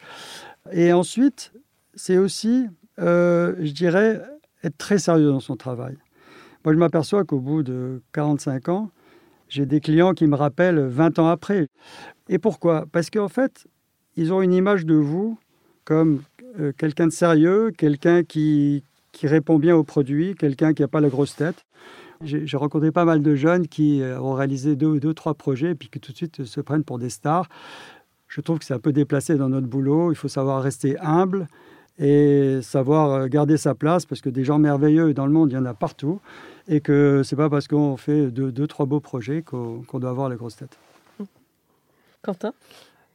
Et 0.73 0.93
ensuite, 0.93 1.53
c'est 1.95 2.19
aussi, 2.19 2.67
euh, 2.99 3.55
je 3.61 3.71
dirais, 3.71 4.21
être 4.65 4.77
très 4.77 4.99
sérieux 4.99 5.31
dans 5.31 5.41
son 5.41 5.55
travail. 5.55 5.97
Moi, 6.65 6.75
je 6.75 6.79
m'aperçois 6.79 7.25
qu'au 7.25 7.39
bout 7.39 7.63
de 7.63 8.03
45 8.13 8.69
ans, 8.71 8.91
j'ai 9.53 9.67
des 9.67 9.81
clients 9.81 10.15
qui 10.15 10.27
me 10.27 10.35
rappellent 10.35 10.81
20 10.81 11.19
ans 11.19 11.29
après. 11.29 11.69
Et 12.29 12.39
pourquoi? 12.39 12.87
Parce 12.91 13.11
qu'en 13.11 13.29
fait, 13.29 13.67
ils 14.17 14.33
ont 14.33 14.41
une 14.41 14.55
image 14.55 14.87
de 14.87 14.95
vous 14.95 15.39
comme 15.85 16.23
euh, 16.59 16.73
quelqu'un 16.77 17.07
de 17.07 17.13
sérieux, 17.13 17.71
quelqu'un 17.77 18.23
qui, 18.23 18.83
qui 19.13 19.27
répond 19.27 19.59
bien 19.59 19.77
aux 19.77 19.85
produits, 19.85 20.35
quelqu'un 20.37 20.73
qui 20.73 20.81
n'a 20.81 20.89
pas 20.89 21.01
la 21.01 21.11
grosse 21.11 21.37
tête. 21.37 21.67
J'ai 22.25 22.57
rencontré 22.57 22.93
pas 22.93 23.05
mal 23.05 23.21
de 23.21 23.35
jeunes 23.35 23.67
qui 23.67 24.01
euh, 24.01 24.19
ont 24.21 24.33
réalisé 24.33 24.75
deux, 24.77 25.01
deux, 25.01 25.13
trois 25.13 25.35
projets 25.35 25.73
et 25.73 25.75
puis 25.75 25.91
qui 25.91 26.01
tout 26.01 26.13
de 26.13 26.17
suite 26.17 26.45
se 26.45 26.61
prennent 26.61 26.85
pour 26.85 26.99
des 26.99 27.11
stars 27.11 27.49
je 28.35 28.41
trouve 28.41 28.59
que 28.59 28.65
c'est 28.65 28.73
un 28.73 28.79
peu 28.79 28.93
déplacé 28.93 29.37
dans 29.37 29.51
notre 29.51 29.67
boulot. 29.67 30.11
Il 30.11 30.15
faut 30.15 30.29
savoir 30.29 30.63
rester 30.63 30.99
humble 31.01 31.49
et 31.99 32.61
savoir 32.63 33.11
euh, 33.11 33.27
garder 33.27 33.57
sa 33.57 33.75
place 33.75 34.07
parce 34.07 34.21
que 34.21 34.31
des 34.31 34.45
gens 34.45 34.59
merveilleux 34.59 35.15
dans 35.15 35.27
le 35.27 35.33
monde, 35.33 35.51
il 35.53 35.55
y 35.55 35.59
en 35.59 35.65
a 35.67 35.75
partout. 35.75 36.21
Et 36.69 36.81
que 36.81 37.23
c'est 37.25 37.37
pas 37.37 37.51
parce 37.51 37.67
qu'on 37.67 37.97
fait 37.97 38.31
deux, 38.31 38.67
trois 38.67 38.87
beaux 38.87 39.01
projets 39.01 39.43
qu'on 39.43 39.83
doit 39.95 40.11
avoir 40.11 40.29
les 40.29 40.37
grosses 40.37 40.57
têtes. 40.57 40.79
Quentin? 42.23 42.53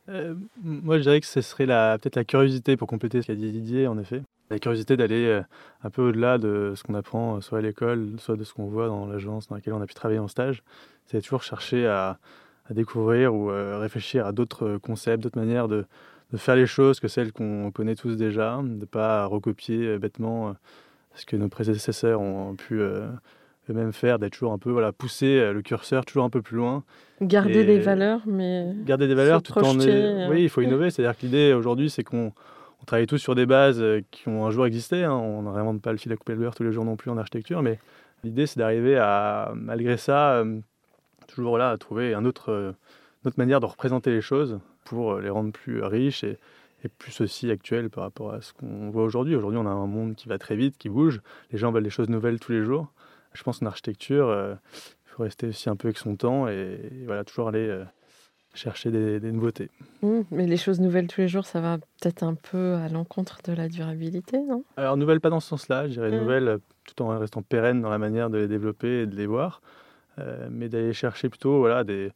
Euh, 0.10 0.36
Moi, 0.62 0.98
je 0.98 1.04
dirais 1.04 1.22
que 1.22 1.26
ce 1.26 1.40
serait 1.40 1.66
peut-être 1.66 2.18
la 2.18 2.26
curiosité 2.26 2.76
pour 2.76 2.90
compléter 2.90 3.22
ce 3.22 3.28
qu'a 3.28 3.36
dit 3.36 3.52
Didier, 3.52 3.88
en 3.88 3.98
effet. 3.98 4.22
La 4.50 4.60
curiosité 4.60 4.98
d'aller 4.98 5.26
euh, 5.26 5.42
un 5.84 5.90
peu 5.90 6.10
au-delà 6.10 6.38
de 6.38 6.74
ce 6.76 6.84
qu'on 6.84 6.94
apprend, 6.94 7.40
soit 7.40 7.60
à 7.60 7.62
l'école, 7.62 8.10
soit 8.18 8.36
de 8.36 8.44
ce 8.44 8.54
qu'on 8.54 8.68
voit 8.68 8.88
dans 8.88 9.06
l'agence 9.06 9.48
dans 9.48 9.56
laquelle 9.56 9.74
on 9.74 9.82
a 9.82 9.88
pu 9.88 9.94
travailler 9.94 10.20
en 10.20 10.28
stage. 10.28 10.62
C'est 11.06 11.22
toujours 11.22 11.44
chercher 11.44 11.88
à, 11.88 12.20
à 12.70 12.74
découvrir 12.74 13.34
ou 13.34 13.48
réfléchir 13.48 14.26
à 14.26 14.34
d'autres 14.34 14.78
concepts, 14.78 15.24
d'autres 15.24 15.40
manières 15.40 15.70
de, 15.70 15.86
de, 16.32 16.38
faire 16.38 16.56
les 16.56 16.68
choses 16.68 17.00
que 17.00 17.08
celles 17.08 17.32
qu'on 17.32 17.72
connaît 17.72 17.96
tous 17.96 18.16
déjà, 18.16 18.58
de 18.62 18.68
ne 18.68 18.86
pas 18.86 19.26
recopier 19.26 19.88
euh, 19.88 20.00
bêtement 20.00 20.56
ce 21.16 21.26
que 21.26 21.36
nos 21.36 21.50
prédécesseurs 21.50 22.22
ont 22.22 22.56
pu 22.56 22.80
eux-mêmes 22.80 23.92
faire, 23.92 24.20
d'être 24.20 24.34
toujours 24.34 24.54
un 24.54 24.60
peu, 24.60 24.70
voilà, 24.70 24.92
pousser 24.92 25.52
le 25.52 25.62
curseur 25.64 26.06
toujours 26.06 26.26
un 26.26 26.30
peu 26.30 26.44
plus 26.44 26.58
loin. 26.58 26.84
Garder 27.22 27.66
des 27.66 27.80
valeurs, 27.80 28.22
mais. 28.28 28.72
Garder 28.86 29.08
des 29.08 29.16
valeurs 29.16 29.42
tout 29.42 29.58
en. 29.58 29.80
Oui, 30.30 30.44
il 30.44 30.50
faut 30.50 30.62
innover. 30.62 30.92
C'est-à-dire 30.92 31.18
que 31.18 31.26
l'idée 31.26 31.54
aujourd'hui, 31.54 31.90
c'est 31.90 32.04
qu'on 32.04 32.34
on 32.82 32.86
travaille 32.86 33.08
tous 33.08 33.18
sur 33.18 33.34
des 33.34 33.48
bases 33.48 33.84
qui 34.12 34.28
ont 34.28 34.46
un 34.46 34.52
jour 34.52 34.68
existé. 34.68 35.04
Hein. 35.04 35.14
On 35.14 35.42
n'invente 35.42 35.82
pas 35.82 35.92
le 35.92 35.98
fil 35.98 36.12
à 36.12 36.18
couper 36.18 36.34
le 36.34 36.40
beurre 36.40 36.54
tous 36.54 36.64
les 36.64 36.72
jours 36.72 36.86
non 36.86 36.98
plus 36.98 37.10
en 37.10 37.18
architecture, 37.18 37.64
mais 37.64 37.80
l'idée, 38.24 38.46
c'est 38.46 38.60
d'arriver 38.60 38.96
à, 39.00 39.54
malgré 39.56 39.98
ça, 39.98 40.44
toujours 41.28 41.58
là 41.58 41.70
à 41.70 41.78
trouver 41.78 42.14
un 42.14 42.26
autre, 42.26 42.52
euh, 42.52 42.72
une 43.24 43.28
autre 43.28 43.38
manière 43.38 43.60
de 43.60 43.66
représenter 43.66 44.10
les 44.12 44.22
choses 44.22 44.60
pour 44.88 45.14
euh, 45.14 45.22
les 45.22 45.30
rendre 45.30 45.52
plus 45.52 45.84
riches 45.84 46.24
et, 46.24 46.38
et 46.84 46.88
plus 46.88 47.22
aussi 47.22 47.52
actuelles 47.52 47.90
par 47.90 48.04
rapport 48.04 48.34
à 48.34 48.42
ce 48.42 48.54
qu'on 48.54 48.90
voit 48.90 49.04
aujourd'hui. 49.04 49.36
Aujourd'hui, 49.36 49.60
on 49.60 49.66
a 49.66 49.72
un 49.72 49.88
monde 49.88 50.16
qui 50.16 50.28
va 50.28 50.38
très 50.38 50.56
vite, 50.56 50.78
qui 50.78 50.90
bouge. 50.90 51.22
Les 51.52 51.58
gens 51.58 51.72
veulent 51.72 51.84
des 51.84 51.90
choses 51.90 52.10
nouvelles 52.10 52.40
tous 52.40 52.52
les 52.52 52.64
jours. 52.64 52.88
Je 53.34 53.44
pense 53.44 53.60
qu'en 53.60 53.66
architecture, 53.68 54.30
euh, 54.30 54.56
il 55.06 55.10
faut 55.10 55.24
rester 55.24 55.48
aussi 55.48 55.70
un 55.70 55.76
peu 55.76 55.88
avec 55.88 55.98
son 55.98 56.16
temps 56.16 56.48
et, 56.48 56.80
voilà, 57.06 57.24
toujours 57.24 57.50
aller 57.50 57.84
chercher 58.54 58.90
des, 58.90 59.32
nouveautés. 59.32 59.70
Mmh, 60.02 60.22
mais 60.32 60.48
les 60.48 60.58
choses 60.58 60.80
nouvelles 60.80 61.08
tous 61.08 61.22
les 61.22 61.28
jours, 61.28 61.46
ça 61.46 61.62
va 61.62 61.78
peut-être 61.78 62.24
un 62.24 62.34
peu 62.34 62.76
à 62.76 62.90
l'encontre 62.90 63.40
de 63.46 63.54
la 63.54 63.68
durabilité, 63.68 64.40
non? 64.40 64.64
Alors, 64.78 64.98
nouvelles, 64.98 65.20
pas 65.20 65.30
dans 65.30 65.40
ce 65.40 65.50
sens-là. 65.50 65.88
Je 65.88 65.94
dirais 65.94 66.12
mmh. 66.12 66.20
nouvelles 66.20 66.58
tout 66.86 67.04
en 67.04 67.20
restant 67.20 67.42
pérenne 67.44 67.82
dans 67.82 67.90
la 67.90 68.00
manière 68.00 68.30
de 68.30 68.38
les 68.38 68.48
développer 68.48 69.02
et 69.02 69.06
de 69.06 69.16
les 69.16 69.28
voir. 69.28 69.62
Euh, 70.20 70.48
mais 70.50 70.68
d'aller 70.68 70.94
chercher 70.94 71.30
plutôt 71.30 71.60
voilà, 71.60 71.84
des, 71.84 72.12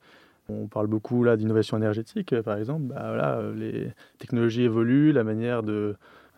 on 0.52 0.68
parle 0.68 0.88
beaucoup 0.88 1.24
là 1.24 1.38
d'innovation 1.38 1.78
énergétique, 1.78 2.40
par 2.42 2.58
exemple. 2.58 2.84
Bah, 2.84 3.04
voilà, 3.08 3.38
euh, 3.38 3.56
les 3.56 3.92
technologies 4.18 4.64
évoluent, 4.64 5.12
la 5.12 5.24
manière 5.24 5.64
de, 5.64 5.96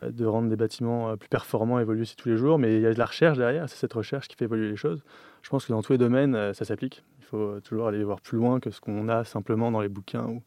de 0.07 0.25
rendre 0.25 0.49
des 0.49 0.55
bâtiments 0.55 1.09
euh, 1.09 1.15
plus 1.15 1.29
performants 1.29 1.79
évolue 1.79 2.01
aussi 2.01 2.15
tous 2.15 2.29
les 2.29 2.37
jours, 2.37 2.59
mais 2.59 2.75
il 2.75 2.81
y 2.81 2.85
a 2.85 2.93
de 2.93 2.99
la 2.99 3.05
recherche 3.05 3.37
derrière, 3.37 3.69
c'est 3.69 3.77
cette 3.77 3.93
recherche 3.93 4.27
qui 4.27 4.35
fait 4.35 4.45
évoluer 4.45 4.69
les 4.69 4.75
choses. 4.75 5.03
Je 5.41 5.49
pense 5.49 5.65
que 5.65 5.73
dans 5.73 5.81
tous 5.81 5.93
les 5.93 5.97
domaines, 5.97 6.53
ça 6.53 6.65
s'applique. 6.65 7.03
Il 7.19 7.25
faut 7.25 7.59
toujours 7.61 7.87
aller 7.87 8.03
voir 8.03 8.21
plus 8.21 8.37
loin 8.37 8.59
que 8.59 8.69
ce 8.69 8.79
qu'on 8.79 9.09
a 9.09 9.25
simplement 9.25 9.71
dans 9.71 9.81
les 9.81 9.89
bouquins 9.89 10.25
ou 10.25 10.41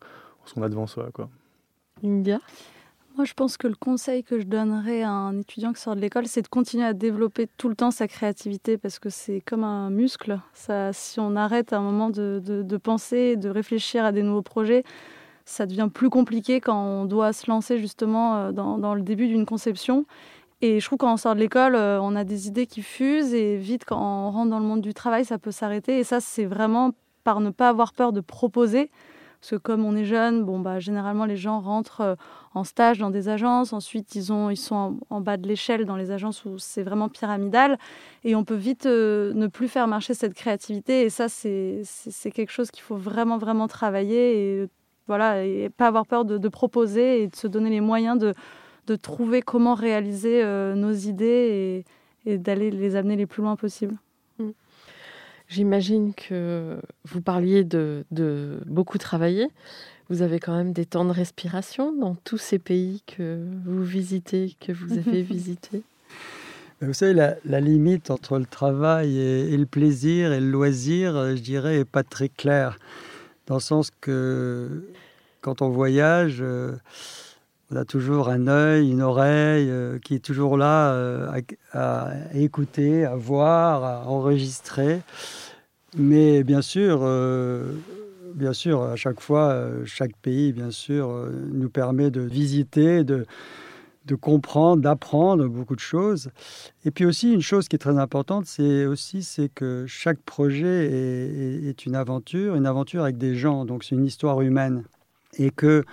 ce 0.47 0.55
qu'on 0.55 0.63
a 0.63 0.69
devant 0.69 0.87
soi. 0.87 1.11
Quoi. 1.13 1.29
India 2.03 2.39
moi, 3.17 3.25
je 3.25 3.33
pense 3.33 3.57
que 3.57 3.67
le 3.67 3.75
conseil 3.75 4.23
que 4.23 4.39
je 4.39 4.45
donnerais 4.45 5.03
à 5.03 5.11
un 5.11 5.39
étudiant 5.39 5.73
qui 5.73 5.81
sort 5.81 5.97
de 5.97 6.01
l'école, 6.01 6.27
c'est 6.27 6.43
de 6.43 6.49
continuer 6.49 6.85
à 6.85 6.93
développer 6.93 7.49
tout 7.57 7.71
le 7.71 7.75
temps 7.75 7.91
sa 7.91 8.09
créativité 8.09 8.77
parce 8.77 8.99
que 8.99 9.09
c'est 9.09 9.41
comme 9.41 9.65
un 9.65 9.89
muscle. 9.89 10.39
Si 10.93 11.19
on 11.19 11.35
arrête 11.35 11.73
à 11.73 11.79
un 11.79 11.81
moment 11.81 12.11
de, 12.11 12.43
de, 12.45 12.77
penser, 12.77 13.37
de 13.37 13.49
réfléchir 13.49 14.05
à 14.05 14.13
des 14.13 14.23
nouveaux 14.23 14.43
projets, 14.43 14.85
ça 15.47 15.65
devient 15.65 15.89
plus 15.93 16.11
compliqué 16.11 16.61
quand 16.61 16.79
on 16.79 17.05
doit 17.07 17.33
se 17.33 17.51
lancer 17.51 17.79
justement 17.79 18.37
euh, 18.37 18.53
dans, 18.53 18.79
dans 18.79 18.95
le 18.95 19.03
début 19.03 19.29
d'une 19.29 19.47
conception. 19.47 20.05
Et 20.61 20.81
je 20.81 20.87
trouve 20.87 20.99
quand 20.99 21.13
on 21.13 21.17
sort 21.17 21.35
de 21.35 21.41
l'école, 21.41 21.75
euh, 21.75 22.01
on 22.03 22.17
a 22.17 22.25
des 22.25 22.49
idées 22.49 22.67
qui 22.67 22.83
fusent 22.83 23.33
et 23.33 23.57
vite 23.57 23.85
quand 23.87 23.99
on 23.99 24.31
rentre 24.31 24.51
dans 24.51 24.59
le 24.59 24.65
monde 24.65 24.81
du 24.81 24.93
travail, 24.93 25.25
ça 25.25 25.39
peut 25.39 25.53
s'arrêter. 25.53 25.99
Et 25.99 26.05
ça, 26.05 26.21
c'est 26.21 26.45
vraiment 26.47 26.91
par 27.25 27.41
ne 27.41 27.51
pas 27.51 27.69
avoir 27.69 27.93
peur 27.93 28.13
de 28.13 28.21
proposer. 28.21 28.91
Parce 29.41 29.51
que 29.51 29.57
comme 29.57 29.85
on 29.85 29.97
est 29.97 30.05
jeune, 30.05 30.45
bon, 30.45 30.61
bah, 30.61 30.79
généralement 30.81 31.25
les 31.25 31.37
gens 31.37 31.61
rentrent 31.61 32.01
euh, 32.01 32.15
en 32.55 32.65
stage 32.65 32.99
dans 32.99 33.11
des 33.11 33.29
agences, 33.29 33.73
ensuite 33.73 34.15
ils, 34.15 34.33
ont, 34.33 34.51
ils 34.51 34.57
sont 34.57 34.99
en, 35.11 35.21
bas 35.21 35.37
de 35.37 35.47
l'échelle 35.47 35.85
dans 35.85 35.97
les 35.97 36.11
agences 36.11 36.45
où 36.45 36.59
c'est 36.59 36.83
vraiment 36.83 37.09
pyramidal, 37.09 37.79
et 38.25 38.35
on 38.35 38.45
peut 38.45 38.55
vite 38.55 38.87
euh, 38.87 39.33
ne 39.35 39.47
plus 39.47 39.69
faire 39.69 39.87
marcher 39.87 40.15
cette 40.15 40.35
créativité, 40.35 41.03
et 41.03 41.11
ça 41.11 41.29
c'est 41.29 41.83
quelque 42.33 42.51
chose 42.51 42.71
qu'il 42.71 42.83
faut 42.83 42.97
vraiment 42.97 43.39
vraiment 43.39 43.69
travailler, 43.69 44.63
et, 44.63 44.69
voilà, 45.07 45.45
et 45.45 45.69
pas 45.69 45.87
avoir 45.87 46.07
peur 46.07 46.25
de, 46.25 46.49
proposer 46.49 47.23
et 47.23 47.29
de 47.29 47.37
se 47.37 47.47
donner 47.47 47.71
les 47.71 47.81
moyens 47.81 48.19
de, 48.19 48.35
de 48.87 48.97
trouver 48.97 49.43
comment 49.43 49.75
réaliser 49.75 50.43
euh, 50.43 50.75
nos 50.75 50.93
idées 50.93 51.85
et, 52.27 52.31
et 52.33 52.39
d'aller 52.39 52.71
les 52.71 52.97
amener 52.97 53.17
les 53.17 53.27
plus 53.27 53.43
loin 53.43 53.57
possible. 53.57 53.97
J'imagine 55.49 56.13
que 56.15 56.81
vous 57.05 57.21
parliez 57.21 57.65
de, 57.65 58.05
beaucoup 58.67 58.99
travailler. 58.99 59.49
Vous 60.09 60.23
avez 60.23 60.39
quand 60.39 60.57
même 60.57 60.73
des 60.73 60.87
temps 60.87 61.05
de 61.05 61.11
respiration 61.11 61.93
dans 61.93 62.15
tous 62.15 62.39
ces 62.39 62.59
pays 62.59 63.03
que 63.07 63.45
vous 63.65 63.85
visitez, 63.85 64.57
que 64.61 64.73
vous 64.73 64.99
avez 65.07 65.23
visités. 65.23 65.83
Vous 66.81 66.93
savez, 66.93 67.15
la, 67.15 67.61
limite 67.61 68.11
entre 68.11 68.39
le 68.39 68.45
travail 68.45 69.19
et, 69.19 69.57
le 69.57 69.67
plaisir 69.67 70.33
et 70.33 70.41
le 70.41 70.51
loisir, 70.51 71.17
euh, 71.17 71.35
je 71.35 71.41
dirais, 71.41 71.79
n'est 71.79 71.85
pas 71.85 72.03
très 72.03 72.29
claire. 72.29 72.79
Dans 73.47 73.55
le 73.55 73.61
sens 73.61 73.91
que 74.01 74.85
quand 75.41 75.63
on 75.63 75.71
voyage, 75.71 76.39
euh, 76.41 76.77
on 77.71 77.77
a 77.77 77.85
toujours 77.85 78.29
un 78.29 78.47
œil, 78.47 78.91
une 78.91 79.03
oreille 79.03 79.69
euh, 79.71 79.99
qui 79.99 80.15
est 80.15 80.25
toujours 80.25 80.57
là 80.57 81.33
à, 81.73 82.11
écouter, 82.35 83.05
à 83.05 83.17
voir, 83.17 83.85
à 83.85 84.09
enregistrer. 84.09 85.01
Mais 85.97 86.45
bien 86.45 86.63
sûr, 86.63 87.09
bien 88.35 88.53
sûr, 88.53 88.83
à 88.83 88.97
chaque 88.97 89.21
fois, 89.21 89.65
chaque 89.87 90.15
pays, 90.17 90.53
bien 90.53 90.71
sûr, 90.71 91.09
nous 91.53 91.71
permet 91.71 92.11
de 92.11 92.21
visiter, 92.21 93.03
de, 93.03 93.25
comprendre, 94.21 94.83
d'apprendre 94.83 95.49
beaucoup 95.49 95.75
de 95.75 95.81
choses. 95.81 96.31
Et 96.85 96.91
puis 96.91 97.07
aussi, 97.07 97.33
une 97.33 97.41
chose 97.41 97.67
qui 97.67 97.77
est 97.77 97.81
très 97.81 97.99
importante, 97.99 98.47
c'est 98.47 98.85
aussi 98.85 99.23
c'est 99.23 99.49
que 99.49 99.87
chaque 99.89 100.19
projet 100.19 100.87
est, 101.67 101.87
une 101.87 101.95
aventure, 101.95 102.55
une 102.57 102.67
aventure 102.67 103.03
avec 103.03 103.17
des 103.17 103.35
gens, 103.35 103.65
donc 103.65 103.85
c'est 103.85 103.95
une 103.95 104.05
histoire 104.05 104.43
humaine. 104.43 104.85
Et 105.39 105.51
que 105.51 105.85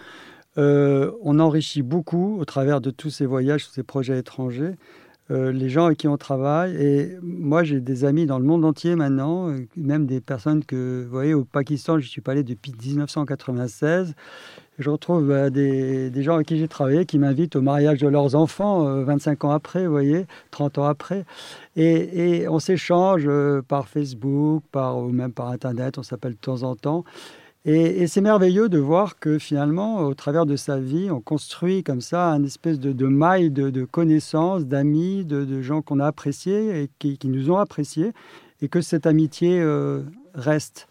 euh, 0.58 1.12
on 1.22 1.40
enrichit 1.40 1.82
beaucoup 1.82 2.38
au 2.40 2.46
travers 2.46 2.82
de 2.82 2.92
tous 2.92 3.10
ces 3.10 3.26
voyages, 3.26 3.66
tous 3.66 3.74
ces 3.74 3.84
projets 3.84 4.20
étrangers, 4.20 4.76
euh, 5.32 5.52
les 5.52 5.70
gens 5.70 5.86
avec 5.86 6.00
qui 6.00 6.08
on 6.08 6.18
travaille. 6.18 6.76
Et 6.76 7.18
moi, 7.22 7.64
j'ai 7.64 7.80
des 7.80 8.06
amis 8.06 8.26
dans 8.26 8.40
le 8.40 8.46
monde 8.46 8.66
entier 8.66 8.96
maintenant, 8.96 9.50
euh, 9.50 9.66
même 9.78 10.06
des 10.06 10.22
personnes 10.22 10.64
que, 10.66 11.04
vous 11.06 11.12
voyez, 11.12 11.34
au 11.34 11.44
Pakistan, 11.46 11.98
je 12.00 12.08
suis 12.08 12.22
pas 12.22 12.34
allé 12.34 12.44
depuis 12.44 12.74
1996 12.74 14.16
je 14.80 14.90
retrouve 14.90 15.28
bah, 15.28 15.50
des, 15.50 16.12
gens 16.24 16.36
avec 16.36 16.48
qui 16.48 16.58
j'ai 16.58 16.68
travaillé 16.68 17.06
qui 17.06 17.20
m'invitent 17.20 17.56
au 17.56 17.62
mariage 17.62 18.00
de 18.00 18.08
leurs 18.08 18.36
enfants 18.36 19.04
25 19.04 19.44
euh, 19.44 19.48
ans 19.48 19.52
après, 19.52 19.86
vous 19.86 19.92
voyez, 19.92 20.26
30 20.52 20.80
ans 20.80 20.86
après. 20.86 21.26
Et, 21.76 22.48
on 22.48 22.60
s'échange 22.60 23.30
par 23.68 23.88
Facebook, 23.88 24.64
par, 24.72 24.98
ou 24.98 25.10
même 25.10 25.32
par 25.32 25.50
Internet, 25.50 25.98
on 25.98 26.04
s'appelle 26.04 26.34
de 26.34 26.38
temps 26.38 26.64
en 26.64 26.76
temps. 26.76 27.04
Et, 27.66 28.08
c'est 28.08 28.20
merveilleux 28.20 28.68
de 28.68 28.78
voir 28.78 29.20
que 29.20 29.40
finalement, 29.40 30.02
au 30.02 30.14
travers 30.14 30.46
de 30.46 30.58
sa 30.58 30.80
vie, 30.80 31.10
on 31.10 31.22
construit 31.22 31.82
comme 31.82 32.02
ça 32.02 32.30
un 32.30 32.44
espèce 32.44 32.80
de, 32.80 33.08
maille 33.08 33.52
de, 33.52 33.86
connaissances, 33.86 34.66
d'amis, 34.66 35.24
de, 35.24 35.62
gens 35.62 35.82
qu'on 35.82 36.00
a 36.00 36.08
appréciés 36.08 36.82
et 36.84 36.90
qui, 37.00 37.18
nous 37.30 37.52
ont 37.52 37.58
appréciés, 37.58 38.12
et 38.62 38.68
que 38.68 38.82
cette 38.82 39.06
amitié 39.06 39.62
euh, 39.62 40.02
reste. 40.34 40.88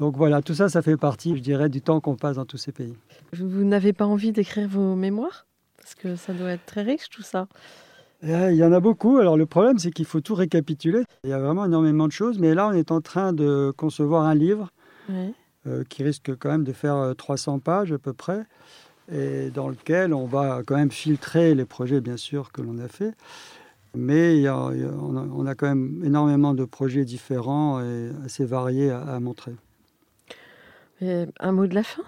Donc 0.00 0.16
voilà, 0.16 0.42
tout 0.42 0.54
ça, 0.54 0.68
ça 0.68 0.82
fait 0.82 0.96
partie, 0.96 1.36
je 1.36 1.42
dirais, 1.42 1.68
du 1.68 1.82
temps 1.82 2.00
qu'on 2.00 2.16
passe 2.16 2.36
dans 2.36 2.44
tous 2.44 2.58
ces 2.58 2.72
pays. 2.72 2.94
Vous 3.32 3.64
n'avez 3.64 3.92
pas 3.92 4.06
envie 4.06 4.32
d'écrire 4.32 4.68
vos 4.68 4.96
mémoires? 4.96 5.46
Parce 5.76 5.94
que 5.94 6.16
ça 6.16 6.32
doit 6.32 6.50
être 6.50 6.66
très 6.66 6.82
riche 6.82 7.08
tout 7.10 7.22
ça. 7.22 7.48
Eh, 8.22 8.48
il 8.50 8.56
y 8.56 8.64
en 8.64 8.72
a 8.72 8.80
beaucoup. 8.80 9.18
Alors 9.18 9.36
le 9.36 9.46
problème, 9.46 9.78
c'est 9.78 9.90
qu'il 9.90 10.04
faut 10.04 10.20
tout 10.20 10.34
récapituler. 10.34 11.04
Il 11.24 11.30
y 11.30 11.32
a 11.32 11.38
vraiment 11.38 11.64
énormément 11.64 12.06
de 12.06 12.12
choses. 12.12 12.38
Mais 12.38 12.54
là, 12.54 12.68
on 12.68 12.72
est 12.72 12.90
en 12.90 13.00
train 13.00 13.32
de 13.32 13.72
concevoir 13.76 14.24
un 14.24 14.34
livre 14.34 14.70
euh, 15.10 15.28
qui 15.88 16.02
risque 16.02 16.36
quand 16.36 16.50
même 16.50 16.64
de 16.64 16.72
faire 16.72 17.14
300 17.16 17.56
euh, 17.56 17.58
pages 17.60 17.92
à 17.92 17.98
peu 17.98 18.12
près. 18.12 18.44
Et 19.10 19.50
dans 19.50 19.68
lequel 19.68 20.12
on 20.12 20.26
va 20.26 20.62
quand 20.66 20.76
même 20.76 20.90
filtrer 20.90 21.54
les 21.54 21.64
projets, 21.64 22.00
bien 22.00 22.16
sûr, 22.16 22.52
que 22.52 22.60
l'on 22.60 22.78
a 22.78 22.88
fait. 22.88 23.14
Mais 23.94 24.46
on, 24.50 25.46
a, 25.46 25.54
quand 25.54 25.66
même 25.66 26.02
énormément 26.04 26.52
de 26.52 26.66
projets 26.66 27.06
différents 27.06 27.80
et 27.80 28.10
assez 28.24 28.44
variés 28.44 28.90
à 28.90 29.18
montrer. 29.18 29.52
un 31.00 31.52
mot 31.52 31.66
de 31.66 31.74
la 31.74 31.82
fin? 31.82 32.04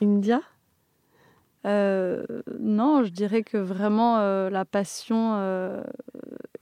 India? 0.00 0.40
Euh, 1.66 2.24
non, 2.58 3.04
je 3.04 3.10
dirais 3.10 3.42
que 3.42 3.58
vraiment 3.58 4.18
euh, 4.18 4.48
la 4.48 4.64
passion 4.64 5.34
euh, 5.34 5.82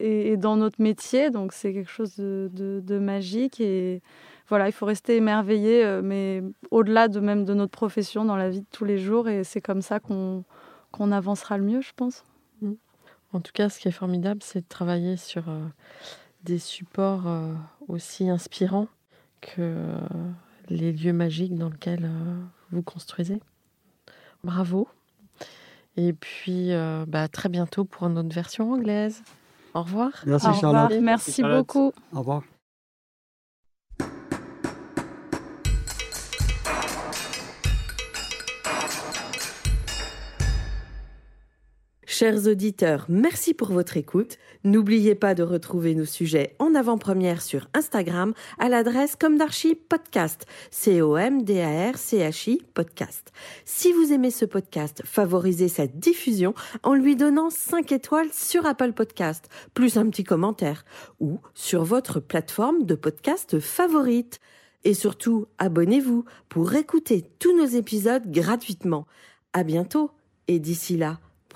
est, 0.01 0.37
dans 0.37 0.57
notre 0.57 0.83
métier, 0.83 1.31
donc 1.31 1.53
c'est 1.53 1.73
quelque 1.73 1.91
chose 1.91 2.17
de, 2.17 2.99
magique 2.99 3.61
et 3.61 4.03
voilà, 4.49 4.69
il 4.69 4.73
faut 4.73 4.87
rester 4.87 5.17
émerveillé, 5.17 6.01
mais 6.03 6.43
au-delà 6.71 7.09
de 7.09 7.21
même 7.21 7.45
de 7.45 7.55
notre 7.55 7.73
profession 7.73 8.25
dans 8.25 8.37
la 8.37 8.51
vie 8.51 8.61
de 8.61 8.67
tous 8.71 8.85
les 8.85 8.99
jours 8.99 9.29
et 9.29 9.45
c'est 9.45 9.61
comme 9.61 9.83
ça 9.83 10.01
qu'on 10.01 10.45
avancera 10.99 11.59
le 11.59 11.65
mieux, 11.65 11.81
je 11.81 11.93
pense. 11.95 12.25
Mmh. 12.63 12.73
En 13.33 13.41
tout 13.41 13.53
cas, 13.53 13.69
ce 13.69 13.79
qui 13.79 13.89
est 13.89 13.93
formidable, 13.93 14.41
c'est 14.43 14.61
de 14.61 14.69
travailler 14.69 15.17
sur 15.17 15.45
des 16.45 16.59
supports 16.59 17.27
aussi 17.89 18.31
inspirants 18.31 18.89
que 19.41 19.77
les 20.71 20.93
lieux 20.93 21.13
magiques 21.13 21.57
dans 21.57 21.69
lesquels 21.69 22.11
vous 22.71 22.83
construisez. 22.83 23.41
Bravo. 24.45 24.89
Et 25.97 26.13
puis, 26.13 26.73
euh, 26.73 27.05
bah, 27.09 27.27
très 27.27 27.49
bientôt 27.49 27.85
pour 27.85 28.07
une 28.07 28.19
autre 28.19 28.33
version 28.33 28.73
anglaise. 28.73 29.23
Au 29.75 29.83
revoir. 29.83 30.11
Merci 30.27 30.49
Charlotte. 30.61 31.01
Merci 31.01 31.43
beaucoup. 31.43 31.93
Au 32.13 32.21
revoir. 32.21 32.43
Chers 42.19 42.49
auditeurs, 42.49 43.07
merci 43.09 43.55
pour 43.55 43.71
votre 43.71 43.97
écoute. 43.97 44.39
N'oubliez 44.65 45.15
pas 45.15 45.37
de 45.37 45.45
retrouver 45.45 45.95
nos 45.95 46.05
sujets 46.05 46.57
en 46.59 46.75
avant-première 46.75 47.41
sur 47.41 47.69
Instagram 47.75 48.35
à 48.59 48.69
l'adresse 48.69 49.15
comme 49.15 49.39
podcast, 49.89 50.47
C-O-M-D-A-R-C-H-I 50.73 52.63
podcast. 52.75 53.31
Si 53.65 53.93
vous 53.93 54.13
aimez 54.13 54.33
ce 54.33 54.45
podcast, 54.45 55.01
favorisez 55.05 55.69
sa 55.69 55.87
diffusion 55.87 56.55
en 56.83 56.95
lui 56.95 57.15
donnant 57.15 57.51
5 57.51 57.93
étoiles 57.93 58.33
sur 58.33 58.67
Apple 58.67 58.95
Podcast, 58.95 59.49
plus 59.73 59.97
un 59.97 60.11
petit 60.11 60.25
commentaire, 60.25 60.85
ou 61.21 61.39
sur 61.55 61.85
votre 61.85 62.19
plateforme 62.19 62.83
de 62.83 62.97
podcast 62.97 63.61
favorite. 63.61 64.41
Et 64.83 64.95
surtout, 64.95 65.47
abonnez-vous 65.59 66.25
pour 66.49 66.75
écouter 66.75 67.31
tous 67.39 67.57
nos 67.57 67.67
épisodes 67.67 68.29
gratuitement. 68.29 69.07
À 69.53 69.63
bientôt, 69.63 70.11
et 70.49 70.59
d'ici 70.59 70.97
là, 70.97 71.21